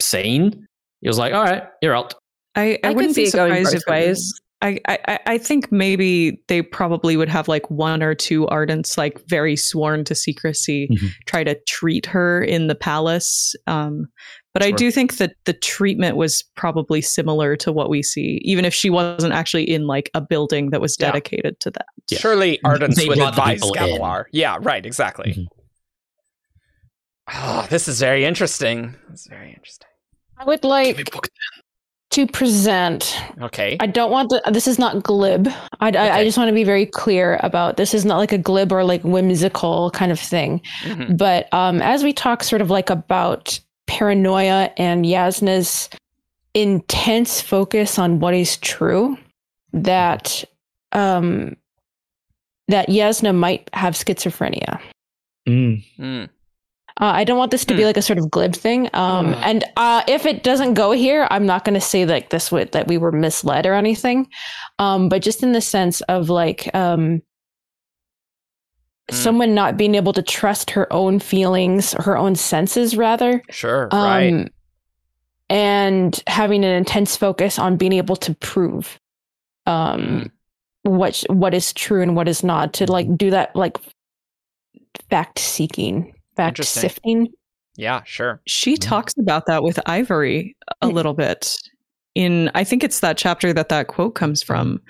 [0.01, 0.65] sane,
[1.01, 2.13] he was like, "All right, you're out."
[2.55, 4.33] I, I, I wouldn't see be surprised if I, ways.
[4.61, 9.21] I, I, I think maybe they probably would have like one or two ardents, like
[9.27, 11.09] very sworn to secrecy, Mhm.
[11.27, 13.55] try to treat her in the palace.
[13.67, 14.07] Um,
[14.53, 18.65] but I do think that the treatment was probably similar to what we see, even
[18.65, 21.07] if she wasn't actually in like a building that was Yeah.
[21.07, 21.85] dedicated to that.
[22.09, 22.19] Yeah.
[22.19, 23.73] Surely Ardents They would advise people.
[23.75, 24.25] Gavilar.
[24.31, 25.33] Yeah, right, exactly.
[25.33, 25.47] Mhm.
[27.31, 28.95] Oh, this is very interesting.
[29.11, 29.87] It's very interesting.
[30.37, 31.11] I would like
[32.11, 33.15] to present.
[33.39, 33.77] Okay.
[33.79, 34.41] I don't want to.
[34.51, 35.47] This is not glib.
[35.79, 37.93] I, I, I just want to be very clear about this.
[37.93, 40.61] Is not like a glib or like whimsical kind of thing.
[40.85, 41.17] Mhm.
[41.17, 43.59] But um, as we talk, sort of like about
[43.89, 45.89] paranoia and Jasnah's
[46.53, 49.17] intense focus on what is true,
[49.73, 50.43] that
[50.91, 51.55] um,
[52.67, 54.79] that Jasnah might have schizophrenia.
[55.47, 55.83] Mm.
[55.99, 56.29] Mm.
[57.01, 57.87] Uh, I don't want this to be Hmm.
[57.87, 58.89] like a sort of glib thing.
[58.93, 59.41] Um, Hmm.
[59.43, 62.71] and uh, if it doesn't go here, I'm not going to say like this would
[62.73, 64.27] that we were misled or anything.
[64.79, 67.21] Um, but just in the sense of like um,
[69.09, 69.15] Hmm.
[69.15, 74.01] someone not being able to trust her own feelings, her own senses, rather, Sure, um,
[74.03, 74.51] right.
[75.49, 78.99] and having an intense focus on being able to prove
[79.65, 80.31] um,
[80.83, 82.73] what what is true and what is not.
[82.73, 83.77] To like do that like
[85.09, 87.27] fact seeking, fact sifting.
[87.75, 88.41] Yeah, sure.
[88.45, 90.93] She talks about that with Ivory a Mm.
[90.93, 91.55] little bit.
[92.15, 94.81] In I think it's that chapter that that quote comes from.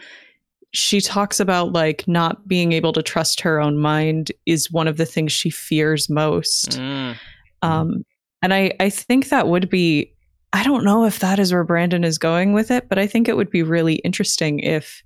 [0.71, 4.97] She talks about like not being able to trust her own mind is one of
[4.97, 6.79] the things she fears most.
[6.79, 7.15] Mm.
[7.61, 8.05] Um,
[8.41, 10.13] and I, I think that would be,
[10.53, 13.27] I don't know if that is where Brandon is going with it, but I think
[13.27, 15.01] it would be really interesting if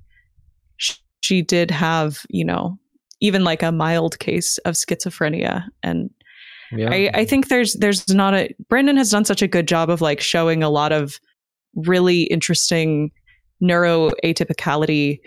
[0.77, 2.77] sh- she did have, you know,
[3.21, 5.65] even like a mild case of schizophrenia.
[5.81, 6.09] And
[6.71, 6.89] Yeah.
[6.91, 10.01] I, I think there's, there's not a, Brandon has done such a good job of
[10.01, 11.19] like showing a lot of
[11.75, 13.11] really interesting
[13.61, 15.19] neuroatypicality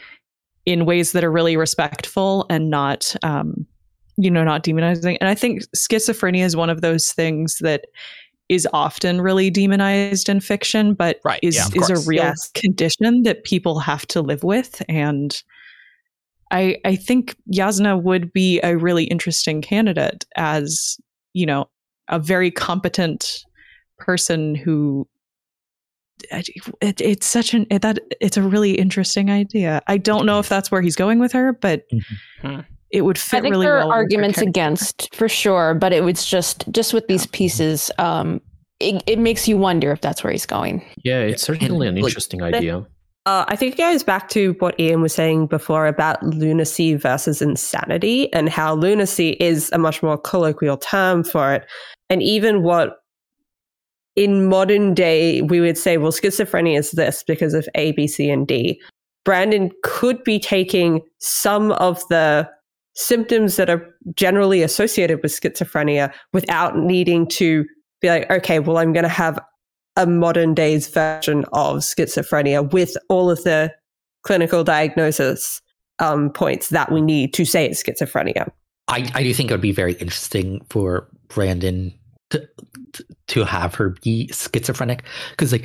[0.67, 3.67] in ways that are really respectful and not, um,
[4.17, 5.17] you know, not demonizing.
[5.21, 7.87] And I think schizophrenia is one of those things that
[8.49, 12.51] is often really demonized in fiction, but Right, is yeah, is a real Yes.
[12.55, 14.83] condition that people have to live with.
[14.89, 15.43] And
[16.51, 20.97] I I think Jasnah would be a really interesting candidate as,
[21.33, 21.69] you know,
[22.09, 23.45] a very competent
[23.99, 25.09] person who
[26.31, 29.83] it, it's such an it, that it's a really interesting idea.
[29.87, 31.85] I don't know if that's where he's going with her, but
[32.43, 32.65] Mhm.
[32.91, 33.85] it would fit I think really there well.
[33.93, 37.91] are with her arguments against for sure, but it was just just with these pieces,
[37.99, 38.41] um,
[38.81, 40.85] it, it makes you wonder if that's where he's going.
[41.05, 42.87] yeah, it's certainly an like, interesting idea.
[43.27, 47.43] Uh, I think it goes back to what Ian was saying before about lunacy versus
[47.43, 51.67] insanity and how lunacy is a much more colloquial term for it.
[52.09, 52.99] And even what
[54.17, 58.31] in modern day we would say, well, schizophrenia is this because of A, B, C,
[58.31, 58.81] and D.
[59.25, 62.49] Brandon could be taking some of the
[62.95, 67.67] symptoms that are generally associated with schizophrenia without needing to
[68.01, 69.39] be like, okay, well, I'm going to have
[69.97, 73.73] a modern day's version of schizophrenia with all of the
[74.23, 75.61] clinical diagnosis
[75.99, 78.51] um, points that we need to say it's schizophrenia.
[78.89, 81.93] I, I do think it would be very interesting for Brandon
[82.31, 82.49] to
[83.29, 85.65] to have her be schizophrenic because like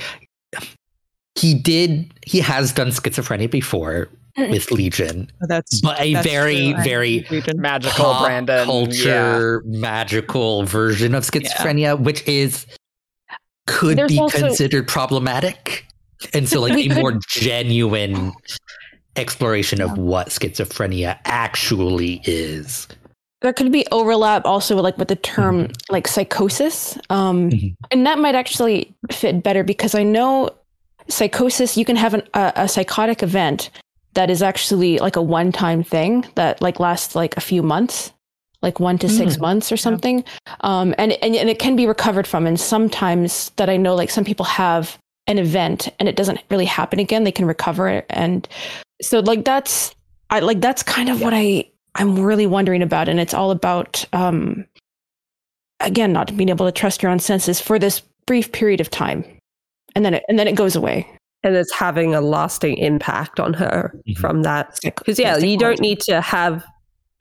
[1.36, 6.72] he did he has done schizophrenia before with Legion, Oh, That's but a that's very
[6.74, 6.84] true.
[6.84, 8.66] Very agree, Magical Brandon.
[8.66, 12.66] culture magical version of schizophrenia, which is
[13.68, 15.86] could There's be also- considered problematic,
[16.34, 18.32] and so like a more genuine
[19.18, 22.88] exploration of what schizophrenia actually is.
[23.42, 27.76] There could be overlap also like with the term like psychosis, um, Mhm.
[27.90, 30.50] and that might actually fit better because I know
[31.08, 31.76] psychosis.
[31.78, 33.70] You can have an, a, a psychotic event
[34.14, 38.12] that is actually like a one-time thing that like lasts like a few months,
[38.62, 40.24] like one to six months or something,
[40.62, 42.46] um, and, and and it can be recovered from.
[42.46, 44.98] And sometimes that I know, like some people have
[45.28, 47.24] an event and it doesn't really happen again.
[47.24, 48.48] They can recover it, and
[49.02, 49.96] so like that's
[50.30, 54.06] I like that's kind of what I I'm really wondering about, and it's all about
[54.14, 54.66] um,
[55.80, 59.24] again not being able to trust your own senses for this brief period of time,
[59.96, 61.08] and then it and then it goes away.
[61.44, 64.16] and it's having a lasting impact on her Mhm.
[64.18, 64.78] from that.
[64.84, 66.64] Because yeah you don't need to have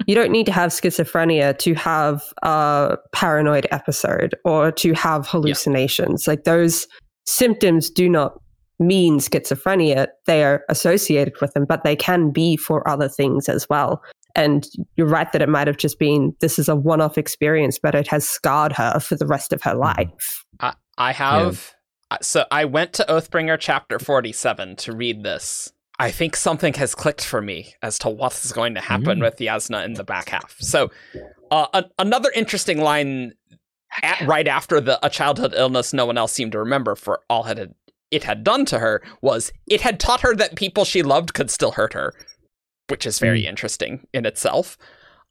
[0.06, 6.28] you don't need to have schizophrenia to have a paranoid episode or to have hallucinations.
[6.28, 6.86] Like those
[7.26, 8.38] symptoms do not
[8.78, 10.06] mean schizophrenia.
[10.26, 14.02] They are associated with them but they can be for other things as well
[14.36, 14.66] and
[14.96, 18.06] you're right that it might have just been this is a one-off experience but it
[18.08, 21.72] has scarred her for the rest of her life I, I have.
[22.10, 25.72] uh, So I went to Oathbringer chapter 47 to read this.
[25.98, 29.22] I think something has clicked for me as to what is going to happen Mm.
[29.22, 30.56] with Jasnah in the back half.
[30.60, 30.90] So,
[31.50, 33.32] uh, a- another interesting line
[34.02, 37.42] at, right after the a childhood illness no one else seemed to remember for all
[37.44, 37.74] had
[38.10, 41.50] it had done to her was it had taught her that people she loved could
[41.50, 42.12] still hurt her,
[42.90, 44.76] which is very interesting in itself.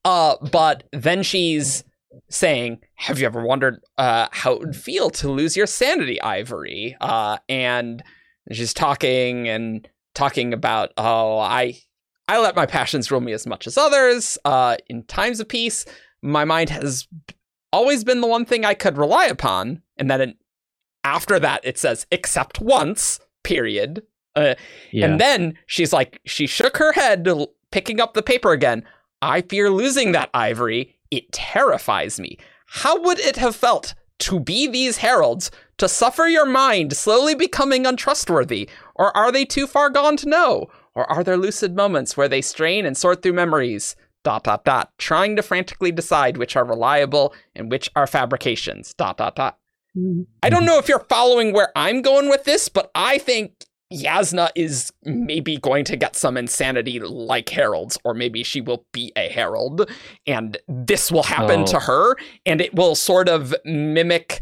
[0.06, 1.84] Uh, but then she's
[2.30, 6.96] saying, "Have you ever wondered uh, how it would feel to lose your sanity, Ivory?"
[7.02, 8.02] Uh, and
[8.52, 11.80] she's talking and talking about, "Oh, I
[12.28, 14.38] I let my passions rule me as much as others.
[14.46, 15.86] Uh, in times of peace,
[16.22, 17.08] my mind has
[17.72, 20.36] always been the one thing I could rely upon." And then
[21.04, 24.04] after that, it says, "Except once." Period.
[24.40, 24.56] Uh,
[24.92, 25.06] Yeah.
[25.06, 27.28] and then she's like, she shook her head,
[27.72, 28.84] picking up the paper again.
[29.22, 30.96] I fear losing that ivory.
[31.12, 32.38] It terrifies me.
[32.68, 37.86] How would it have felt to be these heralds, to suffer your mind slowly becoming
[37.86, 38.70] untrustworthy?
[38.96, 40.68] Or are they too far gone to know?
[40.94, 43.96] Or are there lucid moments where they strain and sort through memories?
[44.24, 44.92] Dot, dot, dot.
[44.98, 48.94] Trying to frantically decide which are reliable and which are fabrications.
[48.94, 49.58] Dot, dot, dot.
[50.44, 54.50] I don't know if you're following where I'm going with this, but I think Jasnah
[54.56, 59.30] is maybe going to get some insanity like Herald's, or maybe she will be a
[59.30, 59.90] Herald,
[60.28, 61.66] and this will happen Oh.
[61.66, 64.42] to her, and it will sort of mimic.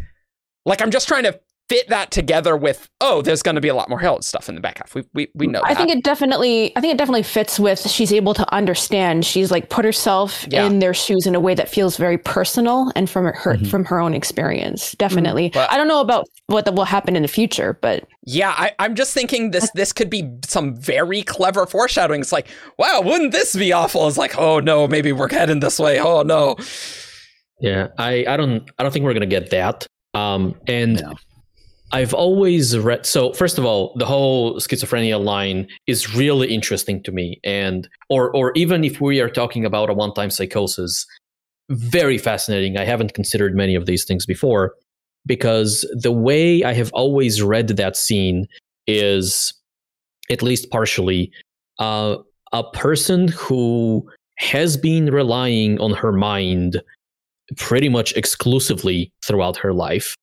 [0.65, 1.39] Like, I'm just trying to
[1.69, 4.55] fit that together with, oh, there's going to be a lot more Herald stuff in
[4.55, 4.95] the back half.
[4.95, 5.77] We, we, we know I that.
[5.85, 9.25] think it definitely I think it definitely fits with she's able to understand.
[9.25, 10.65] She's like put herself Yeah.
[10.65, 13.67] in their shoes in a way that feels very personal and from her Mhm.
[13.69, 14.93] from her own experience.
[14.97, 15.49] Definitely.
[15.53, 18.71] But- I don't know about what that will happen in the future, but Yeah, I,
[18.79, 22.21] I'm just thinking this this could be some very clever foreshadowing.
[22.21, 24.07] It's like, wow, wouldn't this be awful?
[24.07, 25.99] It's like, oh no, maybe we're heading this way.
[25.99, 26.55] Oh no.
[27.59, 29.85] Yeah, I, I don't I don't think we're gonna get that.
[30.13, 31.15] Um, and No.
[31.91, 33.05] I've always read.
[33.05, 38.35] So first of all, the whole schizophrenia line is really interesting to me, and or
[38.35, 41.05] or even if we are talking about a one-time psychosis,
[41.69, 42.77] very fascinating.
[42.77, 44.73] I haven't considered many of these things before
[45.25, 48.47] because the way I have always read that scene
[48.85, 49.53] is,
[50.29, 51.31] at least partially,
[51.79, 52.17] uh,
[52.53, 54.09] a person who
[54.39, 56.81] has been relying on her mind
[57.55, 60.15] pretty much exclusively throughout her life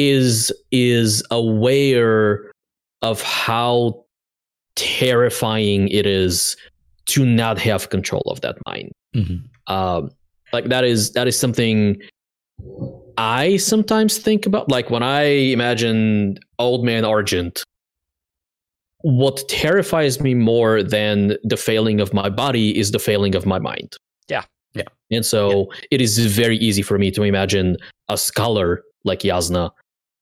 [0.00, 2.50] is is aware
[3.02, 4.02] of how
[4.76, 6.56] terrifying it is
[7.06, 9.42] to not have control of that mind Mhm.
[9.66, 10.10] um
[10.52, 12.00] like that is that is something
[13.18, 15.22] i sometimes think about like when i
[15.56, 17.62] imagine old man argent
[19.02, 23.58] what terrifies me more than the failing of my body is the failing of my
[23.58, 23.96] mind
[24.28, 24.44] Yeah.
[24.74, 24.84] Yeah.
[25.10, 27.76] and so it is very easy for me to imagine
[28.08, 29.70] a scholar like jasnah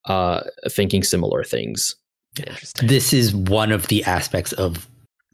[0.09, 1.95] uh thinking similar things
[2.37, 2.89] Interesting.
[2.89, 4.89] This is one of the aspects of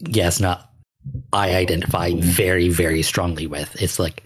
[0.05, 0.65] Jasnah
[1.33, 3.81] I identify very, very strongly with.
[3.81, 4.23] It's like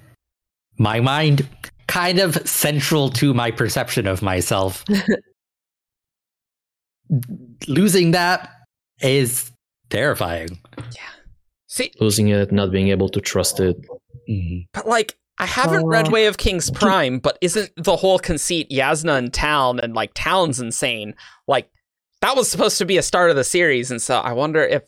[0.78, 1.48] my mind
[1.88, 4.84] kind of central to my perception of myself.
[7.66, 8.50] Losing that
[9.00, 9.50] is
[9.90, 10.60] terrifying.
[10.76, 11.10] Yeah.
[11.66, 13.76] See, losing it not being able to trust it
[14.72, 16.10] but like, I haven't read Oh.
[16.10, 20.60] Way of Kings Prime, but isn't the whole conceit Jasnah and Town and like Town's
[20.60, 21.14] insane?
[21.46, 21.70] Like,
[22.20, 24.82] that was supposed to be a start of the series, and so I wonder if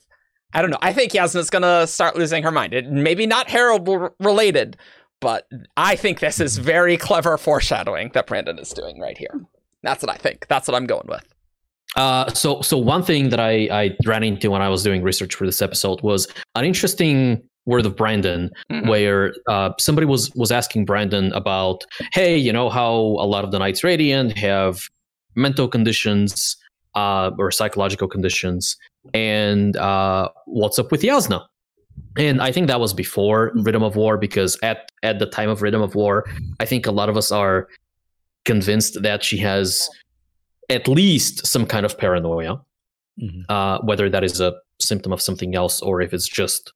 [0.52, 0.78] I don't know.
[0.82, 2.74] I think Jasnah's gonna start losing her mind.
[2.74, 4.76] It, maybe not Herald related,
[5.20, 5.46] but
[5.76, 9.40] I think this is very clever foreshadowing that Brandon is doing right here.
[9.84, 10.46] That's what I think.
[10.48, 11.24] That's what I'm going with.
[11.96, 15.34] Uh, so so one thing that I, I ran into when I was doing research
[15.34, 18.88] for this episode was an interesting word of Brandon, Mhm.
[18.88, 23.50] where uh, somebody was was asking Brandon about, hey, you know how a lot of
[23.52, 24.88] the Knights Radiant have
[25.36, 26.56] mental conditions
[26.94, 28.76] uh, or psychological conditions,
[29.14, 31.44] and uh, what's up with Jasnah?
[32.16, 35.62] And I think that was before Rhythm of War because at at the time of
[35.62, 36.24] Rhythm of War,
[36.58, 37.68] I think a lot of us are
[38.44, 39.88] convinced that she has
[40.70, 42.60] at least some kind of paranoia.
[43.22, 43.44] Mhm.
[43.48, 46.72] Uh, whether that is a symptom of something else or if it's just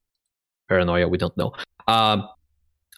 [0.67, 1.53] paranoia, we don't know.
[1.87, 2.27] Um,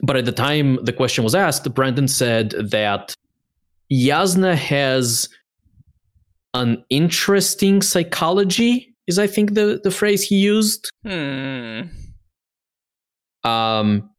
[0.01, 3.13] but at the time the question was asked, Brandon said that
[3.91, 5.29] Jasnah has
[6.53, 10.89] an interesting psychology, is I think the, the phrase he used.
[11.03, 11.81] Hmm.
[13.43, 14.09] Um,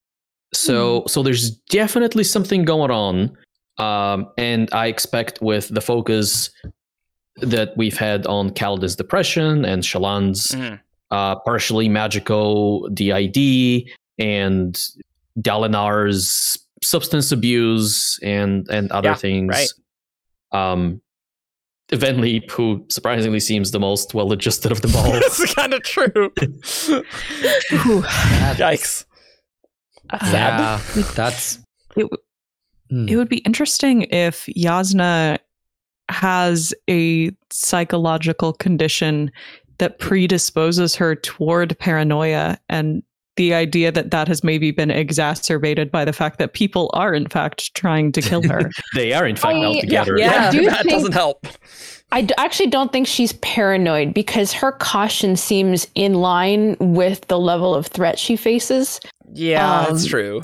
[0.55, 3.37] so so there's definitely something going on,
[3.79, 6.51] um, and I expect with the focus
[7.37, 10.81] that we've had on Kaladin's depression and Shallan's Mhm.
[11.11, 14.79] Uh, partially magical DID and
[15.41, 19.49] Dalinar's substance abuse and and other Yeah, things.
[20.53, 20.73] right.
[20.73, 21.01] Um,
[21.91, 25.11] Venli, who surprisingly seems the most well adjusted of them all.
[25.13, 26.31] That's kind of true.
[26.39, 27.03] Whew.
[28.03, 29.07] Yikes.
[30.11, 30.81] That's sad.
[31.15, 31.59] That's.
[31.97, 32.07] It
[32.91, 33.07] Hmm.
[33.07, 35.39] It would be interesting if Jasnah
[36.11, 39.31] has a psychological condition
[39.79, 43.03] that predisposes her toward paranoia and
[43.37, 47.29] the idea that that has maybe been exacerbated by the fact that people are in
[47.29, 48.69] fact trying to kill her.
[48.97, 50.19] they are in fact I- out Yeah, together.
[50.19, 50.63] yeah, Yeah.
[50.71, 51.47] That think- doesn't help.
[52.11, 57.39] I d- actually don't think she's paranoid because her caution seems in line with the
[57.39, 58.99] level of threat she faces.
[59.33, 60.41] Yeah, that's Um, true.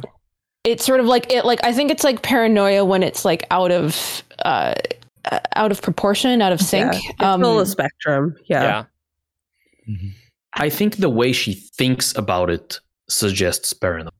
[0.64, 3.72] It's sort of like it like I think it's like paranoia when it's like out
[3.72, 4.74] of uh
[5.32, 6.92] uh, out of proportion, out of sync.
[6.92, 6.98] Yeah,
[7.34, 8.36] it's all a spectrum.
[8.46, 8.62] Yeah.
[8.62, 8.84] Yeah.
[9.88, 10.12] Mhm.
[10.54, 12.78] I think the way she thinks about it
[13.08, 14.10] suggests paranoia.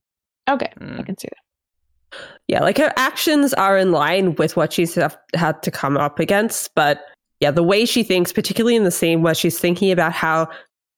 [0.51, 1.07] okay, I Mm.
[1.07, 2.20] can see that.
[2.49, 6.19] Yeah, like her actions are in line with what she's have, had to come up
[6.20, 6.74] against.
[6.74, 7.01] But
[7.41, 10.49] yeah, the way she thinks, particularly in the scene where she's thinking about how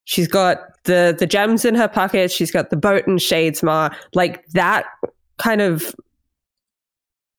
[0.05, 4.45] she's got the the gems in her pocket, she's got the boat in Shadesmar, like
[4.49, 4.85] that
[5.39, 5.95] kind of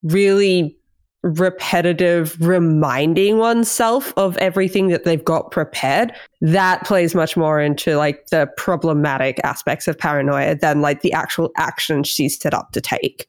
[0.03, 0.77] really
[1.23, 8.27] repetitive reminding oneself of everything that they've got prepared that plays much more into like
[8.27, 13.27] the problematic aspects of paranoia than like the actual action she's set up to take.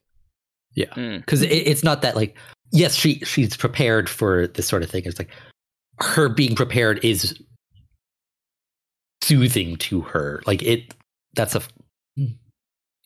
[0.75, 0.93] Yeah.
[0.93, 1.17] Hmm.
[1.17, 2.37] Because it, it's not that like
[2.71, 5.03] yes she she's prepared for this sort of thing.
[5.05, 5.31] It's like
[5.99, 7.41] her being prepared is
[9.21, 10.41] soothing to her.
[10.45, 10.93] Like it
[11.33, 11.61] that's a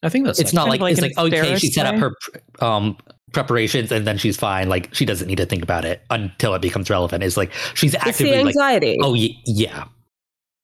[0.03, 2.13] I think that's it's not like, like it's like okay she set up her
[2.59, 2.97] um
[3.31, 6.61] preparations and then she's fine like she doesn't need to think about it until it
[6.61, 9.85] becomes relevant it's like she's it's the actively like anxiety oh yeah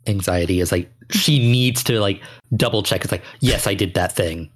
[0.08, 2.22] anxiety is like she needs to like
[2.56, 4.50] double check it's like yes i did that thing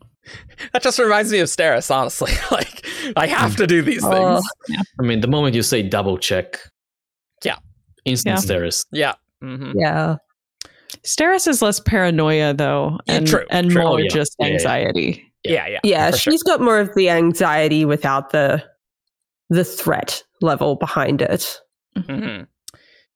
[0.73, 2.31] That just reminds me of Steris, honestly.
[2.51, 2.85] like,
[3.17, 4.39] I have to do these Oh.
[4.39, 4.79] things.
[4.97, 6.59] I mean, the moment you say double check,
[7.43, 7.57] Yeah.
[8.05, 8.55] instant Yeah.
[8.55, 8.85] Steris.
[8.93, 9.13] Yeah.
[9.41, 10.15] hmm yeah
[11.03, 13.81] Steris is less paranoia though, Yeah, and, true, and true.
[13.81, 14.09] more Oh, yeah.
[14.09, 14.53] just Yeah, yeah.
[14.53, 15.33] anxiety.
[15.43, 15.79] Yeah, yeah.
[15.83, 16.57] yeah for she's sure.
[16.57, 18.63] got more of the anxiety without the
[19.49, 21.59] the threat level behind it
[21.97, 22.47] Mhm.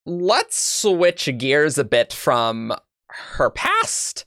[0.06, 2.74] Let's switch gears a bit from
[3.10, 4.26] her past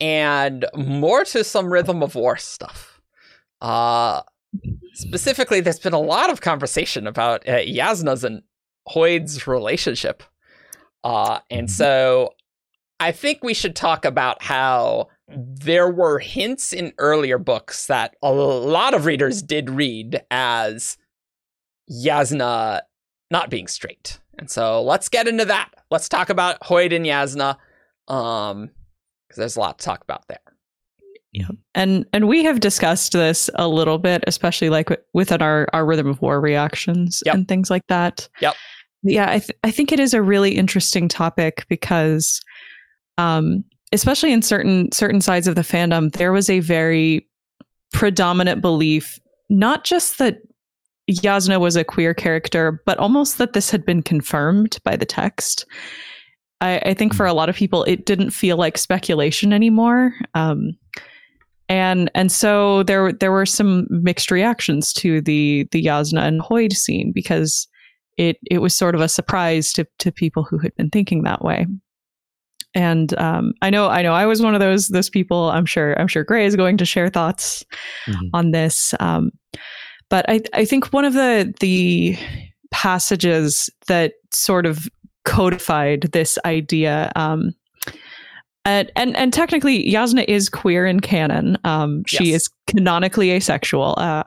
[0.00, 3.00] and more to some rhythm of war stuff.
[3.60, 4.22] Uh,
[4.94, 8.42] specifically, there's been a lot of conversation about uh, Jasnah's and
[8.86, 10.22] Hoid's relationship.
[11.02, 12.30] Uh, and so
[13.00, 18.32] I think we should talk about how there were hints in earlier books that a
[18.32, 20.96] lot of readers did read as
[21.90, 22.80] Jasnah
[23.30, 24.18] not being straight.
[24.38, 25.70] And so let's get into that.
[25.90, 27.56] Let's talk about Hoid and Jasnah.
[28.12, 28.70] Um,
[29.28, 30.38] because there's a lot to talk about there.
[31.32, 31.48] Yeah.
[31.74, 35.84] And and we have discussed this a little bit, especially like wi- within our our
[35.84, 37.34] rhythm of war reactions Yep.
[37.34, 38.26] and things like that.
[38.40, 38.54] Yep.
[39.02, 42.40] Yeah, I th- I think it is a really interesting topic because,
[43.18, 47.28] um, especially in certain certain sides of the fandom, there was a very
[47.92, 49.18] predominant belief,
[49.50, 50.38] not just that
[51.10, 55.66] Jasnah was a queer character, but almost that this had been confirmed by the text.
[56.60, 60.14] I, I think for a lot of people, it didn't feel like speculation anymore.
[60.34, 60.76] Um,
[61.68, 66.72] and and so there there were some mixed reactions to the the Jasnah and Hoid
[66.72, 67.68] scene because
[68.16, 71.44] it it was sort of a surprise to to people who had been thinking that
[71.44, 71.66] way.
[72.74, 75.50] And um, I know I know I was one of those those people.
[75.50, 77.64] I'm sure I'm sure Gray is going to share thoughts
[78.06, 78.30] Mhm.
[78.34, 78.94] on this.
[79.00, 79.30] Um,
[80.10, 82.16] but I I think one of the the
[82.70, 84.86] passages that sort of
[85.24, 87.10] codified this idea.
[87.16, 87.54] Um,
[88.64, 91.56] and, and and technically, Jasnah is queer in canon.
[91.64, 92.42] Um, she Yes.
[92.42, 93.94] is canonically asexual.
[93.96, 94.22] Uh,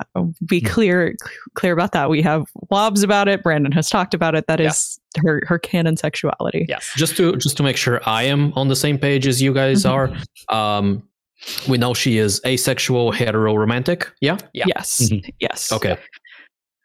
[0.47, 0.65] be Hmm.
[0.67, 1.15] clear
[1.53, 2.09] clear about that.
[2.09, 3.43] We have WoBs about it.
[3.43, 4.47] Brandon has talked about it.
[4.47, 4.99] That Yes.
[5.17, 6.65] Her her canon sexuality.
[6.69, 6.89] Yes.
[6.95, 9.85] Just to just to make sure I am on the same page as you guys
[9.85, 10.11] are.
[10.49, 11.03] Um,
[11.67, 14.07] we know she is asexual, hetero, romantic.
[14.21, 14.37] Yeah.
[14.53, 14.65] Yeah.
[14.67, 15.09] Yes.
[15.09, 15.33] Mhm.
[15.39, 15.71] Yes.
[15.71, 15.97] Okay.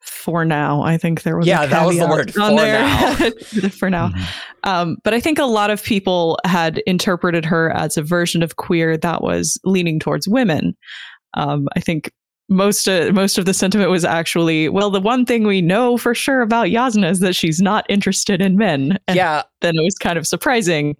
[0.02, 1.46] For now, I think there was.
[1.46, 2.80] a Yeah, that was the word, on for there.
[2.80, 3.68] now.
[3.70, 4.08] for now.
[4.08, 4.26] Mhm.
[4.64, 8.56] Um, but I think a lot of people had interpreted her as a version of
[8.56, 10.76] queer that was leaning towards women.
[11.34, 12.10] Um, I think
[12.48, 16.14] most uh, most of the sentiment was actually, well, the one thing we know for
[16.14, 18.98] sure about Jasnah is that she's not interested in men.
[19.08, 19.42] And Yeah.
[19.62, 20.96] then it was kind of surprising.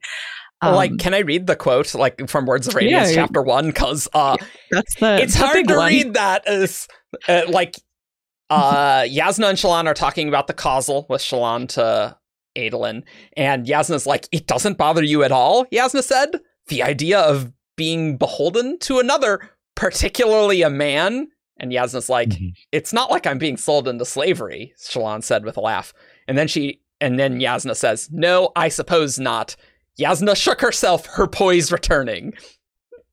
[0.63, 3.23] like, Um, can I read the quote like from Words of Radiance, Yeah.
[3.23, 3.67] chapter one?
[3.69, 4.37] Because uh,
[4.71, 5.89] that's the it's the hard to one.
[5.93, 6.89] read that as
[7.29, 7.77] uh, like
[8.51, 12.17] uh Jasnah and shallan are talking about the causal with shallan to
[12.57, 13.03] Adolin,
[13.37, 18.17] and Jasnah's like, "It doesn't bother you at all." Jasnah said, "The idea of being
[18.17, 21.29] beholden to another, particularly a man."
[21.59, 22.53] And Jasnah's like, Mhm.
[22.73, 25.93] "It's not like I'm being sold into slavery," Shallan said with a laugh.
[26.29, 29.57] And then she, and then Jasnah says, "No, I suppose not."
[29.99, 32.35] Jasnah shook herself, her poise returning.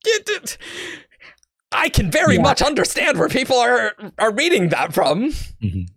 [0.06, 0.58] It- it-
[1.72, 2.42] I can very Yeah.
[2.42, 5.32] much understand where people are are reading that from.
[5.64, 5.88] Mhm.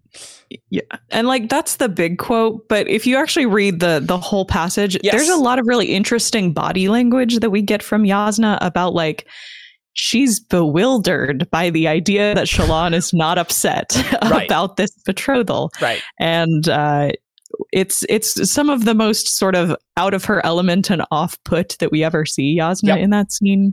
[0.70, 0.82] Yeah.
[1.10, 4.96] And like that's the big quote, but if you actually read the the whole passage,
[5.02, 5.12] Yes.
[5.12, 9.26] there's a lot of really interesting body language that we get from Jasnah about like
[9.96, 13.92] she's bewildered by the idea that Shallan is not upset
[14.22, 14.46] Right.
[14.46, 15.70] about this betrothal.
[15.80, 16.02] Right.
[16.20, 17.10] And uh
[17.72, 21.76] it's it's some of the most sort of out of her element and off put
[21.80, 22.98] that we ever see Jasnah Yep.
[22.98, 23.72] in that scene.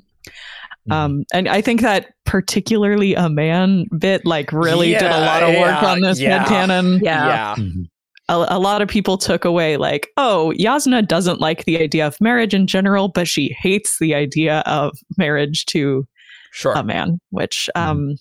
[0.90, 0.94] Mhm.
[0.96, 5.50] Um, and I think that particularly a man bit like really did a lot of
[5.54, 6.46] Yeah, work on this yeah.
[6.46, 7.56] headcanon Yeah.
[7.58, 7.84] Mhm.
[8.30, 12.16] a, a lot of people took away like, oh, Jasnah doesn't like the idea of
[12.22, 16.06] marriage in general, but she hates the idea of marriage to
[16.54, 16.74] Sure.
[16.74, 18.16] a man, which um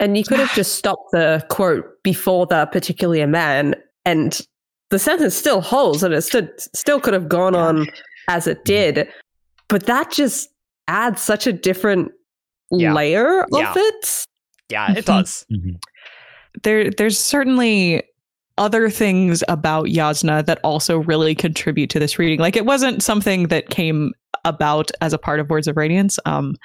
[0.00, 3.74] And you could have just stopped the quote before the particularly a man,
[4.04, 4.40] and
[4.90, 7.86] the sentence still holds, and it stood, still could have gone on
[8.28, 9.08] as it did.
[9.68, 10.48] But that just
[10.88, 12.10] adds such a different
[12.72, 12.92] Yeah.
[12.92, 13.70] layer Yeah.
[13.70, 14.26] of it.
[14.68, 15.46] yeah, it does.
[15.52, 15.76] Mhm.
[16.64, 18.02] there there's certainly
[18.58, 22.38] other things about Jasnah that also really contribute to this reading.
[22.40, 24.12] Like it wasn't something that came
[24.44, 26.18] about as a part of Words of Radiance.
[26.26, 26.56] Um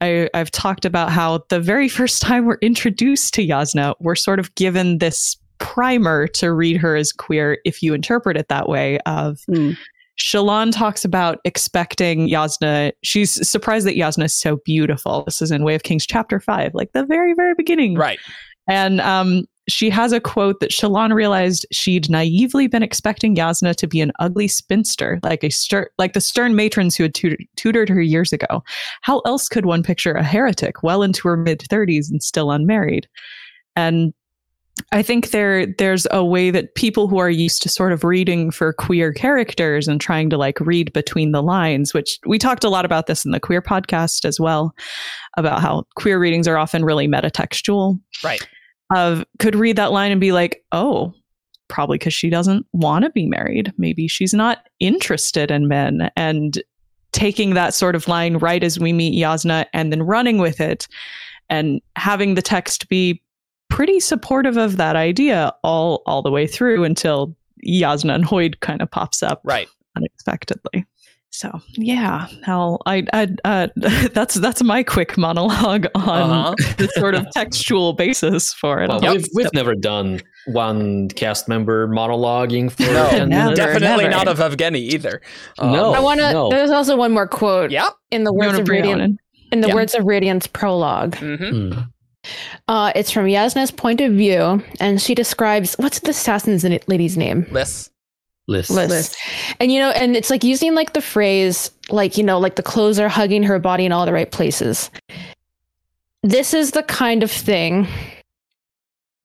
[0.00, 4.38] I, I've talked about how the very first time we're introduced to Jasnah, we're sort
[4.38, 8.98] of given this primer to read her as queer if you interpret it that way
[9.06, 9.76] of Mm.
[10.18, 12.92] Shallan talks about expecting Jasnah.
[13.02, 15.22] She's surprised that Jasnah is so beautiful.
[15.24, 17.94] This is in Way of Kings chapter five, like the very, very beginning.
[17.94, 18.18] Right.
[18.68, 23.86] And um, she has a quote that Shallan realized she'd naively been expecting Jasnah to
[23.86, 27.88] be an ugly spinster, like a stir- like the stern matrons who had tutor- tutored
[27.88, 28.62] her years ago.
[29.02, 33.06] How else could one picture a heretic well into her mid thirties and still unmarried?
[33.76, 34.12] And
[34.92, 38.50] I think there there's a way that people who are used to sort of reading
[38.50, 42.70] for queer characters and trying to like read between the lines, which we talked a
[42.70, 44.74] lot about this in the queer podcast as well,
[45.36, 48.46] about how queer readings are often really metatextual Right.
[48.94, 51.12] Of could read that line and be like, oh,
[51.68, 53.72] probably because she doesn't want to be married.
[53.76, 56.10] Maybe she's not interested in men.
[56.16, 56.62] And
[57.12, 60.88] taking that sort of line right as we meet Jasnah and then running with it
[61.50, 63.22] and having the text be
[63.68, 67.34] pretty supportive of that idea all all the way through until
[67.66, 69.68] Jasnah and Hoid kind of pops up Right.
[69.96, 70.86] unexpectedly.
[71.38, 73.68] So yeah, I'll I I uh,
[74.12, 76.54] that's that's my quick monologue on Uh-huh.
[76.78, 78.88] the sort of textual basis for it.
[78.88, 83.54] Well, I'll- we've, we've never done one cast member monologuing for No, 10 never.
[83.54, 84.24] Definitely never.
[84.24, 85.20] not of Evgeny either.
[85.60, 85.92] Um, No.
[85.94, 86.32] I want to.
[86.32, 86.48] no.
[86.50, 87.90] There's also one more quote Yeah.
[88.10, 89.18] in the words of bring it on radiance.
[89.52, 89.58] in?
[89.58, 89.74] In the Yeah.
[89.74, 91.14] words of radiance prologue.
[91.18, 91.88] hmm Mm.
[92.66, 97.46] Uh, it's from Jasnah's point of view, and she describes what's the assassin's lady's name?
[97.52, 97.90] Liss.
[98.48, 98.70] Liss.
[98.70, 98.90] Liss.
[98.90, 99.16] Liss.
[99.60, 102.62] And you know, and it's like using like the phrase, like you know, like the
[102.62, 104.90] clothes are hugging her body in all the right places.
[106.22, 107.86] This is the kind of thing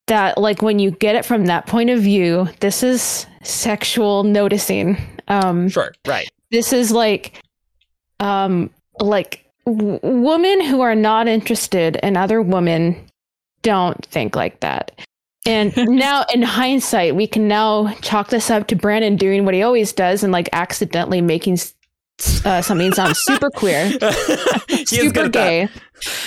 [0.06, 4.96] that, like, when you get it from that point of view, this is sexual noticing.
[5.28, 5.92] Um, Sure.
[6.06, 6.30] Right.
[6.50, 7.40] this is like
[8.20, 8.70] um
[9.00, 12.94] like w- women who are not interested in other women
[13.62, 14.92] don't think like that
[15.46, 19.62] and now in hindsight we can now chalk this up to brandon doing what he
[19.62, 21.58] always does and like accidentally making
[22.44, 23.90] uh, something sound super queer
[24.86, 25.68] super gay.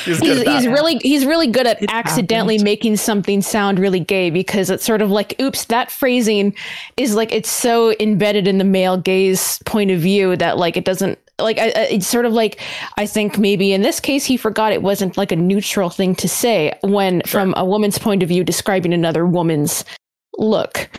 [0.06, 2.64] He's he's, he's really he's really good at It accidentally happens.
[2.64, 6.56] making something sound really gay because it's sort of like oops that phrasing
[6.96, 10.86] is like it's so embedded in the male gaze point of view that like it
[10.86, 12.60] doesn't like I, it's sort of like
[12.98, 16.28] I think maybe in this case he forgot it wasn't like a neutral thing to
[16.28, 17.42] say when Sure.
[17.42, 19.86] from a woman's point of view describing another woman's
[20.38, 20.90] look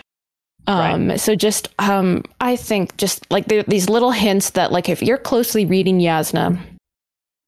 [0.66, 5.00] um so just um i think just like there, these little hints that like if
[5.02, 6.58] you're closely reading jasnah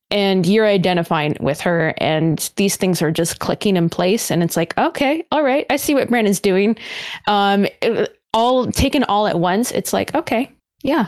[0.09, 4.57] and you're identifying with her and these things are just clicking in place and it's
[4.57, 6.75] like okay all right i see what brandon's doing
[7.27, 10.49] um it- all taken all at once, it's like, okay,
[10.83, 11.07] yeah,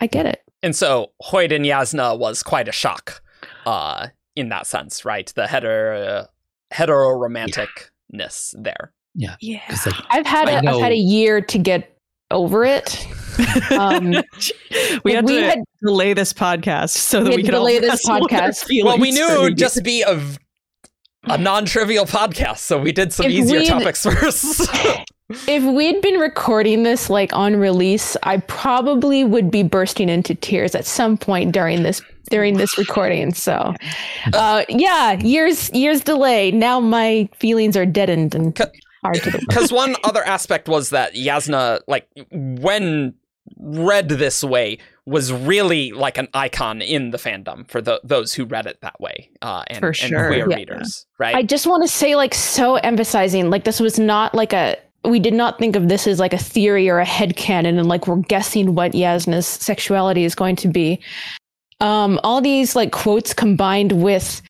[0.00, 0.42] I get it.
[0.64, 3.22] And so Hoid and Jasnah was quite a shock
[3.66, 5.30] uh, in that sense, right?
[5.36, 6.26] The hetero
[6.70, 8.94] hetero romanticness there.
[9.14, 9.36] Yeah.
[9.42, 11.96] like, I've had I a, I've had a year to get
[12.30, 13.06] over it.
[13.72, 14.14] Um,
[15.02, 17.62] we had we to had- delay this podcast so that We we, had could all
[17.62, 18.84] delay this wrestle with our podcast.
[18.84, 23.32] Well, we knew it would just be a non-trivial podcast, so we did some If
[23.32, 24.70] easier topics first.
[25.30, 30.74] if we'd been recording this like on release, I probably would be bursting into tears
[30.74, 33.34] at some point during this during this recording.
[33.34, 33.74] So,
[34.32, 36.50] uh, yeah, years years delay.
[36.50, 38.58] Now my feelings are deadened and
[39.04, 43.14] hard to the Because one other aspect was that Jasnah, like, when
[43.58, 48.44] read this way, was really like an icon in the fandom for the, those who
[48.46, 50.26] read it that way, uh, and, For and sure.
[50.28, 50.56] queer Yeah.
[50.56, 51.34] readers, right?
[51.34, 54.76] I just want to say, like, so emphasizing, like, this was not like a.
[55.04, 58.06] We did not think of this as like a theory or a headcanon and like
[58.06, 61.00] we're guessing what Jasnah's sexuality is going to be.
[61.80, 64.40] Um, all these like quotes combined with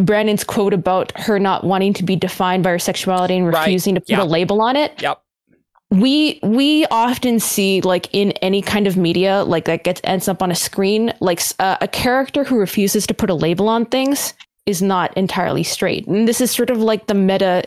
[0.00, 3.60] Brandon's quote about her not wanting to be defined by her sexuality and Right.
[3.60, 4.22] refusing to put Yeah.
[4.22, 5.00] a label on it.
[5.00, 5.20] Yep.
[5.92, 10.40] we we often see like in any kind of media like that gets ends up
[10.40, 14.32] on a screen like uh, a character who refuses to put a label on things
[14.66, 17.64] is not entirely straight and this is sort of like the meta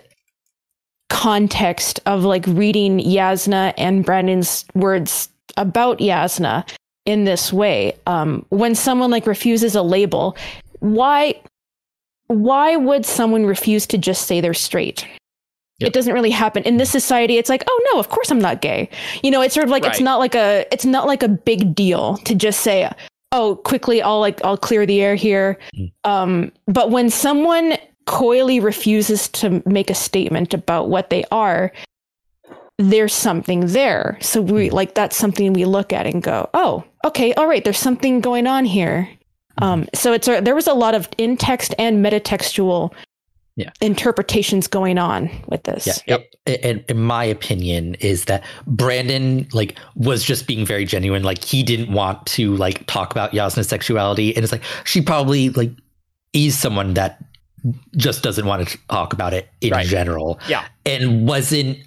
[1.09, 6.67] context of like reading Jasnah and Brandon's words about Jasnah
[7.05, 7.97] in this way.
[8.07, 10.35] Um when someone like refuses a label
[10.79, 11.35] why
[12.27, 15.07] why would someone refuse to just say they're straight?
[15.79, 15.87] Yep.
[15.87, 16.63] it doesn't really happen.
[16.63, 18.89] In this society it's like oh no of course i'm not gay.
[19.23, 21.75] You know it's sort of like it's not like a it's not like a big
[21.75, 22.89] deal to just say
[23.31, 25.57] oh quickly i'll like i'll clear the air here.
[25.75, 25.91] Mm.
[26.03, 31.71] um but when someone coyly refuses to make a statement about what they are
[32.79, 37.33] there's something there so we like that's something we look at and go oh okay
[37.35, 39.07] all right there's something going on here
[39.61, 42.91] um so it's a, there was a lot of in text and metatextual
[43.55, 43.69] Yeah.
[43.79, 46.17] interpretations going on with this Yeah.
[46.45, 51.23] It, and in my opinion is that Brandon like was just being very genuine.
[51.23, 55.49] Like he didn't want to like talk about Jasnah's sexuality, and it's like she probably
[55.51, 55.71] like
[56.33, 57.23] is someone that
[57.97, 59.85] just doesn't want to talk about it in Right.
[59.87, 60.65] general, Yeah.
[60.85, 61.77] and wasn't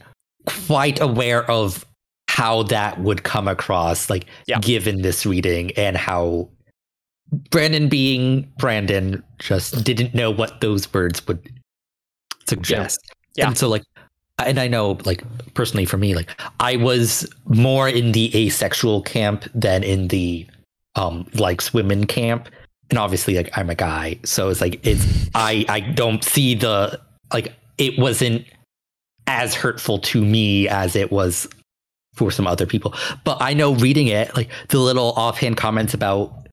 [0.46, 1.84] quite aware of
[2.28, 4.58] how that would come across, like Yeah.
[4.60, 6.48] given this reading and how.
[7.50, 11.40] Brandon being Brandon just didn't know what those words would
[12.46, 13.00] suggest.
[13.34, 13.48] Yeah.
[13.48, 13.82] And so like
[14.38, 15.24] and I know like
[15.54, 16.30] personally for me, like
[16.60, 20.46] I was more in the asexual camp than in the
[20.94, 22.48] um likes women camp.
[22.90, 24.18] And obviously like I'm a guy.
[24.24, 27.00] So it's like it's I I don't see the
[27.32, 28.44] like it wasn't
[29.26, 31.48] as hurtful to me as it was
[32.14, 32.94] for some other people.
[33.24, 36.48] But I know reading it, like the little offhand comments about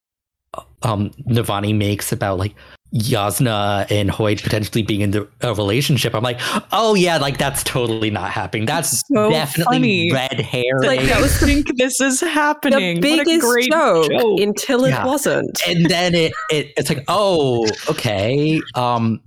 [0.82, 2.56] um Navani makes about like
[2.96, 6.14] Jasnah and Hoid potentially being in the, a relationship.
[6.14, 6.40] I'm like,
[6.72, 8.66] oh yeah, like that's totally not happening.
[8.68, 10.12] That's So definitely funny.
[10.12, 10.80] red hair.
[10.82, 13.02] Like, that was the- think this is happening.
[13.02, 14.40] The What a biggest great joke, joke.
[14.40, 15.06] until it Yeah.
[15.06, 15.60] wasn't.
[15.68, 18.62] and then it, it it's like, oh, okay.
[18.76, 19.22] Um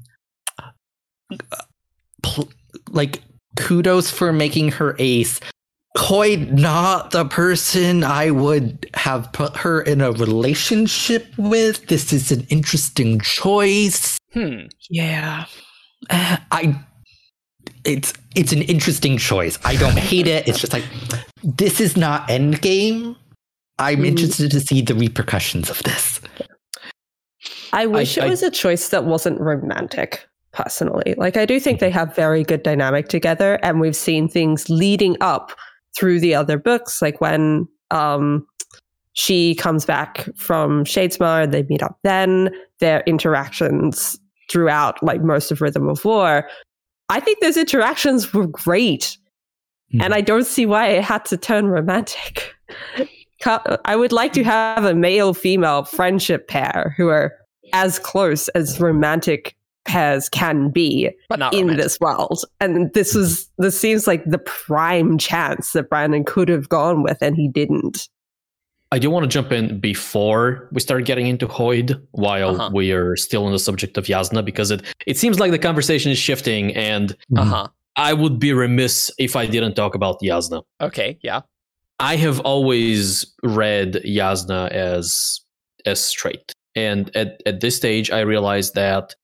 [2.22, 2.48] pl-
[2.90, 3.22] like
[3.56, 5.40] kudos for making her ace.
[5.96, 11.86] Hoid not the person I would have put her in a relationship with.
[11.86, 14.18] This is an interesting choice.
[14.32, 14.66] Hmm.
[14.90, 15.46] Yeah.
[16.10, 16.78] Uh, I
[17.84, 19.58] it's it's an interesting choice.
[19.64, 20.46] I don't hate it.
[20.46, 20.84] It's just like
[21.42, 23.16] this is not endgame.
[23.78, 24.06] I'm Mm.
[24.06, 26.20] interested to see the repercussions of this.
[27.72, 31.14] I wish I- it was a choice that wasn't romantic, personally.
[31.18, 35.16] Like, I do think they have very good dynamic together, and we've seen things leading
[35.20, 35.52] up
[35.96, 38.46] through the other books, like when um,
[39.14, 42.50] she comes back from Shadesmar and they meet up then,
[42.80, 44.18] their interactions
[44.50, 46.48] throughout, like, most of Rhythm of War.
[47.08, 49.16] I think those interactions were great,
[50.00, 52.54] and I don't see why it had to turn romantic.
[53.84, 57.32] I would like to have a male female friendship pair who are
[57.72, 59.56] as close as romantic
[59.86, 61.84] pairs can be But not in romantic.
[61.84, 62.44] this world.
[62.60, 67.18] And this was this seems like the prime chance that Brandon could have gone with
[67.22, 68.08] and he didn't.
[68.92, 72.70] I do want to jump in before we start getting into Hoid while Uh-huh.
[72.72, 76.12] we are still on the subject of Jasnah because it, it seems like the conversation
[76.12, 77.66] is shifting and Uh huh.
[77.96, 80.62] I would be remiss if I didn't talk about Jasnah.
[80.80, 81.18] Okay.
[81.22, 81.40] Yeah.
[81.98, 85.40] I have always read Jasnah as
[85.86, 86.52] as straight.
[86.74, 89.14] And at, at this stage I realized that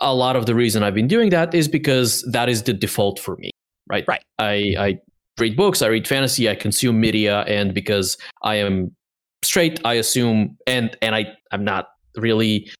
[0.00, 3.18] a lot of the reason I've been doing that is because that is the default
[3.18, 3.50] for me.
[3.88, 4.04] right?
[4.06, 4.22] Right.
[4.38, 4.98] I I
[5.38, 8.94] read books, I read fantasy, I consume media, and because I am
[9.42, 12.70] straight, I assume, and and I I'm not really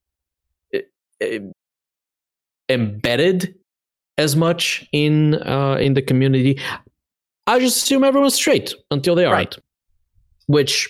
[0.74, 0.78] uh,
[1.22, 1.38] uh,
[2.68, 3.54] embedded
[4.18, 6.60] as much in uh, in the community.
[7.46, 9.58] I just assume everyone's straight until they aren't,
[10.46, 10.88] which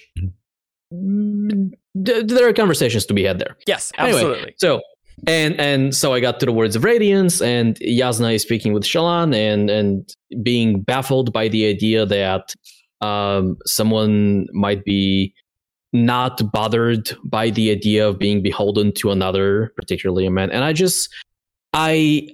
[0.92, 1.70] mm,
[2.04, 3.56] th- there are conversations to be had there.
[3.66, 4.54] Yes, Anyway, absolutely.
[4.58, 4.82] So
[5.26, 8.84] and and so I got to the words of radiance, and Jasnah is speaking with
[8.84, 12.54] Shallan, and and being baffled by the idea that
[13.00, 15.34] um, someone might be
[15.92, 20.50] not bothered by the idea of being beholden to another, particularly a man.
[20.50, 21.12] And I just
[21.72, 22.28] I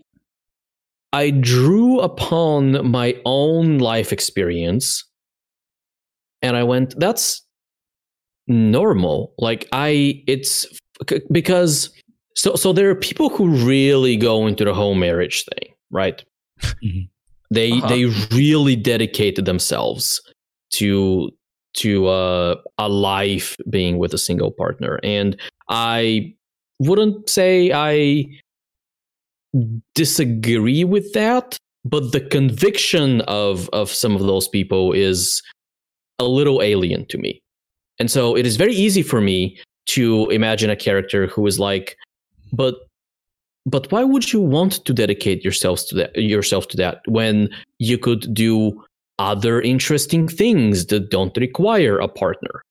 [1.12, 5.05] I drew upon my own life experience,
[6.43, 7.43] and I went, that's
[8.47, 9.35] normal.
[9.39, 10.66] Like I, it's
[11.31, 11.90] because
[12.39, 16.24] so so there are people who really go into the whole marriage thing, right?
[16.85, 17.09] Mhm.
[17.51, 17.89] They Uh-huh.
[17.89, 18.05] they
[18.36, 20.20] really dedicated themselves
[20.78, 21.31] to
[21.74, 25.36] to uh, a life being with a single partner, and
[25.69, 26.35] I
[26.81, 28.24] wouldn't say I
[29.94, 35.43] disagree with that, but the conviction of of some of those people is
[36.19, 37.40] a little alien to me.
[38.01, 41.97] And so it is very easy for me to imagine a character who is like,
[42.53, 42.75] but
[43.66, 47.49] but why would you want to dedicate yourselves to that yourself to that when
[47.79, 48.83] you could do
[49.19, 52.62] other interesting things that don't require a partner?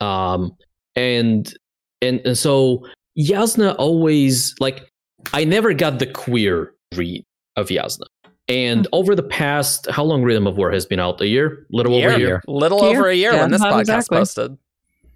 [0.00, 0.52] Um
[0.96, 1.54] and
[2.02, 2.86] and, and so
[3.18, 4.88] Jasnah always like
[5.32, 7.24] I never got the queer read
[7.56, 8.06] of Jasnah.
[8.46, 11.18] And over the past, how long Rhythm of War has been out?
[11.22, 11.66] A year?
[11.70, 12.42] Little over a year.
[12.46, 12.90] Little Year.
[12.98, 14.18] over a year Yeah, when this podcast exactly.
[14.18, 14.58] posted.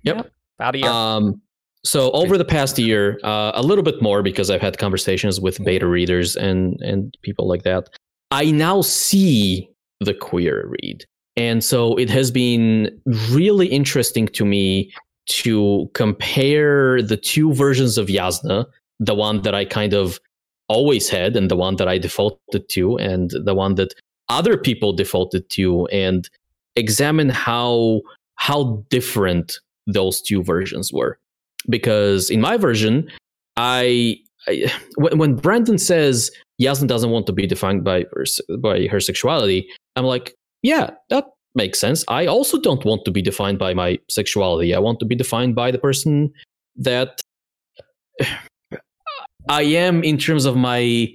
[0.02, 0.30] Yep.
[0.58, 0.88] About a year.
[0.88, 1.42] Um,
[1.88, 5.64] so over the past year, uh, a little bit more because I've had conversations with
[5.64, 7.88] beta readers and and people like that.
[8.30, 9.70] I now see
[10.00, 12.90] the queer read, and so it has been
[13.30, 14.92] really interesting to me
[15.28, 18.66] to compare the two versions of Jasnah,
[19.00, 20.20] the one that I kind of
[20.68, 23.94] always had, and the one that I defaulted to, and the one that
[24.28, 26.28] other people defaulted to, and
[26.76, 28.02] examine how
[28.34, 31.18] how different those two versions were
[31.68, 33.08] because in my version
[33.56, 34.16] i,
[34.46, 36.30] I when, when brandon says
[36.60, 38.24] Jasnah doesn't want to be defined by her,
[38.58, 41.24] by her sexuality i'm like yeah that
[41.54, 45.06] makes sense i also don't want to be defined by my sexuality i want to
[45.06, 46.32] be defined by the person
[46.76, 47.20] that
[49.48, 51.08] i am in terms of my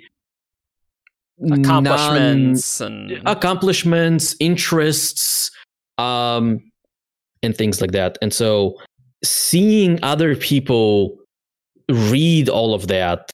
[1.44, 5.52] non- Accomplishments and accomplishments, interests,
[5.98, 6.60] um,
[7.42, 8.18] and things like that.
[8.22, 8.76] And so
[9.24, 11.18] seeing other people
[11.90, 13.32] read all of that,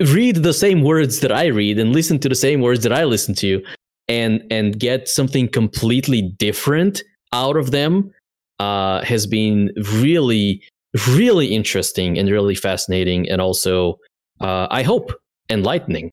[0.00, 3.04] read the same words that I read and listen to the same words that I
[3.04, 3.62] listen to
[4.08, 7.02] and and get something completely different
[7.32, 8.12] out of them
[8.58, 10.62] uh, has been really
[11.06, 13.98] really interesting and really fascinating and also
[14.40, 15.12] uh, I hope
[15.48, 16.10] enlightening.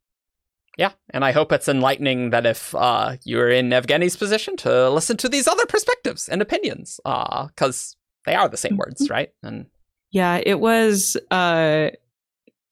[0.77, 5.17] Yeah, and I hope it's enlightening that if uh, you're in Evgeny's position to listen
[5.17, 7.96] to these other perspectives and opinions, because
[8.27, 9.29] they are the same words, right?
[9.41, 9.65] And
[10.11, 11.89] Yeah, it was uh,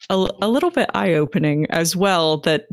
[0.10, 2.68] a, a little bit eye opening as well that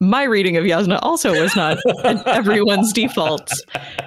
[0.00, 1.78] my reading of Jasnah also was not
[2.26, 3.52] everyone's default.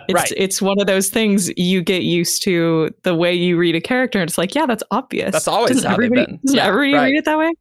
[0.09, 0.33] It's Right.
[0.35, 4.19] it's one of those things you get used to the way you read a character.
[4.19, 5.31] And it's like, yeah, that's obvious.
[5.31, 6.39] That's always doesn't how they've everybody, been.
[6.45, 7.03] Doesn't Yeah, everybody right.
[7.11, 7.53] read it that way?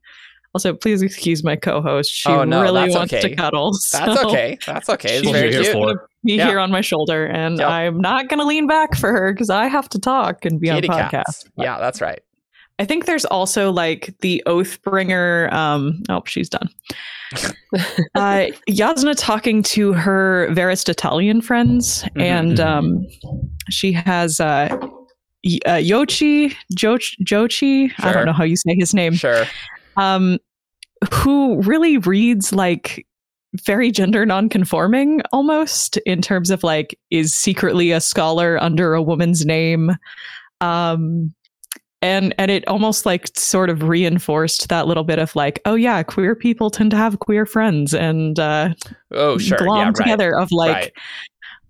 [0.54, 2.10] Also, please excuse my co-host.
[2.12, 3.28] She Oh, no, really wants okay.
[3.28, 3.72] to cuddle.
[3.92, 4.56] that's okay.
[4.64, 5.16] That's okay.
[5.16, 5.72] It's She's very here cute.
[5.72, 6.08] for.
[6.24, 6.46] Be Yeah.
[6.46, 7.68] here on my shoulder, and Yep.
[7.68, 10.68] I'm not going to lean back for her because I have to talk and be
[10.68, 11.46] Kitty on podcast.
[11.58, 12.20] Yeah, that's right.
[12.78, 15.52] I think there's also like the Oathbringer.
[15.52, 16.68] Um, oh, she's done.
[18.14, 22.64] uh, Jasnah talking to her Veristitalian friends, Mhm, and mhm.
[22.66, 23.06] um,
[23.70, 24.78] she has uh, uh,
[25.78, 27.92] Yochi, Joch, Jochi.
[27.98, 29.14] I don't know how you say his name.
[29.14, 29.44] Sure.
[29.96, 30.38] Um,
[31.12, 33.06] who really reads like
[33.62, 39.44] very gender nonconforming almost in terms of like is secretly a scholar under a woman's
[39.44, 39.92] name.
[40.60, 41.34] Um,
[42.02, 46.02] and and it almost like sort of reinforced that little bit of like oh yeah
[46.02, 48.74] queer people tend to have queer friends and uh
[49.10, 49.56] Oh, sure.
[49.56, 49.94] glom yeah, right.
[49.96, 50.92] together of like right.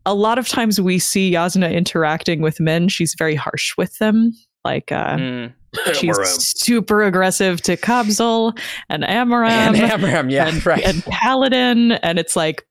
[0.06, 4.32] a lot of times we see Jasnah interacting with men she's very harsh with them
[4.64, 5.52] like uh Mm.
[5.94, 6.16] she's
[6.58, 10.84] super aggressive to Kabsal and Amaram and Amram, yeah, and, right.
[10.84, 12.66] and Kaladin and it's like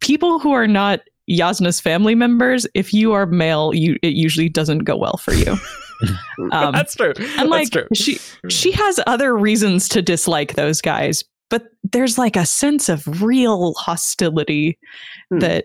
[0.00, 1.00] people who are not
[1.30, 5.56] Jasnah's family members if you are male you it usually doesn't go well for you
[6.52, 7.12] um that's true.
[7.16, 7.86] and that's like true.
[7.94, 8.18] she
[8.48, 13.74] she has other reasons to dislike those guys but there's like a sense of real
[13.74, 14.78] hostility
[15.30, 15.38] Hmm.
[15.40, 15.64] that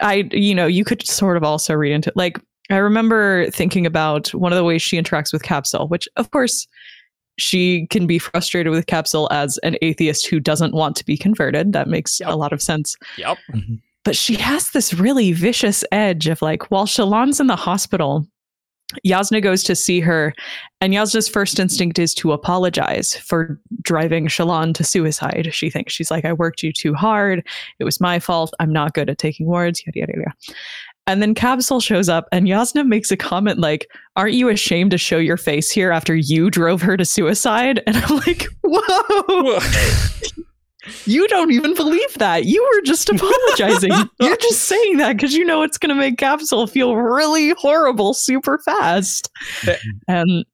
[0.00, 2.12] I, you know, you could sort of also read into.
[2.16, 6.30] Like, I remember thinking about one of the ways she interacts with Kabsal, which, of
[6.30, 6.66] course,
[7.38, 11.72] she can be frustrated with Kabsal as an atheist who doesn't want to be converted.
[11.72, 12.28] That makes Yep.
[12.28, 12.96] a lot of sense.
[13.16, 13.38] Yep.
[13.52, 13.74] Mm-hmm.
[14.04, 18.26] But she has this really vicious edge of like, while Shallan's in the hospital,
[19.06, 20.34] Jasnah goes to see her,
[20.80, 25.48] and Jasnah's first instinct is to apologize for driving Shallan to suicide.
[25.52, 27.46] She thinks she's like, I worked you too hard.
[27.78, 28.52] It was my fault.
[28.58, 30.34] I'm not good at taking words, yada, yada, yada.
[31.06, 34.98] And then Kabsal shows up, and Jasnah makes a comment like, Aren't you ashamed to
[34.98, 37.82] show your face here after you drove her to suicide?
[37.86, 39.58] And I'm like, Whoa,
[41.06, 42.44] you don't even believe that.
[42.44, 43.92] You were just apologizing.
[44.20, 48.14] You're just saying that because you know it's going to make Kabsal feel really horrible
[48.14, 49.30] super fast.
[49.66, 49.76] Eh.
[50.08, 50.44] And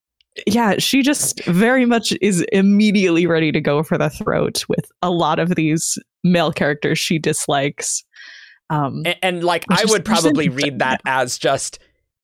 [0.47, 5.11] yeah, she just very much is immediately ready to go for the throat with a
[5.11, 8.05] lot of these male characters she dislikes.
[8.71, 11.79] Um, and, and, like I would probably read that as just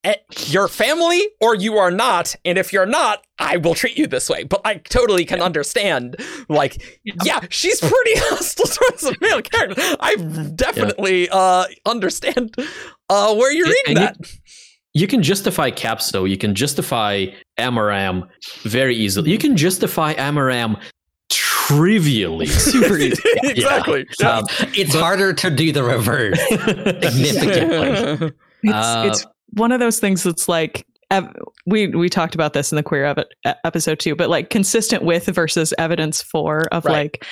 [0.04, 0.14] eh,
[0.46, 4.28] your family or you are not and if you're not i will treat you this
[4.28, 4.42] way.
[4.42, 6.16] But i totally can understand
[6.48, 9.80] like yeah, she's pretty hostile towards the male character.
[10.00, 10.16] I
[10.56, 12.56] definitely uh understand
[13.08, 14.16] uh where you're And- reading and that.
[14.94, 16.28] You can justify Kabsal.
[16.28, 17.28] You can justify
[17.58, 18.28] Amaram
[18.64, 19.30] very easily.
[19.30, 20.78] You can justify Amaram
[21.76, 22.46] trivially.
[22.72, 23.22] super easy.
[23.42, 24.38] exactly Yeah.
[24.38, 24.44] Um,
[24.74, 28.32] it's harder to do the reverse significantly.
[28.62, 31.32] It's, Uh, it's one of those things that's like ev-
[31.66, 35.26] we we talked about this in the queer ev- episode too, but like consistent with
[35.26, 36.92] versus evidence for of Right.
[36.92, 37.24] like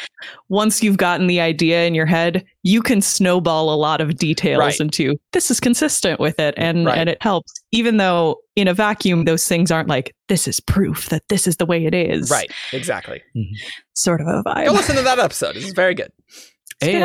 [0.49, 4.59] once you've gotten the idea in your head, you can snowball a lot of details
[4.61, 4.81] Right.
[4.81, 6.99] into this is consistent with it and Right.
[6.99, 11.09] and it helps even though in a vacuum those things aren't like this is proof
[11.09, 12.31] that this is the way it is.
[12.31, 13.55] right exactly mm-hmm.
[13.95, 14.67] Sort of a vibe.
[14.67, 16.11] go listen to that episode this is very good
[16.81, 17.03] It's a good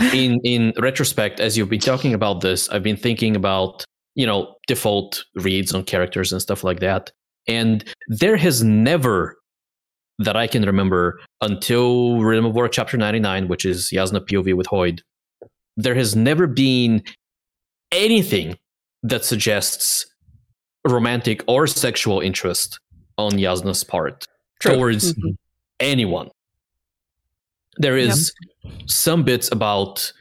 [0.00, 3.84] and in in retrospect, as you've been talking about this, I've been thinking about
[4.18, 7.10] you know default reads on characters and stuff like that,
[7.46, 9.36] and there has never
[10.18, 14.54] that I can remember until Rhythm of War Chapter ninety nine, which is Jasnah POV
[14.56, 15.00] with Hoid.
[15.76, 17.02] There has never been
[17.92, 18.58] anything
[19.04, 20.04] that suggests
[20.84, 22.80] romantic or sexual interest
[23.16, 24.26] on Jasnah's part
[24.60, 24.74] True.
[24.74, 25.36] towards Mhm.
[25.78, 26.30] anyone.
[27.76, 28.32] There is
[28.86, 30.12] some bits about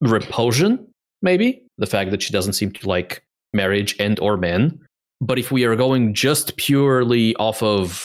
[0.00, 0.86] repulsion,
[1.20, 3.22] maybe the fact that she doesn't seem to like
[3.52, 4.78] marriage and or men.
[5.20, 8.04] But if we are going just purely off of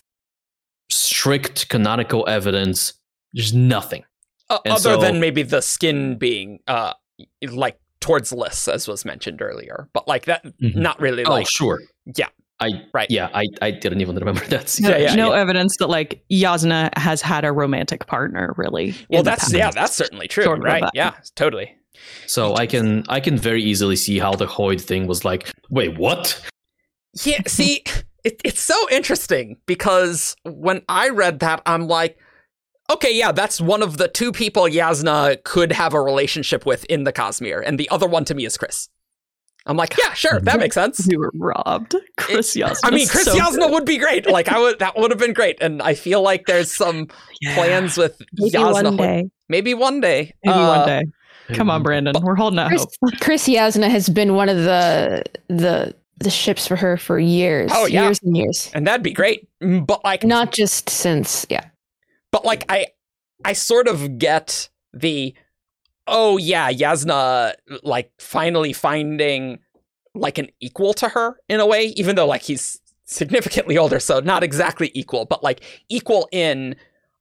[0.90, 2.94] strict canonical evidence,
[3.34, 4.04] there's nothing.
[4.50, 6.94] Uh, other so- than maybe the skin being uh
[7.52, 10.76] like towards Liss as was mentioned earlier but like that Mhm.
[10.76, 11.82] not really Oh, like sure.
[12.16, 12.28] Yeah.
[12.62, 13.08] I Right.
[13.12, 14.78] Yeah, I, I didn't even remember that.
[14.80, 18.96] No, Yeah, yeah, no evidence that like Jasnah has had a romantic partner really.
[19.10, 21.76] well that's yeah that's certainly true Sort of right yeah totally
[22.26, 25.98] So I can I can very easily see how the Hoid thing was like, wait,
[25.98, 26.40] what?
[27.24, 27.84] Yeah, see,
[28.24, 32.18] it, it's so interesting because when I read that, I'm like,
[32.92, 37.04] okay, yeah, that's one of the two people Jasnah could have a relationship with in
[37.06, 38.90] the Cosmere, and the other one to me is Khriss.
[39.66, 41.06] I'm like, yeah, sure, that makes sense.
[41.10, 41.94] You were robbed.
[42.18, 42.80] Khriss Jasnah.
[42.86, 43.72] I mean, Khriss so Jasnah good.
[43.74, 44.26] would be great.
[44.26, 45.58] Like, I would, that would have been great.
[45.62, 47.10] And I feel like there's some
[47.42, 47.56] Yeah.
[47.56, 48.84] plans with Maybe Jasnah.
[48.84, 49.30] one day.
[49.50, 50.34] Maybe one day.
[50.46, 51.04] Maybe Uh, one day.
[51.54, 52.16] Come on, Brandon.
[52.22, 53.14] We're holding out Khriss, hope.
[53.20, 57.72] Khriss Jasnah has been one of the the the ships for her for years.
[57.74, 58.04] Oh, yeah.
[58.06, 58.72] years and years.
[58.74, 59.48] And that'd be great.
[59.62, 61.66] Mm, But like, Not just since, yeah.
[62.32, 62.88] but like I
[63.46, 65.34] I sort of get the
[66.08, 67.54] oh yeah, Jasnah
[67.84, 69.60] like finally finding
[70.16, 74.20] like an equal to her in a way, even though like he's significantly older, so
[74.20, 76.76] not exactly equal, but like equal in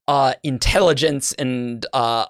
[0.08, 2.24] uh intelligence and uh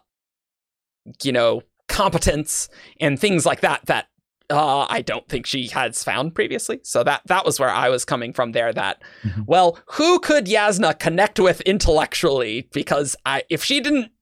[1.23, 2.69] you know competence
[3.01, 4.07] and things like that that
[4.49, 6.79] uh, I don't think she has found previously.
[6.85, 8.73] So that that was where I was coming from there.
[8.73, 9.45] That Mhm.
[9.47, 12.69] well, who could Jasnah connect with intellectually?
[12.73, 14.13] Because I, if she didn't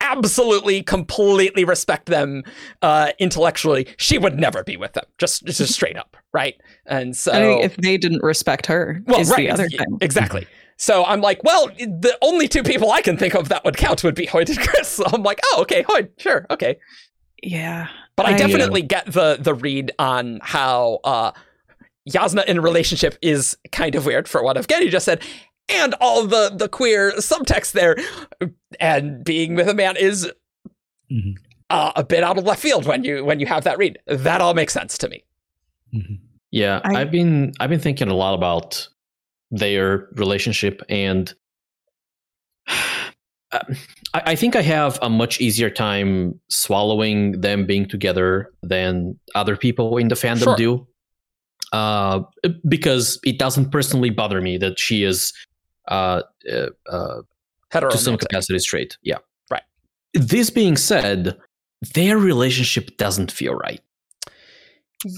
[0.00, 2.42] absolutely completely respect them
[2.82, 5.04] uh, intellectually, she would never be with them.
[5.18, 6.54] Just just straight up, right?
[6.86, 9.98] And so I think if they didn't respect her, well, is right, the other thing.
[10.00, 10.46] exactly.
[10.78, 14.04] So I'm like, well, the only two people I can think of that would count
[14.04, 14.84] would be Hoid and Khriss.
[14.96, 16.76] So I'm like, oh, okay, Hoid, sure, okay.
[17.42, 17.88] Yeah.
[18.16, 21.32] But I, I- definitely get the the read on how uh,
[22.08, 25.22] Jasnah in a relationship is kind of weird for what Evgeny just said,
[25.68, 27.96] and all the the queer subtext there,
[28.80, 30.30] and being with a man is
[31.12, 31.34] Mhm.
[31.70, 33.98] uh, a bit out of left field when you when you have that read.
[34.06, 35.24] That all makes sense to me.
[35.94, 36.18] Mhm.
[36.50, 38.88] Yeah, I- I've been I've been thinking a lot about
[39.50, 41.32] their relationship and
[43.52, 43.58] uh,
[44.16, 49.56] I, I think I have a much easier time swallowing them being together than other
[49.56, 50.56] people in the fandom Sure.
[50.56, 50.86] do.
[51.72, 52.20] Uh,
[52.68, 55.32] because it doesn't personally bother me that she is
[55.88, 57.20] uh, uh, uh,
[57.72, 58.96] to some capacity straight.
[59.02, 59.18] Yeah.
[59.50, 59.64] Right.
[60.14, 61.36] This being said,
[61.94, 63.80] their relationship doesn't feel right.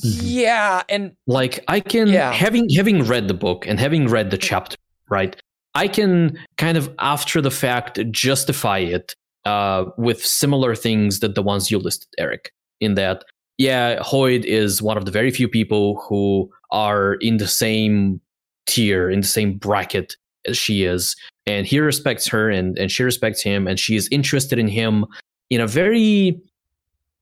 [0.02, 2.32] Yeah, and Like I can Yeah.
[2.32, 4.76] having having read the book and having read the chapter,
[5.08, 5.40] right?
[5.78, 9.14] I can kind of after the fact justify it
[9.44, 12.52] uh, with similar things that the ones you listed, Eric.
[12.80, 13.24] In that,
[13.58, 18.20] yeah, Hoid is one of the very few people who are in the same
[18.66, 23.02] tier, in the same bracket as she is, and he respects her, and and she
[23.02, 25.04] respects him, and she is interested in him
[25.50, 26.40] in a very,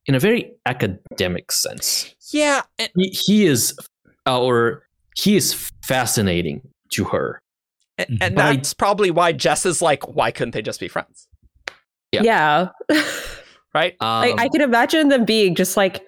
[0.06, 3.76] in a very academic sense yeah, and, he, he is
[4.26, 6.60] uh, or he is fascinating
[6.90, 7.40] to her
[7.98, 10.88] and, and But I- that's probably why Jess is like, why couldn't they just be
[10.88, 11.26] friends?
[12.12, 12.22] Yeah.
[12.22, 12.68] Yeah.
[13.74, 13.94] Right?
[14.00, 16.02] I, Um, I can imagine them being just like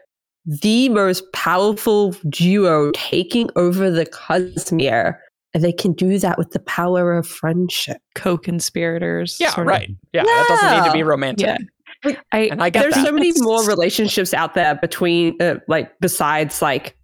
[0.47, 5.19] the most powerful duo taking over the Cosmere.
[5.53, 7.99] And they can do that with the power of friendship.
[8.15, 9.37] Co-conspirators.
[9.39, 9.71] Yeah, sort of.
[9.73, 9.91] right.
[10.15, 11.59] Yeah, that doesn't need to be romantic.
[12.05, 12.13] Yeah.
[12.33, 13.05] I, And I get There's that.
[13.07, 16.97] so many more relationships out there between, uh, like, besides like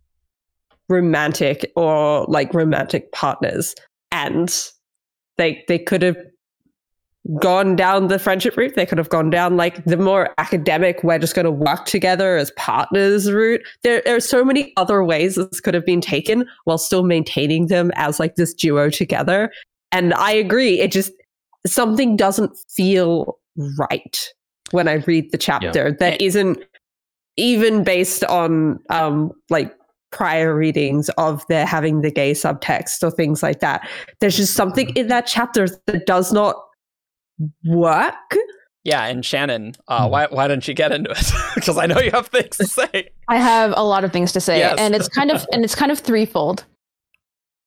[0.89, 3.75] romantic or like romantic partners.
[4.15, 4.55] And
[5.37, 6.17] they they could have
[7.41, 8.75] gone down the friendship route.
[8.75, 12.37] They could have gone down like the more academic, we're just going to work together
[12.37, 13.63] as partners route.
[13.83, 17.69] There, there are so many other ways this could have been taken while still maintaining
[17.69, 19.51] them as like this duo together.
[19.91, 20.81] And I agree.
[20.81, 21.13] It just,
[21.67, 23.39] something doesn't feel
[23.79, 24.29] right
[24.73, 26.59] when I read the chapter that isn't
[27.37, 29.75] even based on um like
[30.15, 33.87] prior readings of their having the gay subtext or things like that.
[34.21, 36.57] There's just something in that chapter that does not
[37.67, 38.15] work.
[38.85, 40.11] Yeah, and Shannon, uh, Hmm.
[40.13, 41.33] why why don't you get into it?
[41.55, 43.09] Because I know you have things to say.
[43.29, 44.77] I have a lot of things to say, Yes.
[44.79, 46.65] and it's kind of and it's kind of threefold.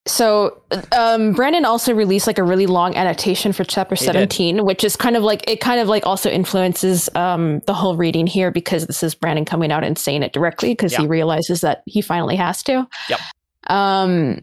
[0.08, 0.62] So,
[0.92, 4.14] um, Brandon also released like a really long adaptation for chapter He did.
[4.14, 7.98] seventeen, which is kind of like it kind of like also influences um, the whole
[7.98, 11.62] reading here because this is Brandon coming out and saying it directly because he realizes
[11.62, 12.88] that he finally has to.
[13.10, 13.20] Yep.
[13.68, 14.42] Um,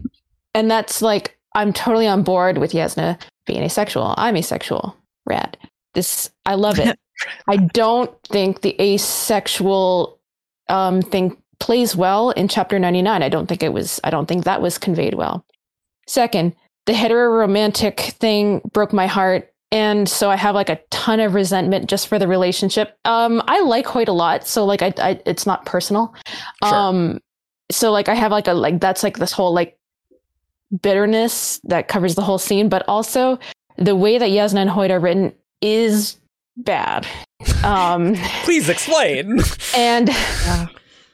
[0.53, 4.13] and that's like I'm totally on board with Jasnah being asexual.
[4.17, 4.95] I'm asexual.
[5.25, 5.57] Rad.
[5.93, 6.97] This I love it.
[7.47, 10.19] I don't think the asexual
[10.69, 13.23] um, thing plays well in chapter 99.
[13.23, 15.45] I don't think it was, I don't think that was conveyed well.
[16.07, 16.55] Second,
[16.85, 19.51] the heteroromantic thing broke my heart.
[19.71, 22.97] And so I have like a ton of resentment just for the relationship.
[23.05, 24.47] Um, I like Hoid a lot.
[24.47, 26.13] So like, I, I it's not personal.
[26.63, 26.73] Sure.
[26.73, 27.19] Um,
[27.71, 29.77] so like I have like a, like, that's like this whole like
[30.81, 33.39] bitterness that covers the whole scene, but also
[33.77, 36.17] the way that Jasnah and Hoid are written is
[36.57, 37.07] bad.
[37.63, 39.39] Um, Please explain.
[39.75, 40.09] and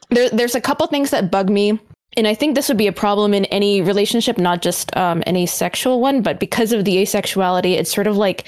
[0.09, 1.79] there, there's a couple things that bug me.
[2.17, 5.37] And I think this would be a problem in any relationship, not just um, an
[5.37, 8.47] asexual one, but because of the asexuality, it's sort of like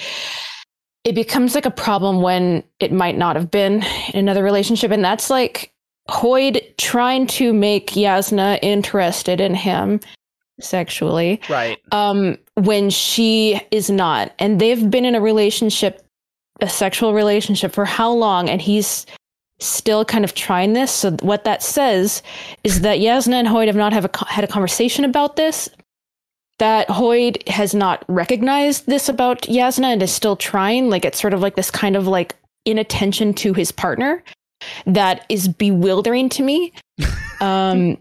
[1.03, 3.83] it becomes like a problem when it might not have been
[4.13, 4.91] in another relationship.
[4.91, 5.73] And that's like
[6.09, 9.99] Hoid trying to make Jasnah interested in him
[10.59, 11.79] sexually right.
[11.91, 14.33] um, when she is not.
[14.39, 16.05] And they've been in a relationship,
[16.61, 18.49] a sexual relationship for how long?
[18.49, 19.05] And he's
[19.65, 20.91] still kind of trying this.
[20.91, 22.21] So what that says
[22.63, 25.69] is that Jasnah and Hoid have not have a, had a conversation about this.
[26.59, 30.89] That Hoid has not recognized this about Jasnah and is still trying.
[30.89, 32.35] Like it's sort of like this kind of like
[32.65, 34.23] inattention to his partner
[34.85, 36.73] that is bewildering to me.
[37.41, 37.97] Um,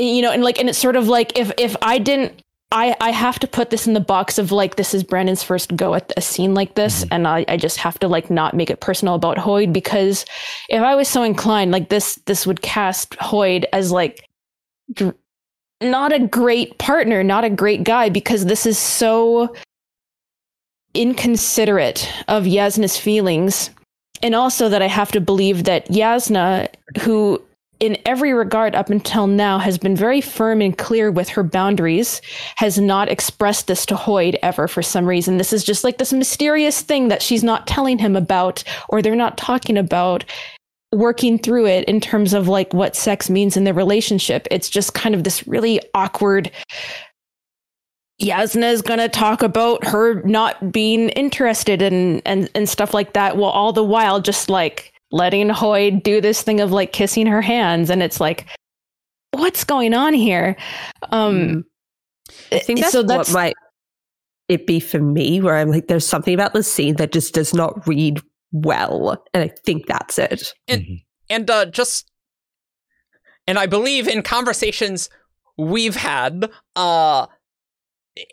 [0.00, 3.10] you know, and like, and it's sort of like if if I didn't I, I
[3.10, 6.12] have to put this in the box of like this is Brandon's first go at
[6.16, 7.14] a scene like this, mm-hmm.
[7.14, 10.26] and I, I just have to like not make it personal about Hoid because
[10.68, 14.28] if I was so inclined, like this this would cast Hoid as like
[14.92, 15.14] dr-
[15.80, 19.54] not a great partner, not a great guy because this is so
[20.92, 23.70] inconsiderate of Jasnah's feelings,
[24.22, 26.68] and also that I have to believe that Jasnah,
[27.00, 27.42] who
[27.80, 32.20] in every regard up until now has been very firm and clear with her boundaries
[32.56, 35.36] has not expressed this to Hoid ever for some reason.
[35.36, 39.14] This is just like this mysterious thing that she's not telling him about or they're
[39.16, 40.24] not talking about
[40.92, 44.48] working through it in terms of like what sex means in their relationship.
[44.50, 46.50] It's just kind of this really awkward
[48.20, 53.12] Jasnah is going to talk about her not being interested in and and stuff like
[53.12, 57.26] that while all the while just like letting Hoid do this thing of like kissing
[57.26, 58.46] her hands and it's like
[59.32, 60.56] what's going on here
[61.10, 61.64] um
[62.52, 63.54] I think that's, so what might
[64.48, 67.52] it be for me where I'm like, there's something about this scene that just does
[67.54, 68.20] not read
[68.52, 69.22] well.
[69.34, 70.52] And I think that's it.
[70.66, 71.04] And- Mhm.
[71.30, 72.10] and uh, just
[73.46, 75.08] and I believe in conversations
[75.56, 77.26] we've had, uh,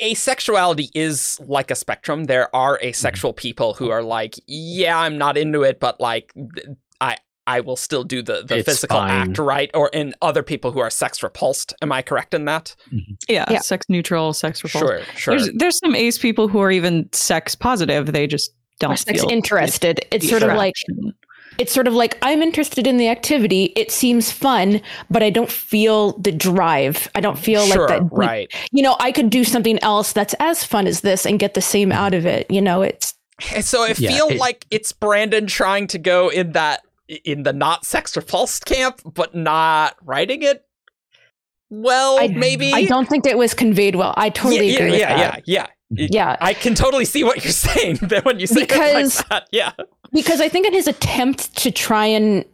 [0.02, 2.26] asexuality is like a spectrum.
[2.26, 2.88] There are hmm.
[2.88, 6.34] asexual people who are like, yeah, I'm not into it, but like,
[7.02, 7.18] I
[7.48, 9.30] I will still do the the It's physical fine.
[9.30, 9.70] act, right?
[9.74, 11.74] Or in other people who are sex repulsed.
[11.82, 12.76] Am I correct in that?
[12.92, 13.14] Mm-hmm.
[13.30, 13.60] Yeah, Yeah.
[13.60, 14.88] sex neutral, sex repulsed.
[14.88, 15.38] Sure, sure.
[15.38, 18.14] There's there's some ace people who are even sex positive.
[18.14, 20.06] They just don't Or sex feel interested.
[20.12, 21.14] It's the sort of like attraction.
[21.58, 23.74] it's sort of like I'm interested in the activity.
[23.76, 27.10] It seems fun, but I don't feel the drive.
[27.16, 28.04] I don't feel sure, like that.
[28.10, 28.54] deep- right.
[28.72, 31.62] You know, I could do something else that's as fun as this and get the
[31.62, 32.50] same out of it.
[32.50, 33.14] You know, it's
[33.54, 36.82] And So I Yeah, feel it- like it's Brandon trying to go in that
[37.24, 40.66] in the not sex repulsed camp, but not writing it
[41.70, 42.18] well.
[42.20, 44.14] I- maybe I don't think it was conveyed well.
[44.18, 45.44] I totally yeah, agree yeah, with yeah, that.
[45.48, 45.68] yeah, yeah.
[45.90, 46.36] Yeah.
[46.42, 49.48] I can totally see what you're saying that when you say Because- like that.
[49.52, 49.72] Yeah.
[50.12, 52.46] because I think in his attempt to try and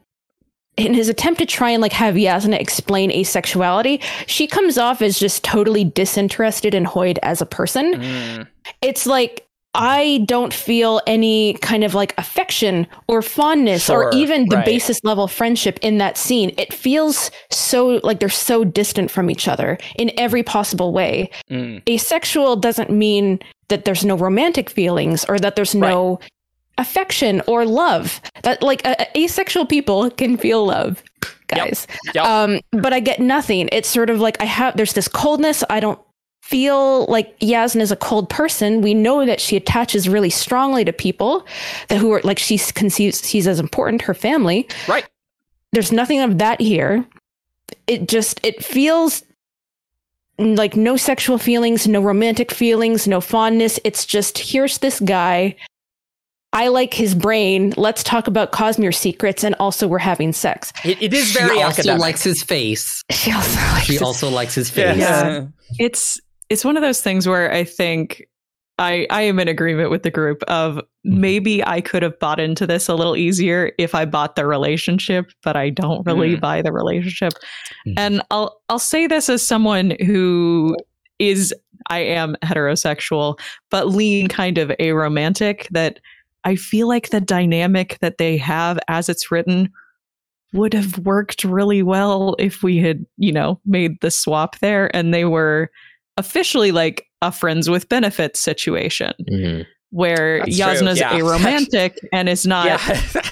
[0.78, 5.20] in his attempt to try and like have Jasnah explain asexuality, she comes off as
[5.20, 7.94] just totally disinterested in Hoid as a person.
[7.96, 8.48] Mm,
[8.82, 14.58] It's like I don't feel any kind of like affection or fondness or even the
[14.58, 14.66] right.
[14.66, 16.54] basis level friendship in that scene.
[16.58, 21.30] It feels so like they're so distant from each other in every possible way.
[21.50, 21.82] mm.
[21.90, 23.40] Asexual doesn't mean
[23.70, 26.20] that there's no romantic feelings or that there's no
[26.78, 28.20] affection or love.
[28.44, 31.02] That like uh, asexual people can feel love,
[31.48, 31.88] guys.
[32.14, 32.26] Yep.
[32.26, 33.70] Um, but I get nothing.
[33.72, 35.64] It's sort of like I have there's this coldness.
[35.70, 36.00] I don't
[36.42, 38.82] feel like Jasnah is a cold person.
[38.82, 41.46] We know that she attaches really strongly to people
[41.88, 44.68] that who are like she conceives sees as important her family.
[44.88, 45.06] Right.
[45.72, 47.06] There's nothing of that here.
[47.88, 49.24] It just it feels
[50.38, 53.80] like no sexual feelings, no romantic feelings, no fondness.
[53.84, 55.56] It's just here's this guy.
[56.54, 57.74] I like his brain.
[57.78, 60.74] Let's talk about Cosmere secrets, and also we're having sex.
[60.84, 62.02] It, it is she very also academic.
[62.02, 63.04] likes his face.
[63.10, 64.92] She also likes She his- also likes his Yeah.
[64.94, 65.00] face.
[65.02, 65.46] Yeah.
[65.80, 66.20] it's
[66.52, 68.28] it's one of those things where I think
[68.78, 72.68] I I am in agreement with the group of maybe I could have bought into
[72.68, 76.42] this a little easier if I bought the relationship, but I don't really Mm.
[76.42, 77.34] buy the relationship.
[77.88, 77.94] Mm.
[77.98, 80.76] And I'll I'll say this as someone who
[81.20, 81.54] is
[81.90, 86.00] I am heterosexual, but lean kind of a romantic that
[86.44, 89.72] I feel like the dynamic that they have as it's written
[90.54, 95.14] would have worked really well if we had, you know, made the swap there and
[95.14, 95.72] they were
[96.22, 99.66] officially like a friends with benefits situation Mhm.
[99.90, 101.18] where That's true, Jasnah's yeah.
[101.18, 102.80] a romantic and is not yeah.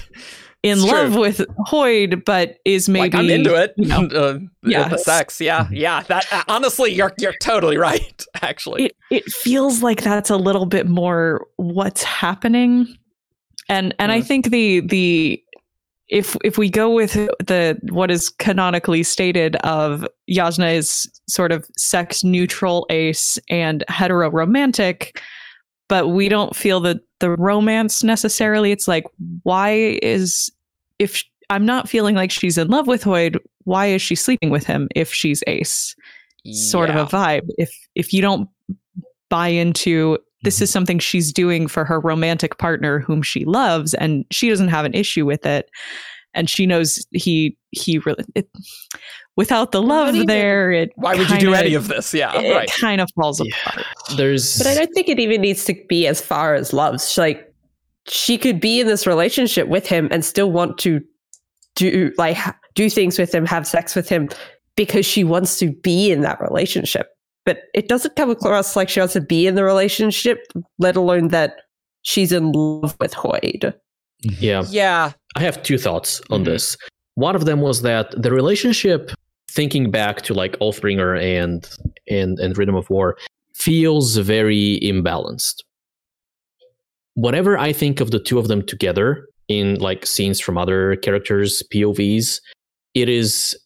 [0.62, 0.92] in it's true.
[0.92, 1.38] love with
[1.70, 3.72] Hoid, but is maybe like I'm into it.
[3.78, 4.88] you know, uh, Yeah.
[4.88, 5.40] the sex.
[5.40, 6.02] Yeah, yeah.
[6.08, 8.24] That uh, honestly, you're you're totally right.
[8.42, 12.86] Actually, it it feels like that's a little bit more what's happening
[13.68, 14.26] and and i Mm.
[14.26, 15.42] think the the
[16.08, 17.12] if if we go with
[17.46, 24.30] the what is canonically stated of Jasnah is sort of sex neutral ace and hetero
[24.30, 25.20] romantic
[25.88, 29.04] but we don't feel that the romance necessarily it's like
[29.42, 30.50] why is
[30.98, 34.64] if i'm not feeling like she's in love with Hoid why is she sleeping with
[34.66, 35.94] him if she's ace
[36.44, 37.00] sort Yeah.
[37.00, 37.48] of a vibe.
[37.58, 38.48] If if you don't
[39.28, 40.64] buy into this mm-hmm.
[40.64, 44.84] is something she's doing for her romantic partner whom she loves and she doesn't have
[44.84, 45.70] an issue with it
[46.34, 48.48] and she knows he he really it,
[49.36, 52.12] without the love even- there it Why would you do any of this?
[52.14, 52.70] Yeah, it right.
[52.78, 53.52] kind of falls Yeah.
[53.66, 53.86] apart
[54.16, 57.00] There's But I don't think it even needs to be as far as love.
[57.02, 57.52] She, like
[58.08, 61.00] she could be in this relationship with him and still want to
[61.76, 62.36] do like
[62.74, 64.28] do things with him, have sex with him
[64.76, 67.08] because she wants to be in that relationship.
[67.46, 70.38] But it doesn't come across like she wants to be in the relationship,
[70.78, 71.56] let alone that
[72.02, 73.74] she's in love with Hoid.
[74.22, 74.64] yeah.
[74.68, 76.46] Yeah, I have two thoughts on Mhm.
[76.46, 76.76] this.
[77.14, 79.12] One of them was that the relationship,
[79.50, 81.68] thinking back to like Oathbringer and
[82.08, 83.16] and and Rhythm of War,
[83.54, 85.56] feels very imbalanced.
[87.14, 91.62] Whenever I think of the two of them together in like scenes from other characters'
[91.72, 92.40] POVs,
[92.94, 93.58] it is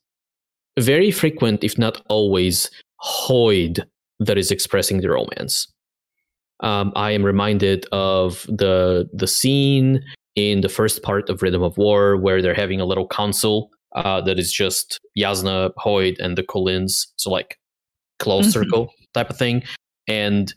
[0.78, 2.70] very frequent, if not always,
[3.04, 3.84] Hoid
[4.18, 5.68] that is expressing the romance.
[6.60, 10.02] Um, I am reminded of the the scene
[10.36, 14.20] in the first part of Rhythm of War, where they're having a little council uh,
[14.22, 17.58] that is just Jasnah, Hoid, and the Kholins, so like
[18.18, 18.52] close Mhm.
[18.52, 19.62] circle type of thing.
[20.08, 20.52] And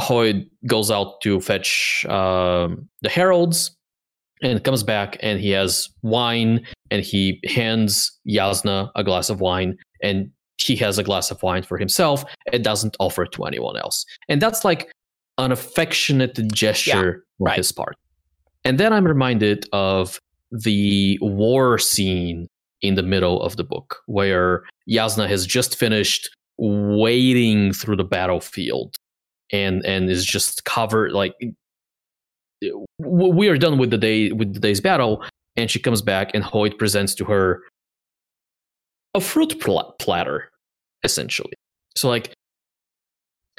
[0.00, 3.76] Hoid goes out to fetch um, the heralds
[4.42, 9.78] and comes back, and he has wine, and he hands Jasnah a glass of wine,
[10.02, 13.76] and he has a glass of wine for himself and doesn't offer it to anyone
[13.76, 14.04] else.
[14.28, 14.90] And that's like
[15.38, 17.56] an affectionate gesture on right.
[17.56, 17.96] his part.
[18.64, 20.18] And then I'm reminded of
[20.50, 22.48] the war scene
[22.80, 28.96] in the middle of the book where Jasnah has just finished wading through the battlefield
[29.52, 31.34] and and is just covered like
[32.98, 35.24] we are done with the day with the day's battle
[35.56, 37.62] and she comes back and Hoid presents to her
[39.14, 40.50] a fruit pl- platter
[41.04, 41.52] essentially.
[41.96, 42.32] So like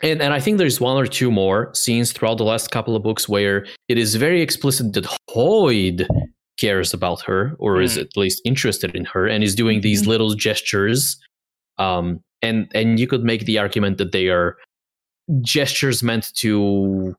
[0.03, 3.01] and and I think there's one or two more scenes throughout the last couple of
[3.03, 6.05] books where it is very explicit that Hoid
[6.59, 8.01] cares about her or is Mm.
[8.01, 10.07] at least interested in her and is doing these Mhm.
[10.07, 11.17] little gestures.
[11.79, 14.57] Um and and you could make the argument that they are
[15.41, 17.15] gestures meant to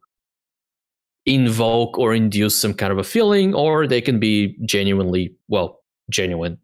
[1.26, 5.80] invoke or induce some kind of a feeling or they can be genuinely well
[6.10, 6.58] genuine.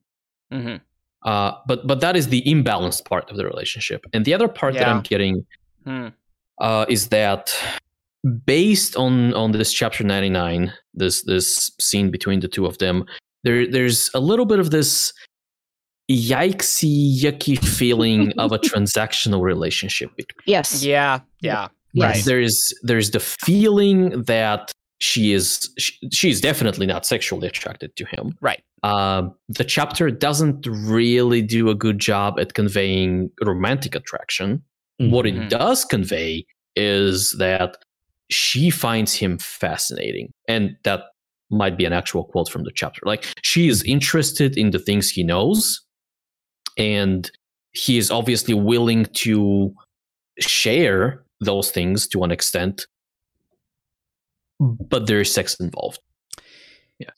[0.52, 0.76] Hmm
[1.22, 4.06] uh, but but that is the imbalanced part of the relationship.
[4.14, 5.44] And the other part that i'm getting
[5.84, 6.08] Hmm.
[6.60, 7.54] uh, is that
[8.44, 13.04] based on on this chapter 99 this this scene between the two of them
[13.44, 15.12] there there's a little bit of this
[16.10, 20.82] yikesy yucky feeling of a transactional relationship between Yes.
[20.84, 21.68] Yeah, yeah.
[21.92, 22.16] Yes.
[22.16, 22.24] Right.
[22.24, 28.36] there's there's the feeling that she is she, she's definitely not sexually attracted to him
[28.40, 28.62] Right.
[28.82, 34.62] um, the chapter doesn't really do a good job at conveying romantic attraction
[35.08, 35.44] what Mhm.
[35.44, 36.44] it does convey
[36.76, 37.76] is that
[38.30, 41.04] she finds him fascinating and that
[41.50, 43.00] might be an actual quote from the chapter.
[43.04, 45.80] Like she is interested in the things he knows
[46.76, 47.30] and
[47.72, 49.74] he is obviously willing to
[50.38, 52.86] share those things to an extent
[54.60, 55.98] but there is sex involved.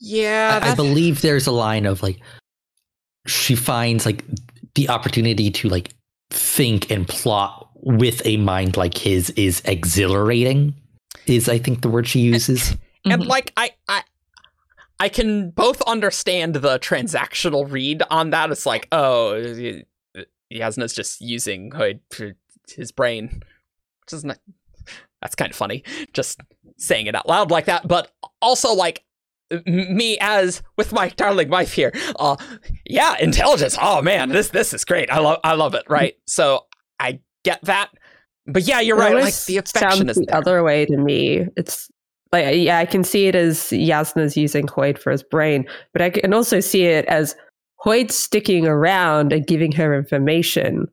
[0.00, 2.20] Yeah, I, I believe there's a line of like
[3.26, 4.24] she finds like
[4.76, 5.92] the opportunity to like
[6.30, 10.74] think and plot with a mind like his is exhilarating
[11.26, 12.76] is i think the word she uses.
[13.04, 13.26] And Mhm.
[13.26, 14.02] like I, I
[15.00, 18.50] i can both understand the transactional read on that.
[18.52, 19.42] It's like oh
[20.52, 21.72] jasnah's just using
[22.76, 23.42] his brain
[24.02, 24.38] which is not
[25.20, 25.82] that's kind of funny
[26.12, 26.40] just
[26.76, 27.88] saying it out loud like that.
[27.88, 29.04] But also like
[29.66, 32.36] me as with my darling wife here uh
[32.86, 33.76] yeah intelligence.
[33.80, 35.10] Oh man this this is great.
[35.10, 36.14] I love i love it right?
[36.28, 36.66] So
[37.00, 37.90] i get that
[38.46, 40.36] but yeah you're It right like the affection is the there.
[40.36, 41.46] other way to me.
[41.56, 41.88] It's
[42.32, 46.10] like yeah, I can see it as Jasnah's using Hoid for his brain, but I
[46.10, 47.36] can also see it as
[47.84, 50.86] Hoid sticking around and giving her information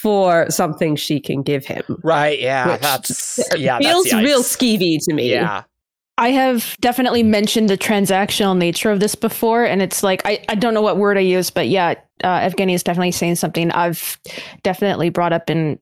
[0.00, 1.82] for something she can give him.
[2.04, 5.30] right yeah that's yeah that's feels real skeevy to me.
[5.30, 5.64] yeah
[6.16, 10.54] I have definitely mentioned the transactional nature of this before, and it's like I, I
[10.54, 14.18] don't know what word I use, but yeah, uh, Evgeny is definitely saying something I've
[14.62, 15.78] definitely brought up, and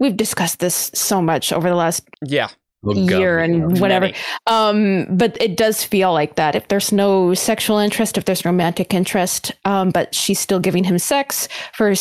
[0.00, 2.48] we've discussed this so much over the last yeah
[2.86, 3.44] Oh, year God.
[3.44, 4.10] and whatever.
[4.46, 6.54] Um, but it does feel like that.
[6.54, 10.98] If there's no sexual interest, if there's romantic interest, um, but she's still giving him
[10.98, 11.94] sex for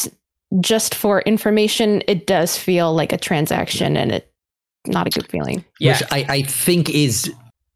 [0.60, 4.30] just for information, it does feel like a transaction, and it
[4.86, 5.64] not a good feeling.
[5.80, 7.32] yeah which I, I think is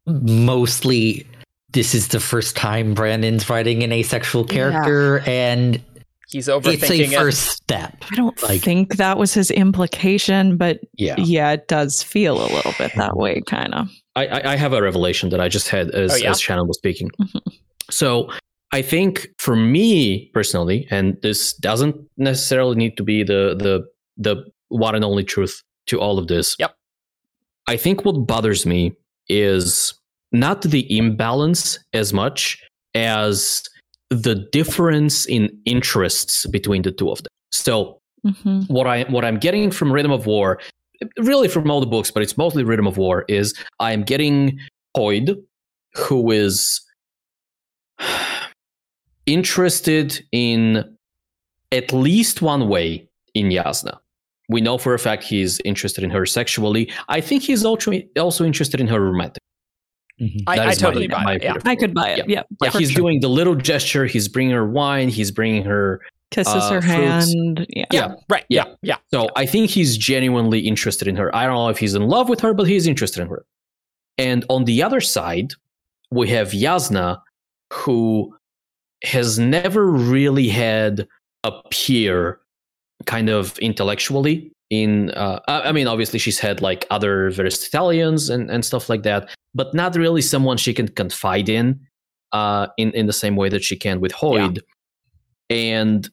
[0.08, 1.26] mostly
[1.72, 4.54] this is the first time Brandon's writing an asexual Yeah.
[4.54, 5.82] character, and
[6.30, 8.04] he's overthinking it's a overthinking it first step.
[8.10, 11.16] I don't Like- think that was his implication, but Yeah.
[11.18, 13.88] yeah, it does feel a little bit that way, kind of.
[14.16, 16.30] I, I I have a revelation that I just had as Oh, yeah?
[16.30, 17.10] as Shannon was speaking.
[17.20, 17.40] Mhm.
[17.90, 18.30] So
[18.72, 23.84] I think for me personally, and this doesn't necessarily need to be the the
[24.16, 26.54] the one and only truth to all of this.
[26.58, 26.74] Yep.
[27.66, 28.92] I think what bothers me
[29.28, 29.94] is
[30.32, 32.62] not the imbalance as much
[32.94, 33.62] as
[34.10, 37.30] the difference in interests between the two of them.
[37.52, 40.58] So hmm what I what I'm getting from Rhythm of War,
[41.18, 44.58] really from all the books, but it's mostly Rhythm of War, is I'm getting
[44.96, 45.40] Hoid,
[45.94, 46.80] who is
[49.26, 50.96] interested in
[51.72, 53.98] at least one way in Jasnah.
[54.48, 56.90] We know for a fact he's interested in her sexually.
[57.08, 59.42] I think he's also also interested in her romantic.
[60.20, 60.42] Mhm.
[60.46, 61.54] I, I is my- totally buy my it yeah.
[61.64, 62.28] I could buy it.
[62.28, 63.02] Yeah, Like he's sure.
[63.02, 64.04] doing the little gesture.
[64.06, 65.08] He's bringing her wine.
[65.08, 66.00] He's bringing her
[66.30, 67.32] kisses uh, her fruits.
[67.32, 67.66] hand.
[67.70, 67.86] Yeah.
[67.92, 68.14] yeah.
[68.28, 71.34] right yeah yeah So I think he's genuinely interested in her.
[71.34, 73.44] I don't know if he's in love with her, but he's interested in her.
[74.18, 75.52] And on the other side,
[76.10, 77.20] we have Jasnah,
[77.72, 78.34] who
[79.04, 81.06] has never really had
[81.44, 82.40] a peer
[83.06, 88.64] kind of intellectually in uh, I mean obviously she's had like other Veristitalians and, and
[88.64, 91.80] stuff like that, but not really someone she can confide in
[92.32, 94.58] uh in, in the same way that she can with Hoid.
[95.48, 96.08] And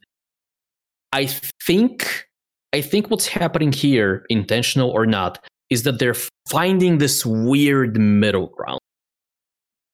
[1.11, 1.27] I
[1.65, 2.27] think
[2.73, 6.15] I think what's happening here, intentional or not, is that they're
[6.49, 8.79] finding this weird middle ground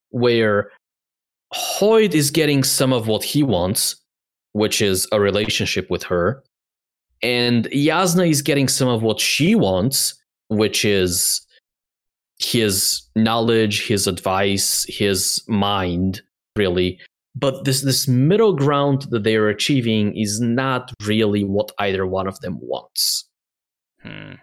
[0.10, 0.72] where
[1.54, 3.96] Hoid is getting some of what he wants,
[4.54, 6.44] which is a relationship with her,
[7.22, 10.16] and Jasnah is getting some of what she wants,
[10.50, 11.46] which is
[12.40, 16.22] his knowledge, his advice, his mind,
[16.56, 17.00] really.
[17.36, 22.28] But this this middle ground that they are achieving is not really what either one
[22.28, 23.28] of them wants.
[24.02, 24.34] Hmm.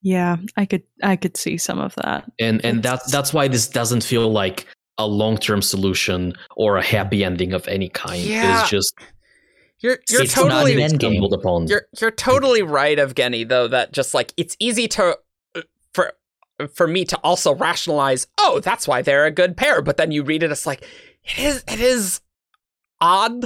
[0.00, 2.30] Yeah, I could I could see some of that.
[2.38, 4.66] And and that that's why this doesn't feel like
[4.96, 8.22] a long-term solution or a happy ending of any kind.
[8.22, 8.60] Yeah.
[8.60, 8.94] It's just
[9.80, 11.12] You're you're It's not totally an end game.
[11.12, 11.66] stumbled upon.
[11.68, 15.16] You're you're totally right, Evgeny, though, that just like it's easy to
[15.54, 15.62] uh,
[15.94, 16.12] for
[16.74, 19.80] for me to also rationalize, oh, that's why they're a good pair.
[19.80, 20.82] But then you read it, it's like
[21.24, 22.20] it is it is
[23.00, 23.44] odd,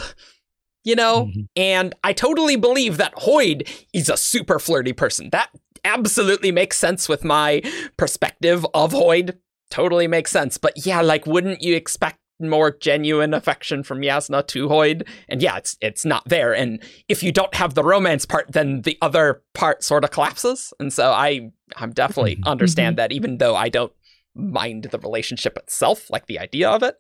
[0.85, 1.27] you know?
[1.27, 1.49] Mhm.
[1.57, 5.29] And I totally believe that Hoid is a super flirty person.
[5.31, 5.51] That
[5.85, 7.61] absolutely makes sense with my
[7.99, 9.37] perspective of Hoid.
[9.71, 10.57] Totally makes sense.
[10.57, 12.19] But yeah, like wouldn't you expect
[12.51, 15.07] more genuine affection from Jasnah to Hoid?
[15.29, 16.55] And yeah, it's it's not there.
[16.55, 20.73] And if you don't have the romance part, then the other part sort of collapses.
[20.81, 22.47] And so I I'm definitely Mhm.
[22.47, 23.93] understand that even though I don't
[24.35, 26.97] mind the relationship itself, like the idea of it.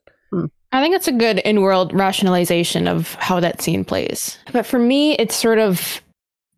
[0.75, 4.39] I think it's a good in world rationalization of how that scene plays.
[4.53, 6.01] But for me, it's sort of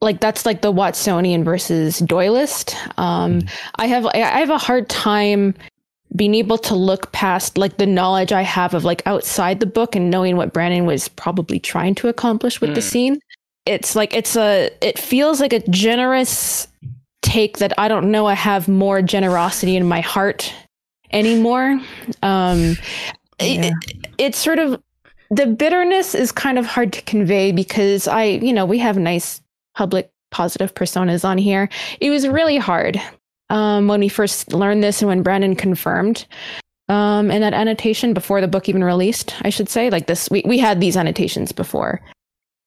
[0.01, 2.74] like that's like the Watsonian versus Doylist.
[2.98, 3.43] Um,
[3.77, 5.55] I have I I have a hard time
[6.16, 9.97] being able to look past like the knowledge I have of like outside the book
[9.97, 12.91] and knowing what Brandon was probably trying to accomplish with the Mm.
[12.91, 13.20] scene.
[13.66, 16.69] It's like it's a it feels like a generous
[17.23, 20.53] take that I don't know I have more generosity in my heart
[21.12, 21.81] anymore.
[22.23, 22.77] Um
[23.41, 23.70] it- Yeah.
[24.19, 24.81] it's sort of
[25.31, 29.41] the bitterness is kind of hard to convey because I, you know, we have nice
[29.74, 31.69] public positive personas on here.
[32.01, 33.01] It was really hard
[33.55, 36.26] um, when we first learned this and when Brandon confirmed
[36.89, 39.90] um, in that annotation before the book even released, I should say.
[39.90, 42.01] Like this, we, we had these annotations before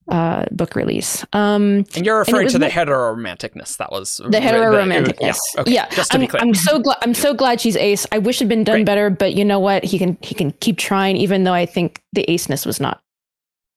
[0.10, 1.26] uh, book release.
[1.34, 5.20] Um, And you're referring was to the heteroromanticness that was the heteroromanticness.
[5.20, 5.72] Yeah, okay.
[5.74, 5.90] yeah.
[5.90, 6.42] Just to I'm, be clear.
[6.42, 6.98] I'm so glad.
[7.02, 8.08] I'm so glad she's ace.
[8.14, 8.86] I wish it'd been done Right.
[8.86, 9.84] better, but you know what?
[9.84, 13.02] He can he can keep trying, even though I think the aceness was not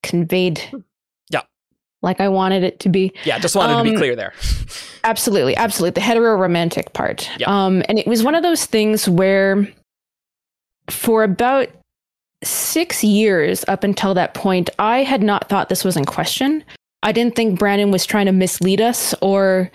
[0.05, 0.63] conveyed.
[2.03, 3.13] Like I wanted it to be.
[3.25, 4.33] yeah, just wanted to be um, clear there.
[5.05, 5.95] Absolutely, absolutely.
[5.95, 7.31] The hetero romantic part.
[7.39, 7.47] Yeah.
[7.49, 9.67] Um, and it was one of those things where,
[10.91, 11.69] for about
[12.45, 16.63] six years up until that point, I had not thought this was in question.
[17.03, 19.71] I didn't think Brandon was trying to mislead us or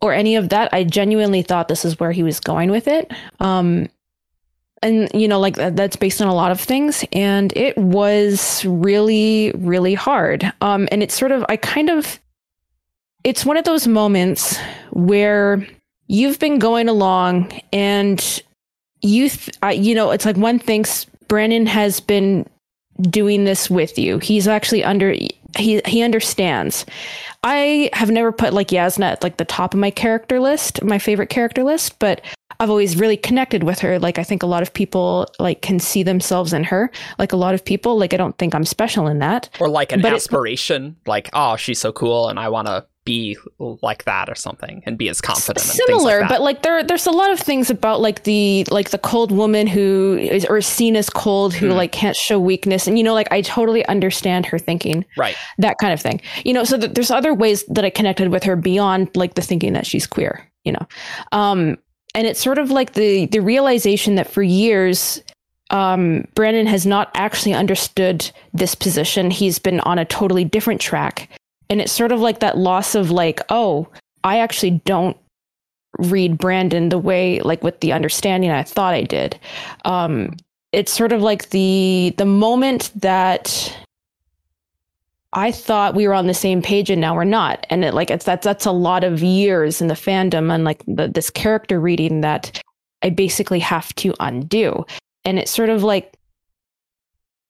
[0.00, 0.72] or any of that.
[0.72, 3.10] I genuinely thought this is where he was going with it.
[3.40, 3.88] Um,
[4.82, 9.52] and you know, like that's based on a lot of things, and it was really,
[9.56, 10.50] really hard.
[10.60, 12.20] Um, and it's sort of, I kind of,
[13.24, 14.58] it's one of those moments
[14.90, 15.66] where
[16.06, 18.42] you've been going along and
[19.00, 22.48] you, th- uh, you know, it's like one thinks Brandon has been
[23.02, 24.18] doing this with you.
[24.18, 25.14] He's actually under,
[25.56, 26.84] he he understands.
[27.42, 30.98] I have never put like Jasnah at like the top of my character list, my
[30.98, 32.20] favorite character list, but
[32.58, 33.98] I've always really connected with her.
[33.98, 36.90] Like I think a lot of people like can see themselves in her.
[37.18, 39.48] Like a lot of people, like I don't think I'm special in that.
[39.60, 43.38] Or like an but aspiration, like, oh, she's so cool and I want to be
[43.58, 45.64] like that or something and be as confident.
[45.64, 48.90] and Similar, like but like there there's a lot of things about like the like
[48.90, 51.76] the cold woman who is or is seen as cold who Hmm.
[51.76, 52.86] like can't show weakness.
[52.86, 55.06] And you know, like I totally understand her thinking.
[55.16, 55.36] right.
[55.56, 58.42] that kind of thing you know so th- there's other ways that i connected with
[58.44, 60.86] her beyond like the thinking that she's queer you know
[61.32, 61.78] um
[62.14, 65.22] and it's sort of like the the realization that for years
[65.70, 71.28] um brandon has not actually understood this position he's been on a totally different track
[71.68, 73.88] and it's sort of like that loss of like oh
[74.24, 75.16] i actually don't
[75.98, 79.38] read brandon the way like with the understanding i thought i did
[79.84, 80.34] um
[80.72, 83.76] it's sort of like the the moment that
[85.32, 87.66] I thought we were on the same page and now we're not.
[87.68, 90.82] And it like it's that's that's a lot of years in the fandom and like
[90.86, 92.60] the, this character reading that
[93.02, 94.86] I basically have to undo.
[95.26, 96.15] And it's sort of like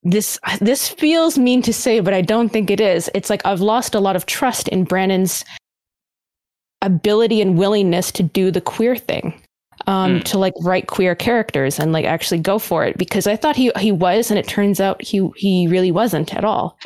[0.03, 3.09] this this feels mean to say, but I don't think it is.
[3.13, 5.43] It's like I've lost a lot of trust in Brandon's
[6.81, 9.33] ability and willingness to do the queer thing.
[9.85, 10.23] Um, Mm.
[10.25, 13.71] to like write queer characters and like actually go for it because I thought he
[13.77, 16.77] he was and it turns out he he really wasn't at all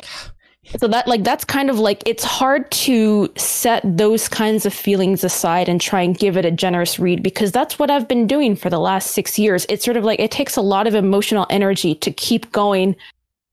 [0.64, 5.24] so that like that's kind of like it's hard to set those kinds of feelings
[5.24, 8.54] aside and try and give it a generous read because that's what I've been doing
[8.56, 9.66] for the last 6 years.
[9.68, 12.94] It's sort of like it takes a lot of emotional energy to keep going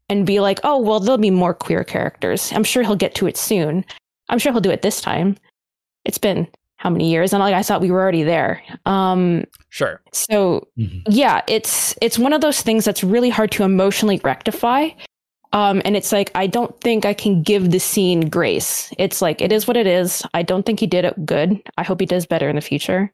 [0.10, 2.52] and be like, "Oh, well there'll be more queer characters.
[2.54, 3.86] I'm sure he'll get to it soon.
[4.30, 5.36] I'm sure he'll do it this time."
[6.06, 8.62] It's been how many years, and like I thought we were already there.
[8.86, 10.02] Um, Sure.
[10.14, 11.02] so Mhm.
[11.10, 14.90] yeah, it's it's one of those things that's really hard to emotionally rectify.
[15.52, 18.94] Um, and it's like I don't think I can give the scene grace.
[18.98, 20.24] It's like it is what it is.
[20.34, 21.60] I don't think he did it good.
[21.78, 23.12] I hope he does better in the future.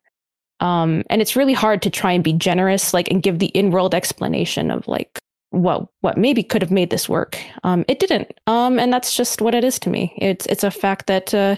[0.60, 3.94] Um, and it's really hard to try and be generous, like and give the in-world
[3.94, 5.20] explanation of like
[5.52, 7.38] what what maybe could have made this work.
[7.64, 8.34] Um, it didn't.
[8.48, 10.14] Um, and that's just what it is to me.
[10.18, 11.56] It's it's a fact that uh,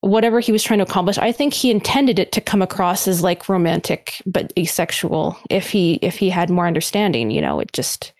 [0.00, 3.22] whatever he was trying to accomplish i think he intended it to come across as
[3.22, 8.12] like romantic but asexual if he if he had more understanding you know it just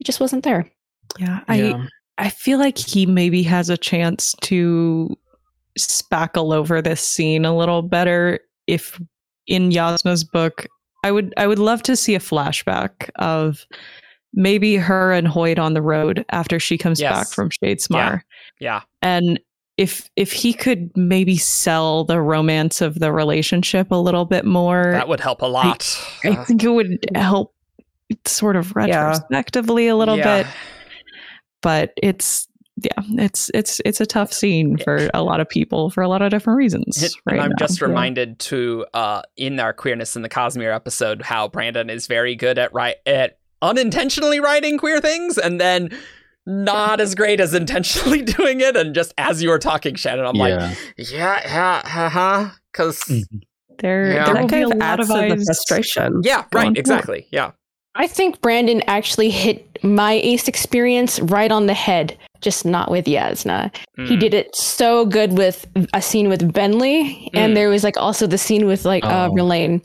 [0.00, 0.70] it just wasn't there
[1.18, 1.74] Yeah, I
[2.18, 5.16] I feel like he maybe has a chance to
[5.78, 9.00] spackle over this scene a little better if
[9.46, 10.66] in Jasnah's book.
[11.04, 13.66] I would I would love to see a flashback of
[14.32, 17.12] maybe her and Hoid on the road after she comes Yes.
[17.12, 18.22] back from Shadesmar.
[18.60, 18.82] Yeah.
[19.02, 19.38] And
[19.76, 24.92] if if he could maybe sell the romance of the relationship a little bit more,
[24.92, 25.98] That would help a lot.
[26.24, 27.52] I Uh, think it would help
[28.26, 28.82] sort of Yeah.
[29.08, 30.42] retrospectively a little yeah.
[30.44, 30.46] bit
[31.64, 32.46] but it's
[32.76, 36.22] yeah it's it's it's a tough scene for a lot of people for a lot
[36.22, 37.56] of different reasons And right I'm now.
[37.58, 37.86] just Yeah.
[37.88, 42.58] reminded to uh in our queerness in the Cosmere episode how Brandon is very good
[42.58, 45.90] at right at unintentionally writing queer things and then
[46.46, 50.34] not as great as intentionally doing it and just as you were talking Shannon I'm
[50.36, 50.74] like yeah.
[50.98, 53.22] yeah yeah uh-huh cuz Mhm.
[53.78, 54.24] there Yeah.
[54.26, 56.20] there That will be a kind of lot adds of to the frustration.
[56.24, 57.52] yeah right exactly yeah
[57.94, 63.06] i think brandon actually hit my ace experience right on the head just not with
[63.06, 64.20] jasnah he Mm.
[64.20, 67.28] did it so good with a scene with venli Mm.
[67.34, 69.34] and there was like also the scene with like uh Oh.
[69.34, 69.80] Rlain.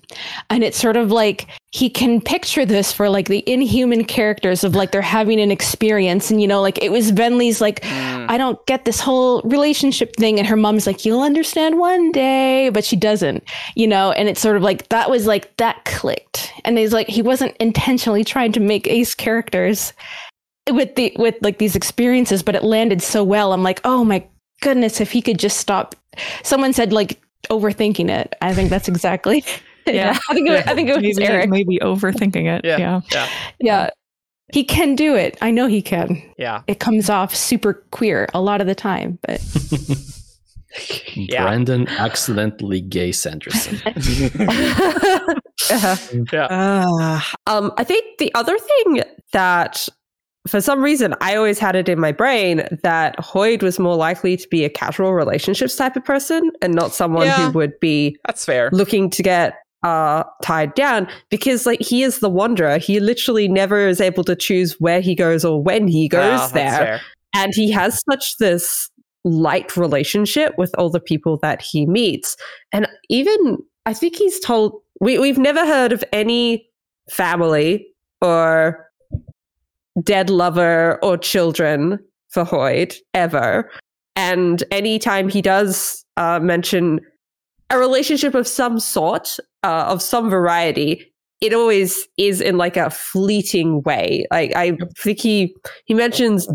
[0.49, 4.73] and it's sort of like he can picture this for like the inhuman characters of
[4.75, 8.25] like they're having an experience and you know like it was venli's like Mm.
[8.29, 10.37] I don't get this whole relationship thing.
[10.39, 13.43] And her mom's like, you'll understand one day, but she doesn't,
[13.75, 14.11] you know?
[14.11, 16.51] And it's sort of like, that was like, that clicked.
[16.65, 19.93] And he's like, he wasn't intentionally trying to make ace characters
[20.71, 23.53] with the, with like these experiences, but it landed so well.
[23.53, 24.25] I'm like, oh my
[24.61, 25.95] goodness, if he could just stop.
[26.43, 27.19] Someone said like
[27.49, 28.35] overthinking it.
[28.41, 29.43] I think that's exactly.
[29.87, 30.15] Yeah.
[30.29, 31.49] I think it, I think it was maybe, Eric.
[31.49, 32.77] maybe overthinking it Yeah.
[32.77, 33.27] yeah yeah
[33.59, 33.89] Yeah.
[34.53, 35.35] He can do it.
[35.41, 36.21] I know he can.
[36.37, 39.41] yeah It comes off super queer a lot of the time, but
[41.15, 41.43] Yeah.
[41.43, 43.79] Brandon accidentally gay Sanderson.
[43.85, 45.35] Uh-huh.
[46.31, 49.01] yeah uh, Um, I think the other thing
[49.33, 49.87] that,
[50.49, 54.35] for some reason, I always had it in my brain that Hoid was more likely
[54.37, 57.45] to be a casual relationships type of person and not someone Yeah.
[57.51, 59.53] who would be that's fair looking to get
[59.83, 64.35] uh tied down because like he is the wanderer he literally never is able to
[64.35, 67.01] choose where he goes or when he goes Ah, that's there fair.
[67.33, 68.89] and he has such this
[69.23, 72.35] light relationship with all the people that he meets
[72.73, 76.67] and even i think he's told we, we've never heard of any
[77.09, 77.87] family
[78.21, 78.85] or
[80.03, 83.69] dead lover or children for Hoid ever.
[84.15, 86.99] And anytime he does uh, mention
[87.69, 91.05] a relationship of some sort uh, of some variety
[91.41, 94.25] it always is in like a fleeting way.
[94.31, 95.55] Like i think he
[95.85, 96.47] he mentions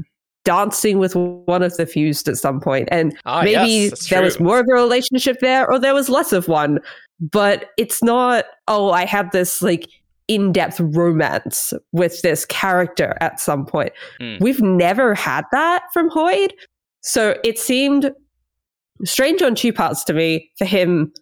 [0.45, 4.39] dancing with one of the fused at some point and Ah, maybe yes, there was
[4.39, 6.81] more of a relationship there or there was less of one.
[7.21, 9.89] But it's not oh i have this like
[10.29, 13.93] in-depth romance with this character at some point.
[14.19, 14.37] Hmm.
[14.41, 16.53] we've never had that from hoid
[17.03, 18.11] so it seemed
[19.05, 21.13] strange on two parts to me for him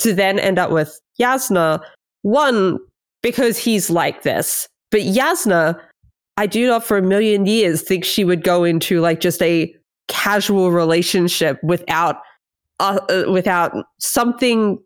[0.00, 1.80] to then end up with jasnah.
[2.22, 2.78] One
[3.22, 4.68] because he's like this.
[4.90, 5.80] But jasnah
[6.38, 9.74] i do not for a million years think she would go into like just a
[10.06, 12.16] casual relationship without
[12.80, 14.78] uh, uh, without something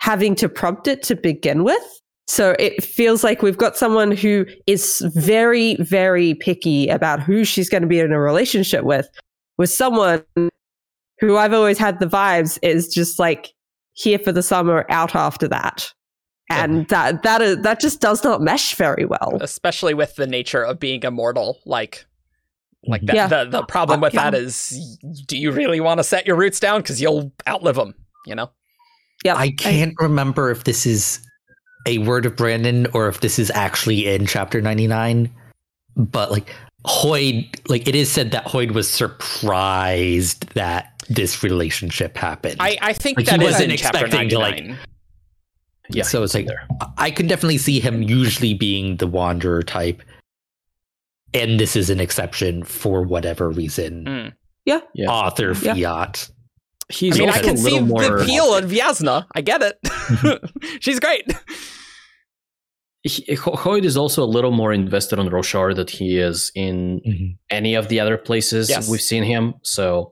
[0.00, 4.44] having to prompt it to begin with so it feels like we've got someone who
[4.66, 9.08] is very very picky about who she's going to be in a relationship with
[9.56, 10.22] with someone
[11.18, 13.52] who I've always had the vibes is just like
[13.94, 15.92] here for the summer, out after that.
[16.50, 19.36] And that that is that just does not mesh very well.
[19.40, 22.06] especially with the nature of being immortal like
[22.86, 23.26] like that Yeah.
[23.26, 26.80] the, the problem with that is do you really want to set your roots down
[26.80, 28.50] because you'll outlive them you know
[29.24, 29.34] Yeah.
[29.36, 31.20] I can't remember if this is
[31.86, 35.30] a word of Brandon or if this is actually in chapter 99.
[35.96, 36.54] But like
[36.86, 42.56] Hoid, like it is said that Hoid was surprised that this relationship happened.
[42.60, 44.64] i i think Like, he wasn't in chapter expecting to, like,
[45.90, 46.66] Yeah, so it's like there.
[46.98, 50.02] I can definitely see him usually being the wanderer type.
[51.34, 54.04] And this is an exception for whatever reason.
[54.04, 54.32] Mm.
[54.66, 54.80] Yeah.
[55.08, 55.74] Author Yeah.
[55.74, 56.28] fiat.
[56.90, 58.00] He's I mean, I can a see more.
[58.02, 59.26] the appeal of Jasnah.
[59.34, 59.78] I get it.
[60.82, 61.24] She's great.
[63.02, 67.36] he, Hoid is also a little more invested on Roshar that he is in Mhm.
[67.50, 68.88] any of the other places Yes.
[68.88, 69.54] we've seen him.
[69.62, 70.10] So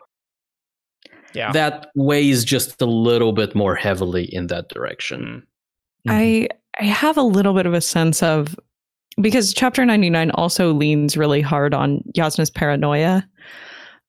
[1.35, 1.53] Yeah.
[1.53, 5.43] that weighs just a little bit more heavily in that direction.
[6.07, 6.13] Mm.
[6.13, 6.49] I
[6.79, 8.55] I have a little bit of a sense of
[9.21, 13.27] because chapter 99 also leans really hard on Jasnah's paranoia.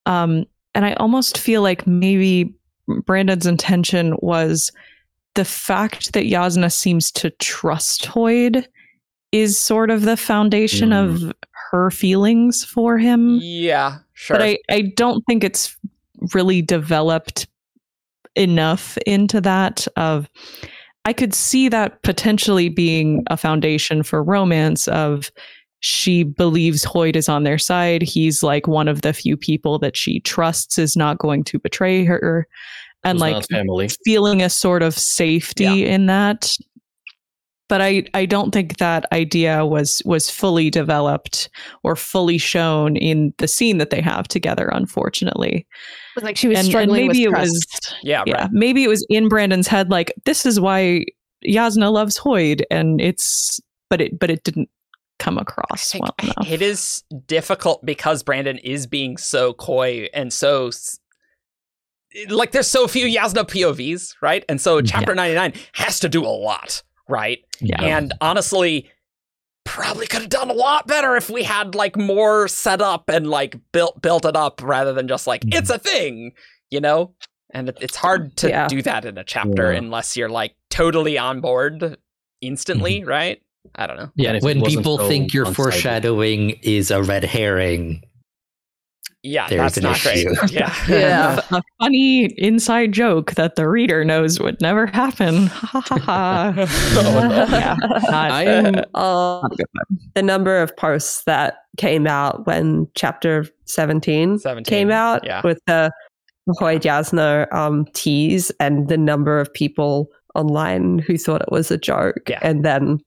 [0.06, 2.54] Um and I almost feel like maybe
[3.06, 4.72] Brandon's intention was
[5.36, 8.66] the fact that Jasnah seems to trust Hoid
[9.32, 11.34] is sort of the foundation of mm.
[11.72, 14.38] her feelings for him Yeah, sure.
[14.38, 15.78] but I, I don't think it's
[16.34, 17.48] really developed
[18.36, 20.30] enough into that of
[21.06, 25.32] i could see that potentially being a foundation for romance of
[25.88, 29.96] she believes hoid is on their side he's like one of the few people that
[29.96, 32.46] she trusts is not going to betray her
[33.06, 33.88] and like family.
[34.04, 36.52] feeling a sort of safety in that
[37.70, 41.50] but i i don't think that idea was was fully developed
[41.84, 46.50] or fully shown in the scene that they have together unfortunately It was like she
[46.50, 47.54] was and, and struggling maybe with it trust.
[47.54, 48.50] was yeah, yeah right.
[48.52, 51.06] maybe it was in brandon's head like this is why
[51.48, 54.68] jasnah loves hoid and it's but it but it didn't
[55.20, 60.70] come across well enough it is difficult because Brandon is being so coy and so
[62.30, 64.44] like there's so few Jasnah POVs, right?
[64.50, 67.40] And so chapter 99 has to do a lot, right?
[67.60, 68.90] yeah And honestly,
[69.66, 73.28] probably could have done a lot better if we had like more set up and
[73.30, 76.32] like built built it up rather than just like it's a thing,
[76.70, 77.14] you know?
[77.52, 78.68] And it, it's hard to Yeah.
[78.68, 79.78] do that in a chapter Yeah.
[79.78, 81.98] unless you're like totally on board
[82.42, 83.10] instantly, mm-hmm.
[83.10, 83.42] right?
[83.76, 84.10] I don't know.
[84.16, 85.56] Yeah, and if it when people so think your one-sided.
[85.56, 88.02] foreshadowing is a red herring,
[89.24, 90.26] Yeah, There's that's an not great.
[90.26, 90.34] issue.
[90.52, 90.74] Yeah.
[90.88, 91.42] Yeah.
[91.52, 96.54] a funny inside joke that the reader knows would never happen Ha, ha, ha, ha.
[97.52, 100.00] yeah not, I am Uh, not a good one.
[100.16, 105.42] the number of posts that came out when chapter 17, 17, came out yeah.
[105.44, 105.92] with the
[106.60, 111.78] Hoy Jasno um, tease and the number of people online who thought it was a
[111.78, 112.30] joke.
[112.30, 112.40] Yeah.
[112.42, 113.00] And then,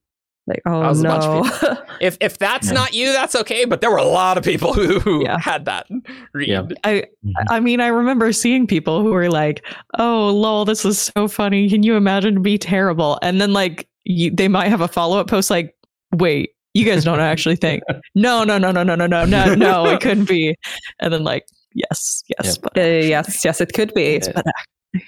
[0.51, 1.45] like, oh was no.
[2.01, 2.73] If if that's Yeah.
[2.75, 3.65] not you, that's okay.
[3.65, 5.39] But there were a lot of people who, who Yeah.
[5.39, 5.87] had that
[6.35, 6.49] read.
[6.49, 6.63] Yeah.
[6.85, 7.05] I
[7.49, 9.65] I mean I remember seeing people who were like,
[9.99, 11.69] "Oh, lol, this is so funny.
[11.69, 15.19] Can you imagine to be terrible?" And then like you, they might have a follow
[15.21, 15.75] up post like,
[16.13, 17.83] "Wait, you guys don't actually think?
[18.15, 20.57] No, no, no, no, no, no, no, no, no, it couldn't be."
[21.01, 24.21] And then like, yes, yes, but Uh, yes, yes, it could be.
[24.35, 24.45] but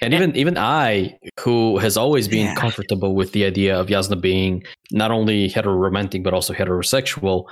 [0.01, 2.55] And even even I, who has always been Yeah.
[2.55, 7.45] comfortable with the idea of Jasnah being not only heteroromantic but also heterosexual,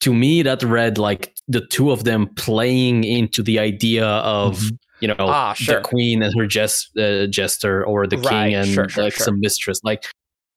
[0.00, 4.78] to me that read like the two of them playing into the idea of Mhm.
[5.00, 5.76] you know Ah, sure.
[5.76, 9.14] the queen and her jest, uh, jester or the Right, king and sure, sure, like
[9.14, 9.24] sure.
[9.24, 10.04] some mistress, like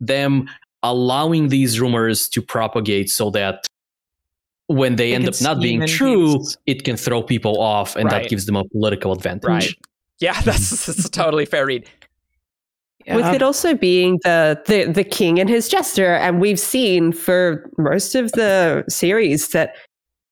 [0.02, 0.50] them
[0.82, 3.66] allowing these rumors to propagate so that
[4.68, 8.06] when they, They end up not being true, use- it can throw people off, and
[8.12, 8.24] Right.
[8.24, 9.48] that gives them a political advantage.
[9.48, 9.74] Right.
[10.20, 11.90] Yeah, that's, that's a totally fair read.
[13.06, 17.70] With it also being the, the the king and his jester, and we've seen for
[17.78, 19.76] most of the series that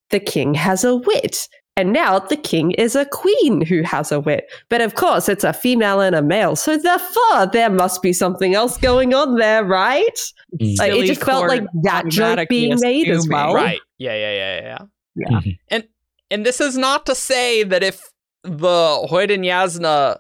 [0.10, 4.22] the king has a wit, and now the king is a queen who has a
[4.22, 4.50] wit.
[4.70, 8.56] But of course, it's a female and a male, so therefore there must be something
[8.56, 10.20] else going on there, right?
[10.62, 10.80] Mm.
[10.80, 13.54] Like, it just felt like that joke being made as well.
[13.54, 13.82] Right.
[13.98, 14.86] Yeah, yeah, yeah, yeah, yeah.
[15.16, 15.40] Yeah.
[15.40, 15.60] Mhm.
[15.68, 15.88] And
[16.30, 18.02] and this is not to say that if
[18.44, 20.20] the Hoyden Jasnah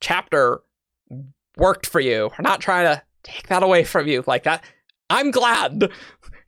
[0.00, 0.60] chapter
[1.56, 4.62] worked for you, we're not trying to take that away from you like that.
[5.10, 5.90] I'm glad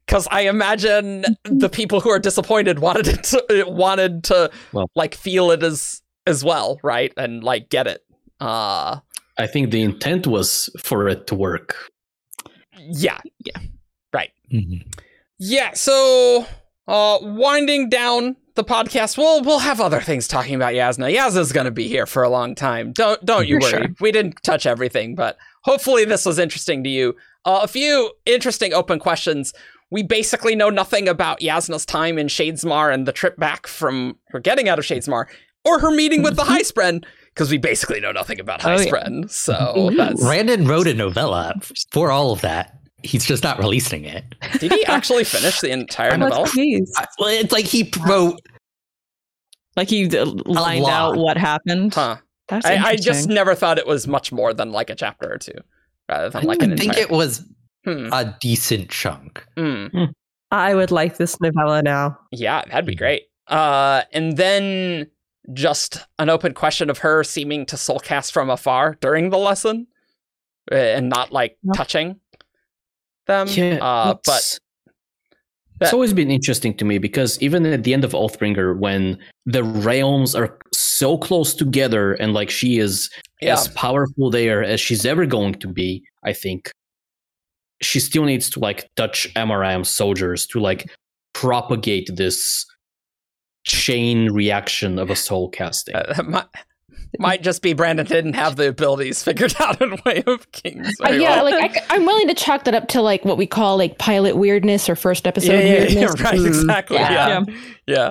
[0.06, 5.14] because I imagine the people who are disappointed wanted it to, wanted to Well- like
[5.14, 7.12] feel it as as well, right?
[7.16, 8.05] And like get it.
[8.40, 9.00] Uh
[9.38, 11.76] I think the intent was for it to work.
[12.76, 13.60] yeah, yeah.
[14.52, 14.82] Mhm.
[15.38, 16.47] Yeah, so
[16.86, 21.14] uh winding down the podcast, we'll we'll have other things talking about Jasnah.
[21.14, 22.92] Jasnah's gonna be here for a long time.
[22.92, 23.86] Don't don't you For worry.
[23.86, 23.94] sure.
[24.00, 27.14] We didn't touch everything, but hopefully this was interesting to you.
[27.44, 29.54] Uh, a few interesting open questions.
[29.90, 34.40] We basically know nothing about Jasnah's time in Shadesmar and the trip back from her
[34.40, 35.26] getting out of Shadesmar
[35.64, 37.04] or her meeting with the Highspren,
[37.34, 38.76] because we basically know nothing about Oh, yeah.
[38.84, 39.30] Highspren.
[39.30, 41.54] So that's Brandon wrote a novella
[41.90, 42.77] for all of that.
[43.02, 44.24] He's just not releasing it.
[44.58, 46.20] did he actually finish the entire I'm.
[46.20, 46.44] Well,
[47.28, 48.40] it's like he wrote.
[49.76, 51.94] like you uh, lined out what happened.
[51.94, 52.16] Huh.
[52.48, 55.38] That's I, I just never thought it was much more than like a chapter or
[55.38, 55.52] two,
[56.08, 57.04] rather than I like don't an think entire.
[57.04, 57.44] it was
[57.84, 59.44] Hmm, a decent chunk.
[59.56, 59.86] hmm.
[60.50, 62.18] I would like this novella now.
[62.32, 63.24] Yeah, that'd be great.
[63.46, 65.06] Uh, and then
[65.52, 69.86] just an open question of her seeming to soulcast from afar during the lesson
[70.72, 71.72] uh, and not like Yeah.
[71.74, 72.20] touching
[73.28, 73.47] them.
[73.48, 74.60] Yeah, uh, but it's-
[75.78, 79.16] that- it's always been interesting to me because even at the end of Oathbringer, when
[79.47, 83.08] the realms are so close together and like she is
[83.40, 86.73] yeah, as powerful there as she's ever going to be, I think
[87.81, 90.90] she still needs to like touch MRM soldiers to like
[91.32, 92.66] propagate this
[93.65, 95.94] chain reaction of a soul casting.
[95.94, 96.47] uh, that might,
[97.18, 100.94] might just be Brandon didn't have the abilities figured out in Way of Kings.
[101.04, 101.58] Uh, yeah, well.
[101.58, 104.36] like I, am willing to chalk that up to like what we call like pilot
[104.36, 106.20] weirdness or first episode yeah, yeah, yeah, weirdness.
[106.20, 106.46] right, Mm.
[106.46, 106.96] exactly.
[106.96, 107.28] Yeah.
[107.28, 107.54] Yeah,
[107.86, 108.10] yeah.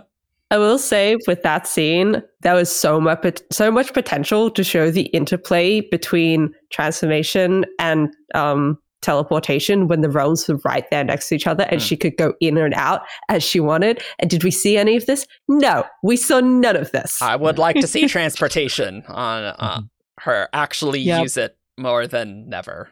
[0.49, 4.89] I will say with that scene, there was so much so much potential to show
[4.89, 8.77] the interplay between transformation and um,
[9.11, 11.85] teleportation when the realms were right there next to each other and Hmm.
[11.87, 14.01] she could go in and out as she wanted.
[14.19, 15.25] And did we see any of this?
[15.47, 17.21] No, we saw none of this.
[17.21, 19.81] I would like to see transportation on uh,
[20.19, 21.21] her actually Yep.
[21.23, 22.89] use it more than never.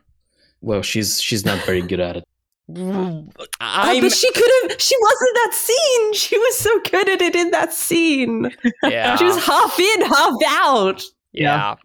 [0.62, 2.24] Well, she's she's not very good at it.
[2.78, 3.28] Oh,
[3.60, 4.82] I'm but she could have.
[4.82, 6.14] She wasn't that scene.
[6.16, 8.50] She was so good at it in that scene.
[8.84, 11.04] yeah, She was half in, half out.
[11.32, 11.76] yeah,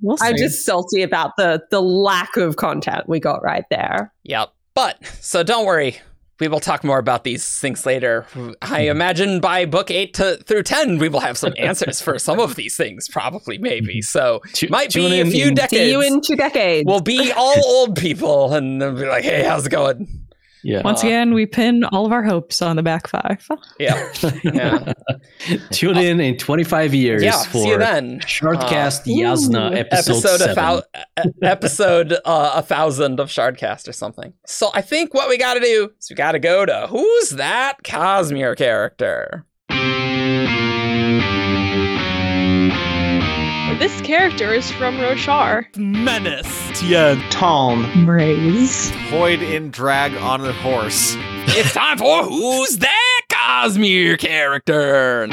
[0.00, 4.12] We'll I'm just salty about the the lack of content we got right there.
[4.24, 4.50] Yep.
[4.74, 5.98] But so don't worry.
[6.40, 8.24] We will talk more about these things later.
[8.62, 12.38] I imagine by book eight to through ten, we will have some answers for some
[12.38, 13.08] of these things.
[13.08, 13.98] Probably, maybe.
[13.98, 14.04] Mhm.
[14.04, 15.82] So Tu- might be a few in- decades.
[15.82, 16.86] See you in two decades.
[16.86, 20.06] we'll be all old people, and they'll be like, "Hey, how's it going?"
[20.64, 20.82] Yeah.
[20.82, 23.46] Once again, we pin all of our hopes on the back five.
[23.78, 24.12] Yeah,
[24.42, 24.92] yeah,
[25.70, 27.42] Tune in in 25 years yeah.
[27.44, 28.18] for See you then.
[28.20, 30.54] Shardcast Uh, Jasnah episode, episode a seven.
[30.56, 30.82] thou-
[31.24, 34.32] e- episode uh, a thousand of Shardcast or something.
[34.46, 37.30] So I think what we got to do is we got to go to who's
[37.30, 39.44] that Cosmere character?
[43.78, 45.64] This character is from Roshar.
[45.76, 46.80] Menace.
[46.80, 47.20] Tien.
[47.30, 48.08] Tom.
[48.10, 48.90] Raise.
[49.08, 51.14] Void in drag on a horse.
[51.50, 55.28] it's time for who's that Cosmere character?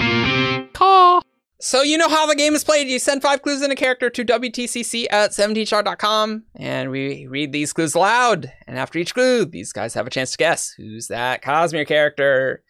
[0.74, 1.22] Caw.
[1.60, 2.88] So you know how the game is played.
[2.88, 7.74] You send five clues in a character to WTCC at 17thshard.com, and we read these
[7.74, 8.54] clues aloud.
[8.68, 12.62] And after each clue, these guys have a chance to guess who's that Cosmere character.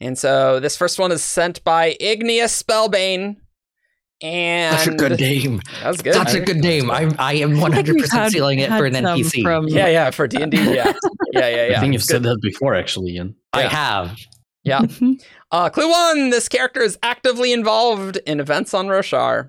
[0.00, 3.36] And so this first one is sent by Igneous Spellbane.
[4.22, 5.62] And Such a good name.
[5.82, 6.14] That's good.
[6.14, 6.90] Such a good name.
[6.90, 9.42] I'm I am 100% sealing it for an NPC.
[9.42, 10.58] From, Yeah, yeah, for D and D.
[10.58, 10.92] Yeah,
[11.32, 11.76] yeah, yeah, yeah.
[11.78, 13.34] I think you've It's said that before, actually, Ian.
[13.54, 13.68] I Yeah.
[13.70, 14.18] have.
[14.62, 14.82] Yeah.
[15.50, 19.48] Uh, clue one: This character is actively involved in events on Roshar.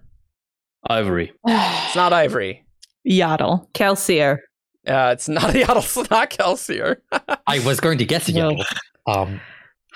[0.90, 1.34] Ivory.
[1.48, 2.66] It's not Ivory.
[3.08, 3.68] Yaddle.
[3.74, 4.38] Kelsier.
[4.88, 5.80] Uh, it's not Yaddle.
[5.84, 6.98] It's not Kelsier.
[7.46, 8.36] I was going to guess it.
[8.36, 8.56] No.
[9.06, 9.42] Um,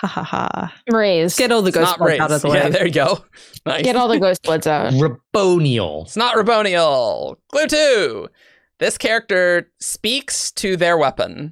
[0.07, 0.73] Ha ha ha.
[0.89, 1.35] Raise.
[1.35, 2.69] Get all the It's ghost not blood out of the Yeah, way.
[2.71, 3.25] there you go.
[3.65, 3.83] Nice.
[3.83, 4.93] Get all the ghost bloods out.
[4.93, 6.05] Raboniel.
[6.05, 7.35] It's not Raboniel.
[7.51, 8.27] Clue two:
[8.79, 11.51] This character speaks to their weapon.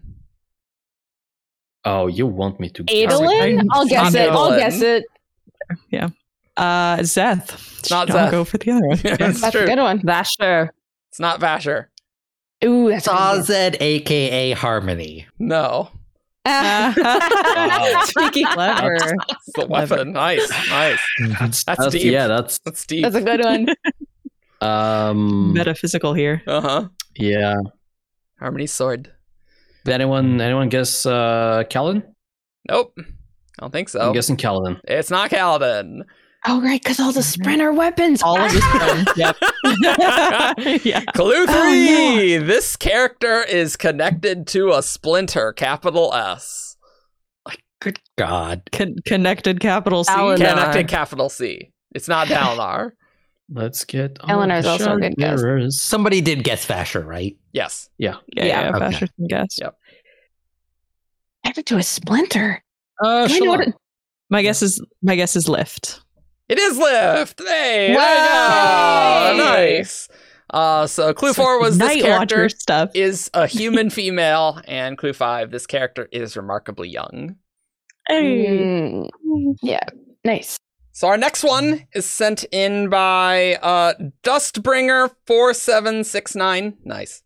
[1.85, 3.13] Oh, you want me to guess?
[3.13, 3.65] Adolin?
[3.71, 4.29] I'll guess not it.
[4.29, 5.03] I'll guess it.
[5.89, 6.09] Yeah.
[6.55, 7.79] Uh, Szeth.
[7.79, 8.31] It's not Don't Szeth.
[8.31, 8.99] go for the other one.
[9.03, 9.31] Yeah, Yeah.
[9.31, 9.61] That's true.
[9.63, 9.99] a good one.
[10.01, 10.69] Vasher.
[11.09, 11.87] It's not Vasher.
[12.63, 15.25] Ooh, that's a good Sazed, aka Harmony.
[15.39, 15.89] No,
[16.45, 18.05] one.
[18.07, 18.95] Speaking clever.
[18.95, 20.11] it's the weapon.
[20.13, 20.99] Nice, nice.
[21.39, 22.11] That's That's- deep.
[22.11, 23.03] yeah, that's That's deep.
[23.03, 23.67] That's a good one.
[24.61, 26.41] um Metaphysical here.
[26.47, 26.87] Uh huh.
[27.15, 27.55] yeah.
[28.39, 29.11] Harmony sword.
[29.85, 32.03] Did anyone anyone guess uh Kaladin?
[32.69, 32.93] Nope.
[32.97, 33.03] I
[33.61, 33.99] don't think so.
[33.99, 34.79] I'm guessing Kaladin.
[34.85, 36.01] It's not Kaladin.
[36.45, 38.21] Oh, right, because all the sprinter weapons.
[38.21, 39.09] All of his friends.
[39.15, 39.37] Yep.
[40.85, 41.01] yeah.
[41.15, 42.37] Clue Oh, three.
[42.37, 46.75] This character is connected to a splinter, capital S.
[47.79, 48.61] Good God.
[48.71, 50.11] Con- connected capital C.
[50.13, 51.69] Alan- Connected, capital C.
[51.93, 52.91] It's not Dalinar.
[53.49, 55.41] Let's get all Eleanor's also a good guess.
[55.81, 57.35] Somebody did guess Vasher, right?
[57.51, 57.89] yes.
[57.97, 58.69] Yeah, Yeah, yeah.
[58.69, 58.85] okay.
[58.85, 59.57] Vasher can guess.
[59.59, 59.75] Yep.
[61.43, 62.63] Connected to a splinter.
[63.03, 63.75] Uh, Do I know what it-
[64.29, 66.01] My guess is my guess is lift.
[66.49, 67.41] It is lift.
[67.45, 67.95] Hey.
[67.95, 69.23] Wow.
[69.25, 69.43] there you go.
[69.49, 70.09] Nice.
[70.49, 72.91] Uh, so clue four was this character stuff.
[72.93, 77.37] is a human female, and clue five, this character is remarkably young.
[78.11, 79.09] Mm,
[79.63, 79.79] yeah,
[80.23, 80.59] nice.
[80.91, 86.77] So our next one is sent in by uh Dustbringer four seven six nine.
[86.83, 87.23] Nice.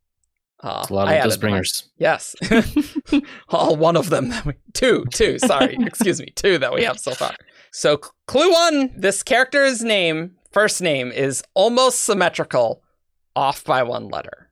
[0.64, 1.90] Uh, It's a lot of added those bringers.
[1.98, 2.36] Yes.
[3.50, 4.30] All one of them.
[4.30, 5.38] that we- Two, two.
[5.40, 7.34] Sorry, excuse me, two that we have so far.
[7.72, 12.82] So c- clue one: this character's name, first name, is almost symmetrical,
[13.36, 14.50] off by one letter.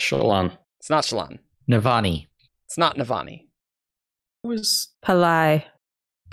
[0.00, 0.56] Shallan.
[0.80, 1.38] It's not Shallan.
[1.70, 2.26] Navani.
[2.66, 3.46] It's not Navani.
[4.44, 5.64] It Was Palai.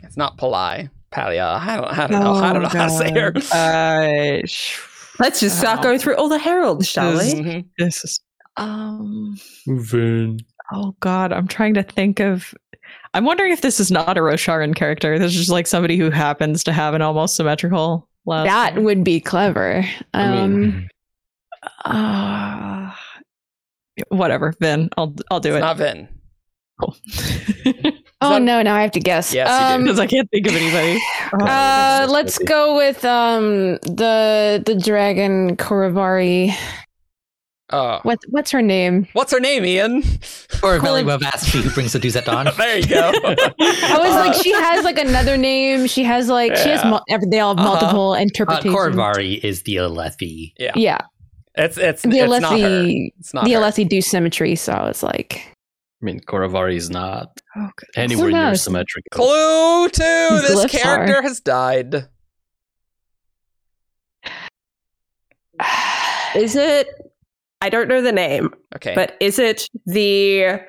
[0.03, 0.89] It's not Palai.
[1.11, 1.59] Palia.
[1.59, 2.33] I don't, I don't know.
[2.33, 3.33] I don't know how to say her.
[3.53, 4.79] Uh, sh-
[5.19, 5.83] Let's just start Oh.
[5.83, 7.65] going through all the heralds, shall This- we?
[7.77, 8.19] This is
[8.57, 9.35] um.
[9.67, 10.39] Vin.
[10.73, 12.53] Oh God, I'm trying to think of.
[13.13, 15.19] I'm wondering if this is not a Rosharan character.
[15.19, 18.45] This is just like somebody who happens to have an almost symmetrical last.
[18.45, 18.83] That name.
[18.85, 19.85] would be clever.
[20.13, 20.89] I Um, mean,
[21.85, 22.91] Uh,
[24.09, 24.89] whatever, Vin.
[24.97, 25.61] I'll I'll do It's it.
[25.61, 26.07] not Vin.
[26.81, 26.95] Cool.
[28.21, 29.31] oh that- no, now I have to guess.
[29.33, 29.73] Yes, you do.
[29.75, 30.99] um, Because I can't think of anybody.
[31.33, 36.53] Uh, let's go with um the the dragon Korovari.
[37.75, 37.99] Oh.
[38.03, 39.07] What what's her name?
[39.13, 40.03] What's her name, Ian?
[40.61, 42.47] Or Colin- Valley Vavastri who brings the dues at dawn.
[42.57, 43.11] there you go.
[43.15, 45.87] I was like, she has like another name.
[45.87, 47.73] She has like she has mul- they all have Uh-huh.
[47.81, 48.75] multiple Uh, interpretations.
[48.75, 50.53] Korvari is the Alethi.
[50.59, 50.71] yeah.
[50.75, 50.99] Yeah,
[51.55, 52.67] It's it's the it's not her.
[52.67, 53.59] Alethi It's not the her.
[53.61, 54.55] Alethi do symmetry.
[54.55, 55.41] So I was like,
[56.01, 58.61] I mean, Koravari is not Oh, anywhere near knows?
[58.63, 59.09] symmetrical.
[59.25, 60.01] Clue two.
[60.47, 61.21] This character are.
[61.23, 62.07] has died.
[66.35, 66.87] Is it?
[67.63, 68.93] I don't know the name, Okay.
[68.93, 70.59] but is it the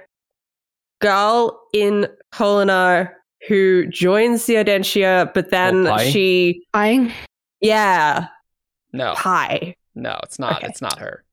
[1.00, 3.10] girl in Kholinar
[3.48, 6.10] who joins the ardentia, but then Oh, Pai?
[6.10, 7.14] she, I
[7.60, 8.28] yeah,
[8.92, 9.76] no, Pai.
[9.94, 10.58] no, it's not.
[10.58, 10.68] Okay.
[10.68, 11.24] It's not her.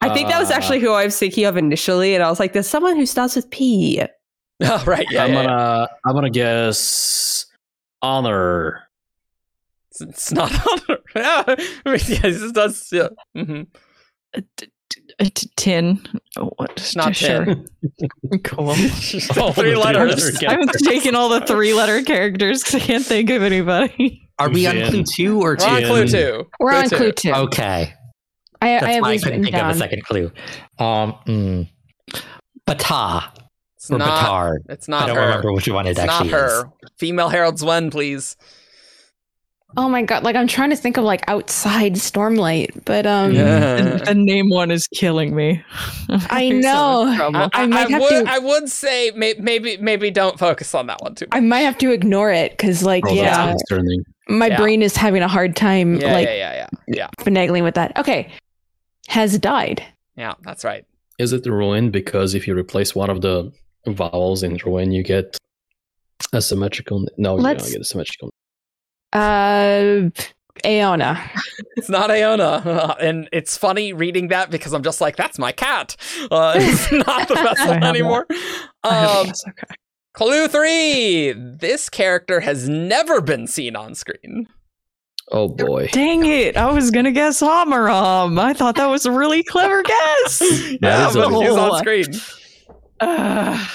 [0.00, 2.40] I think that was Uh, actually who I was thinking of initially, and I was
[2.40, 4.00] like, "There's someone who starts with P."
[4.64, 5.06] Oh, right.
[5.10, 5.24] Yeah.
[5.24, 5.46] I'm yeah, yeah.
[5.46, 7.46] gonna I'm gonna guess
[8.00, 8.82] honor.
[9.90, 10.98] It's, it's not on her.
[11.96, 12.88] yeah, this does.
[12.92, 13.08] Yeah.
[13.34, 13.62] hmm
[15.22, 16.00] T- t- uh, t- tin.
[16.38, 16.92] Oh, what?
[16.96, 17.44] Not sure.
[17.44, 17.66] tin.
[18.44, 18.68] Cool.
[19.36, 20.38] Oh, three the letters.
[20.38, 24.28] three-letter I'm taking all the three-letter characters because I can't think of anybody.
[24.38, 25.86] Are we on clue two or We're on two?
[25.86, 26.50] clue two.
[26.58, 27.32] we're on clue two.
[27.32, 27.92] Okay,
[28.60, 30.32] I, that's I have why I couldn't written think of a second clue.
[30.78, 31.68] Um, mm,
[32.66, 33.30] Battah
[33.76, 34.08] It's or not.
[34.24, 34.56] Battar.
[34.68, 35.22] It's I don't her.
[35.22, 36.32] remember which one it it's not actually is.
[36.34, 36.64] her.
[36.98, 38.36] Female heralds one, please.
[39.76, 40.22] Oh my god!
[40.22, 44.70] Like I'm trying to think of like outside Stormlight, but um, the, the name one
[44.70, 45.62] is killing me.
[46.10, 46.68] I I'm so
[47.04, 47.30] know.
[47.34, 48.24] I, I, I might I have would.
[48.26, 51.26] to- I would say may, maybe maybe don't focus on that one too.
[51.32, 53.54] I might have to ignore it because like Oh, yeah,
[54.28, 54.56] my Yeah.
[54.58, 57.96] brain is having a hard time Yeah, like yeah, yeah, yeah, yeah, finagling with that.
[57.98, 58.30] Okay,
[59.08, 59.82] has died.
[60.16, 60.34] yeah.
[60.42, 60.84] That's right.
[61.18, 61.90] Is it the ruin?
[61.90, 63.50] Because if you replace one of the
[63.86, 65.38] vowels in ruin, you get
[66.32, 67.06] a symmetrical.
[67.16, 68.31] No, you Let's- don't get a symmetrical.
[69.12, 70.10] Uh,
[70.64, 71.30] Aona.
[71.76, 75.96] It's not Iona, and it's funny reading that because I'm just like, that's my cat.
[76.30, 78.26] Uh, it's not the I vessel anymore.
[78.84, 79.74] I have a Um, guess, okay.
[80.14, 84.46] clue three: This character has never been seen on screen.
[85.30, 85.88] Oh boy.
[85.92, 86.56] Dang it!
[86.56, 88.38] I was gonna guess Amaram.
[88.38, 90.40] I thought that was a really clever guess.
[90.82, 92.06] yeah, is a- but he's on screen.
[93.00, 93.66] Uh,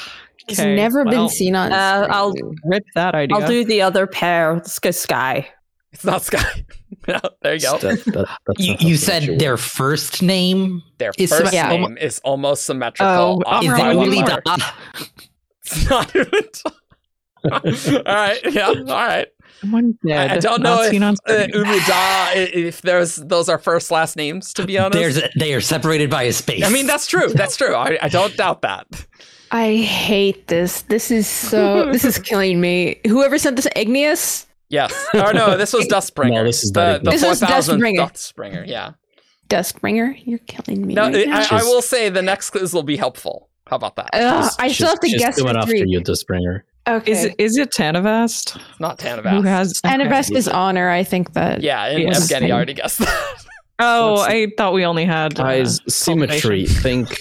[0.48, 1.72] It's okay, never well, been seen on.
[1.72, 2.12] Uh, screen.
[2.16, 2.34] I'll
[2.66, 3.38] Rip that idea.
[3.38, 4.54] I'll do the other pair.
[4.54, 5.46] Let's go Skai.
[5.92, 6.64] It's not Skai.
[7.08, 7.78] no, there you go.
[7.80, 11.70] That- that- that's You, not you symmetry said their first name Their Is first yeah.
[11.70, 13.44] name is almost symmetrical.
[13.46, 14.42] Oh, is Amra it really number.
[14.46, 14.58] Da?
[15.66, 16.32] It's not even.
[17.52, 17.60] all
[18.06, 18.40] right.
[18.54, 18.68] Yeah.
[18.68, 19.28] All right.
[19.62, 20.32] Someone dead.
[20.32, 21.50] I, I don't know if seen uh, screen.
[21.54, 24.54] Uli Da, i- if there's those are first last names.
[24.54, 26.64] To be honest, There's they are separated by a space.
[26.64, 27.28] I mean that's true.
[27.30, 27.74] That's true.
[27.76, 28.88] I, I don't doubt that.
[29.52, 30.82] I hate this.
[30.84, 31.92] This is so.
[31.92, 33.00] this is killing me.
[33.06, 34.46] Whoever sent this, Igneous.
[34.70, 34.94] Yes.
[35.14, 36.34] Or no, this was Dustbringer.
[36.34, 38.10] No, this is the not the This four was thousand Dustbringer.
[38.12, 38.68] Dustbringer.
[38.68, 38.92] Yeah.
[39.50, 40.94] Dustbringer, you're killing me.
[40.94, 41.60] No, right I.
[41.60, 43.50] I will say the next clues will be helpful.
[43.68, 44.10] How about that?
[44.14, 45.84] Ugh, She's- I still she's- have to she's guess coming for after three.
[45.88, 46.66] you, the Springer.
[46.88, 47.12] Okay.
[47.12, 48.56] Is it is it Tanavast?
[48.56, 49.46] It's not Who Tanavast.
[49.46, 50.90] has Annabest is honor.
[50.90, 51.62] I think that.
[51.62, 52.30] Yeah, and Yes.
[52.32, 53.36] Evgeny already guessed that.
[53.80, 56.66] Oh, I thought we only had uh, Guys, symmetry.
[56.66, 56.82] cultivation.
[56.82, 57.18] Think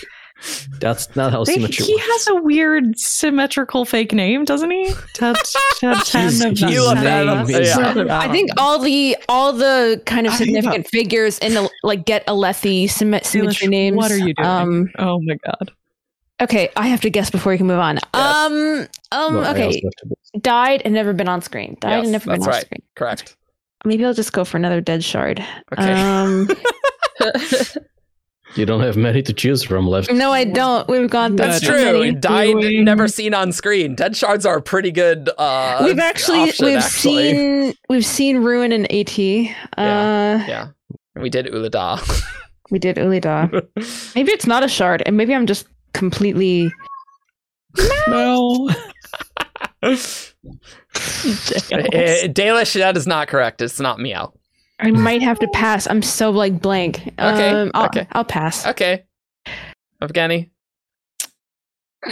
[0.81, 2.07] that's not how They- symmetry he works.
[2.07, 4.93] has a weird symmetrical fake name, doesn't he?
[5.15, 5.37] Tat-
[5.81, 6.71] tat- His- Tanavast.
[6.71, 8.07] You love that, Tanavast.
[8.07, 8.19] yeah.
[8.19, 12.85] I think all the all the kind of significant figures in the like get Alethi
[12.85, 13.97] symmet- symmetry Eilish, names.
[13.97, 14.47] What are you doing?
[14.47, 15.73] Um, oh my god.
[16.43, 17.99] okay, I have to guess before we can move on.
[18.13, 19.83] Um, um, Well, okay,
[20.41, 21.77] died and never been on screen.
[21.81, 22.63] Died Yes, and never been on right.
[22.67, 22.83] screen.
[22.95, 23.37] Correct.
[23.87, 25.43] Maybe I'll just go for another dead shard.
[25.73, 25.93] Okay.
[25.93, 26.49] Um,
[28.57, 30.10] You don't have many to choose from left.
[30.10, 30.89] no, I don't.
[30.89, 32.01] We've got through That's true.
[32.01, 32.12] many.
[32.12, 33.94] Died, Doing- never seen on screen.
[33.94, 35.28] Dead shards are a pretty good.
[35.36, 37.31] Uh, we've actually option, we've actually.
[37.33, 39.18] seen we've seen ruin and at.
[39.76, 40.68] Uh, Yeah,
[41.15, 42.01] we did Uli Da.
[42.70, 43.49] we did Uli Da.
[44.15, 46.73] Maybe it's not a shard, and maybe I'm just completely.
[48.09, 48.70] No.
[49.83, 49.97] Eh,
[52.28, 53.60] Dalish, that is not correct.
[53.60, 54.33] It's not meow.
[54.79, 55.87] I might have to pass.
[55.89, 56.99] I'm so like blank.
[57.19, 58.07] Okay, Um, I'll, okay.
[58.13, 58.67] I'll pass.
[58.67, 59.05] Okay.
[60.03, 60.51] Afghani.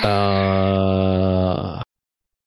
[0.02, 1.80] Uh,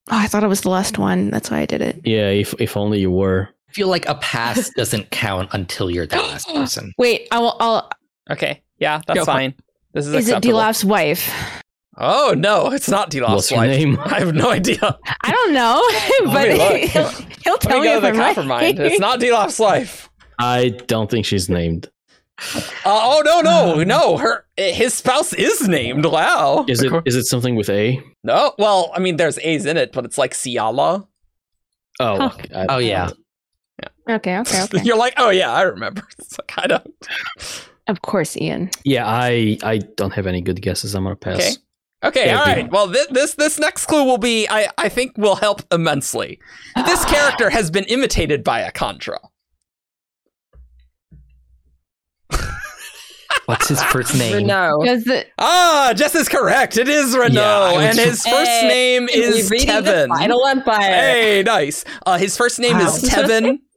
[0.09, 1.29] Oh, I thought it was the last one.
[1.31, 1.99] That's why I did it.
[2.05, 3.49] Yeah, if if only you were.
[3.69, 6.93] I feel like a pass doesn't count until you're the last person.
[6.97, 7.57] Wait, I will.
[7.59, 7.89] I'll,
[8.29, 9.53] Okay, yeah, that's Go for fine.
[9.93, 10.59] This is, is it acceptable.
[10.59, 11.29] Dilaf's wife?
[11.97, 13.97] Oh no, it's not Dilaf's What's your name?
[14.05, 14.99] I have no idea.
[15.21, 15.81] I don't know,
[16.33, 16.49] but
[16.89, 17.09] he'll,
[17.43, 18.77] he'll tell me me go if to the I'm right.
[18.79, 20.09] It's not Dilaf's wife.
[20.39, 21.89] I don't think she's named.
[22.53, 24.17] Uh, oh no, no, no.
[24.17, 26.05] Her his spouse is named.
[26.05, 26.65] Wow.
[26.67, 27.99] Is it is it something with A?
[28.23, 28.53] No.
[28.59, 31.07] Well, I mean, there's A's in it, but it's like Ciala.
[31.99, 32.29] Oh, Huh.
[32.55, 33.09] I- Oh yeah.
[34.09, 34.81] Okay, okay, okay.
[34.83, 36.03] You're like, oh yeah, I remember.
[36.19, 36.95] It's like, I don't.
[37.87, 38.69] of course, Ian.
[38.85, 40.93] Yeah, I I don't have any good guesses.
[40.95, 41.37] I'm gonna pass.
[41.39, 41.51] Okay.
[42.03, 42.71] Okay, Yeah, all be- right.
[42.71, 46.39] Well, this, this this next clue will be, I I think, will help immensely.
[46.85, 49.17] This character has been imitated by a kandra.
[53.45, 54.45] What's his first name?
[54.45, 54.81] No.
[54.83, 56.77] Does the Ah, Jess is correct.
[56.77, 60.09] It is Renoux, I was and his first Hey, name is Kevin.
[60.09, 60.81] Final Empire.
[60.81, 61.85] Hey, nice.
[62.05, 62.87] Uh, his first name Wow.
[62.87, 63.59] is Tevin.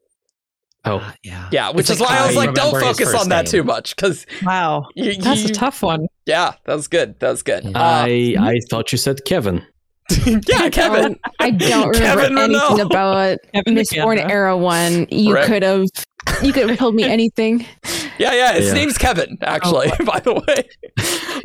[0.86, 1.46] Oh, yeah.
[1.52, 3.62] Yeah, which It's is like why I was like, don't focus first on that too
[3.62, 4.86] much, because Wow.
[4.96, 6.06] That's a tough one.
[6.30, 7.18] Yeah, that was good.
[7.20, 7.64] That was good.
[7.64, 7.70] Yeah.
[7.78, 9.62] Uh, I I thought you said Kevin.
[10.48, 11.18] yeah, Kevin.
[11.40, 12.86] I don't remember Kevin anything Renoux.
[12.86, 14.32] about Kevin Mistborn McKenna.
[14.32, 15.06] era one.
[15.10, 15.46] You Right.
[15.46, 15.86] could have.
[16.42, 17.64] You could have told me anything.
[18.18, 18.52] Yeah, yeah.
[18.54, 18.74] His Yeah.
[18.74, 20.68] name's Kevin, actually, by the way.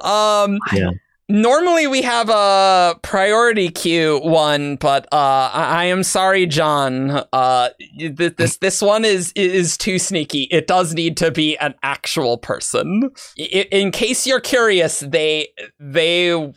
[0.04, 0.92] Um, Yeah.
[1.28, 7.24] Normally we have a priority queue one, but uh, I, I am sorry, John.
[7.34, 10.44] Uh, th- this this one is is too sneaky.
[10.52, 13.10] It does need to be an actual person.
[13.40, 15.48] I- in case you're curious, they
[15.80, 16.54] they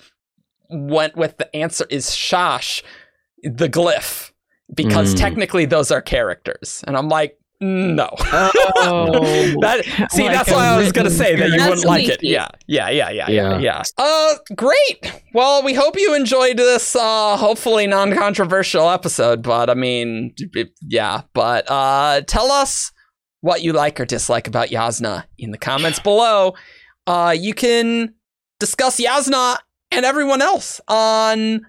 [0.68, 2.82] went with the answer is Shash,
[3.42, 4.32] the glyph,
[4.74, 5.18] because Mm.
[5.18, 8.08] technically those are characters, and I'm like, no.
[8.20, 9.56] Oh.
[9.60, 12.22] that see, Like that's why I was gonna say that you wouldn't like it.
[12.22, 13.58] Yeah, yeah, yeah, yeah, yeah, Yeah.
[13.58, 13.82] yeah.
[13.96, 15.22] Uh, great.
[15.34, 16.94] Well, we hope you enjoyed this.
[16.94, 19.42] Uh, hopefully non-controversial episode.
[19.42, 20.34] But I mean,
[20.82, 21.22] yeah.
[21.34, 22.92] But uh, tell us
[23.40, 26.54] what you like or dislike about Jasnah in the comments below.
[27.06, 28.14] Uh, you can
[28.60, 29.58] discuss Jasnah
[29.90, 31.66] and everyone else on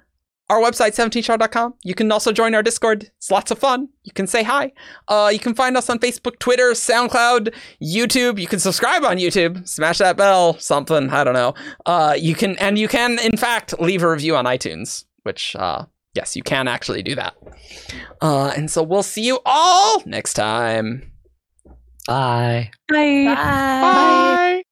[0.50, 1.76] our website 17thshard.com.
[1.84, 3.12] You can also join our Discord.
[3.18, 3.90] It's lots of fun.
[4.04, 4.72] You can say hi.
[5.08, 8.40] Uh, you can find us on Facebook, Twitter, SoundCloud, YouTube.
[8.40, 9.68] You can subscribe on YouTube.
[9.68, 11.10] Smash that bell, something.
[11.10, 11.54] I don't know.
[11.86, 15.86] Uh, you can, and you can, in fact, leave a review on iTunes, which, uh,
[16.16, 17.36] yes, you can actually do that.
[18.22, 21.12] Uh, and so we'll see you all next time.
[22.08, 22.72] Bye.
[22.88, 23.36] Bye.
[23.36, 24.64] Bye.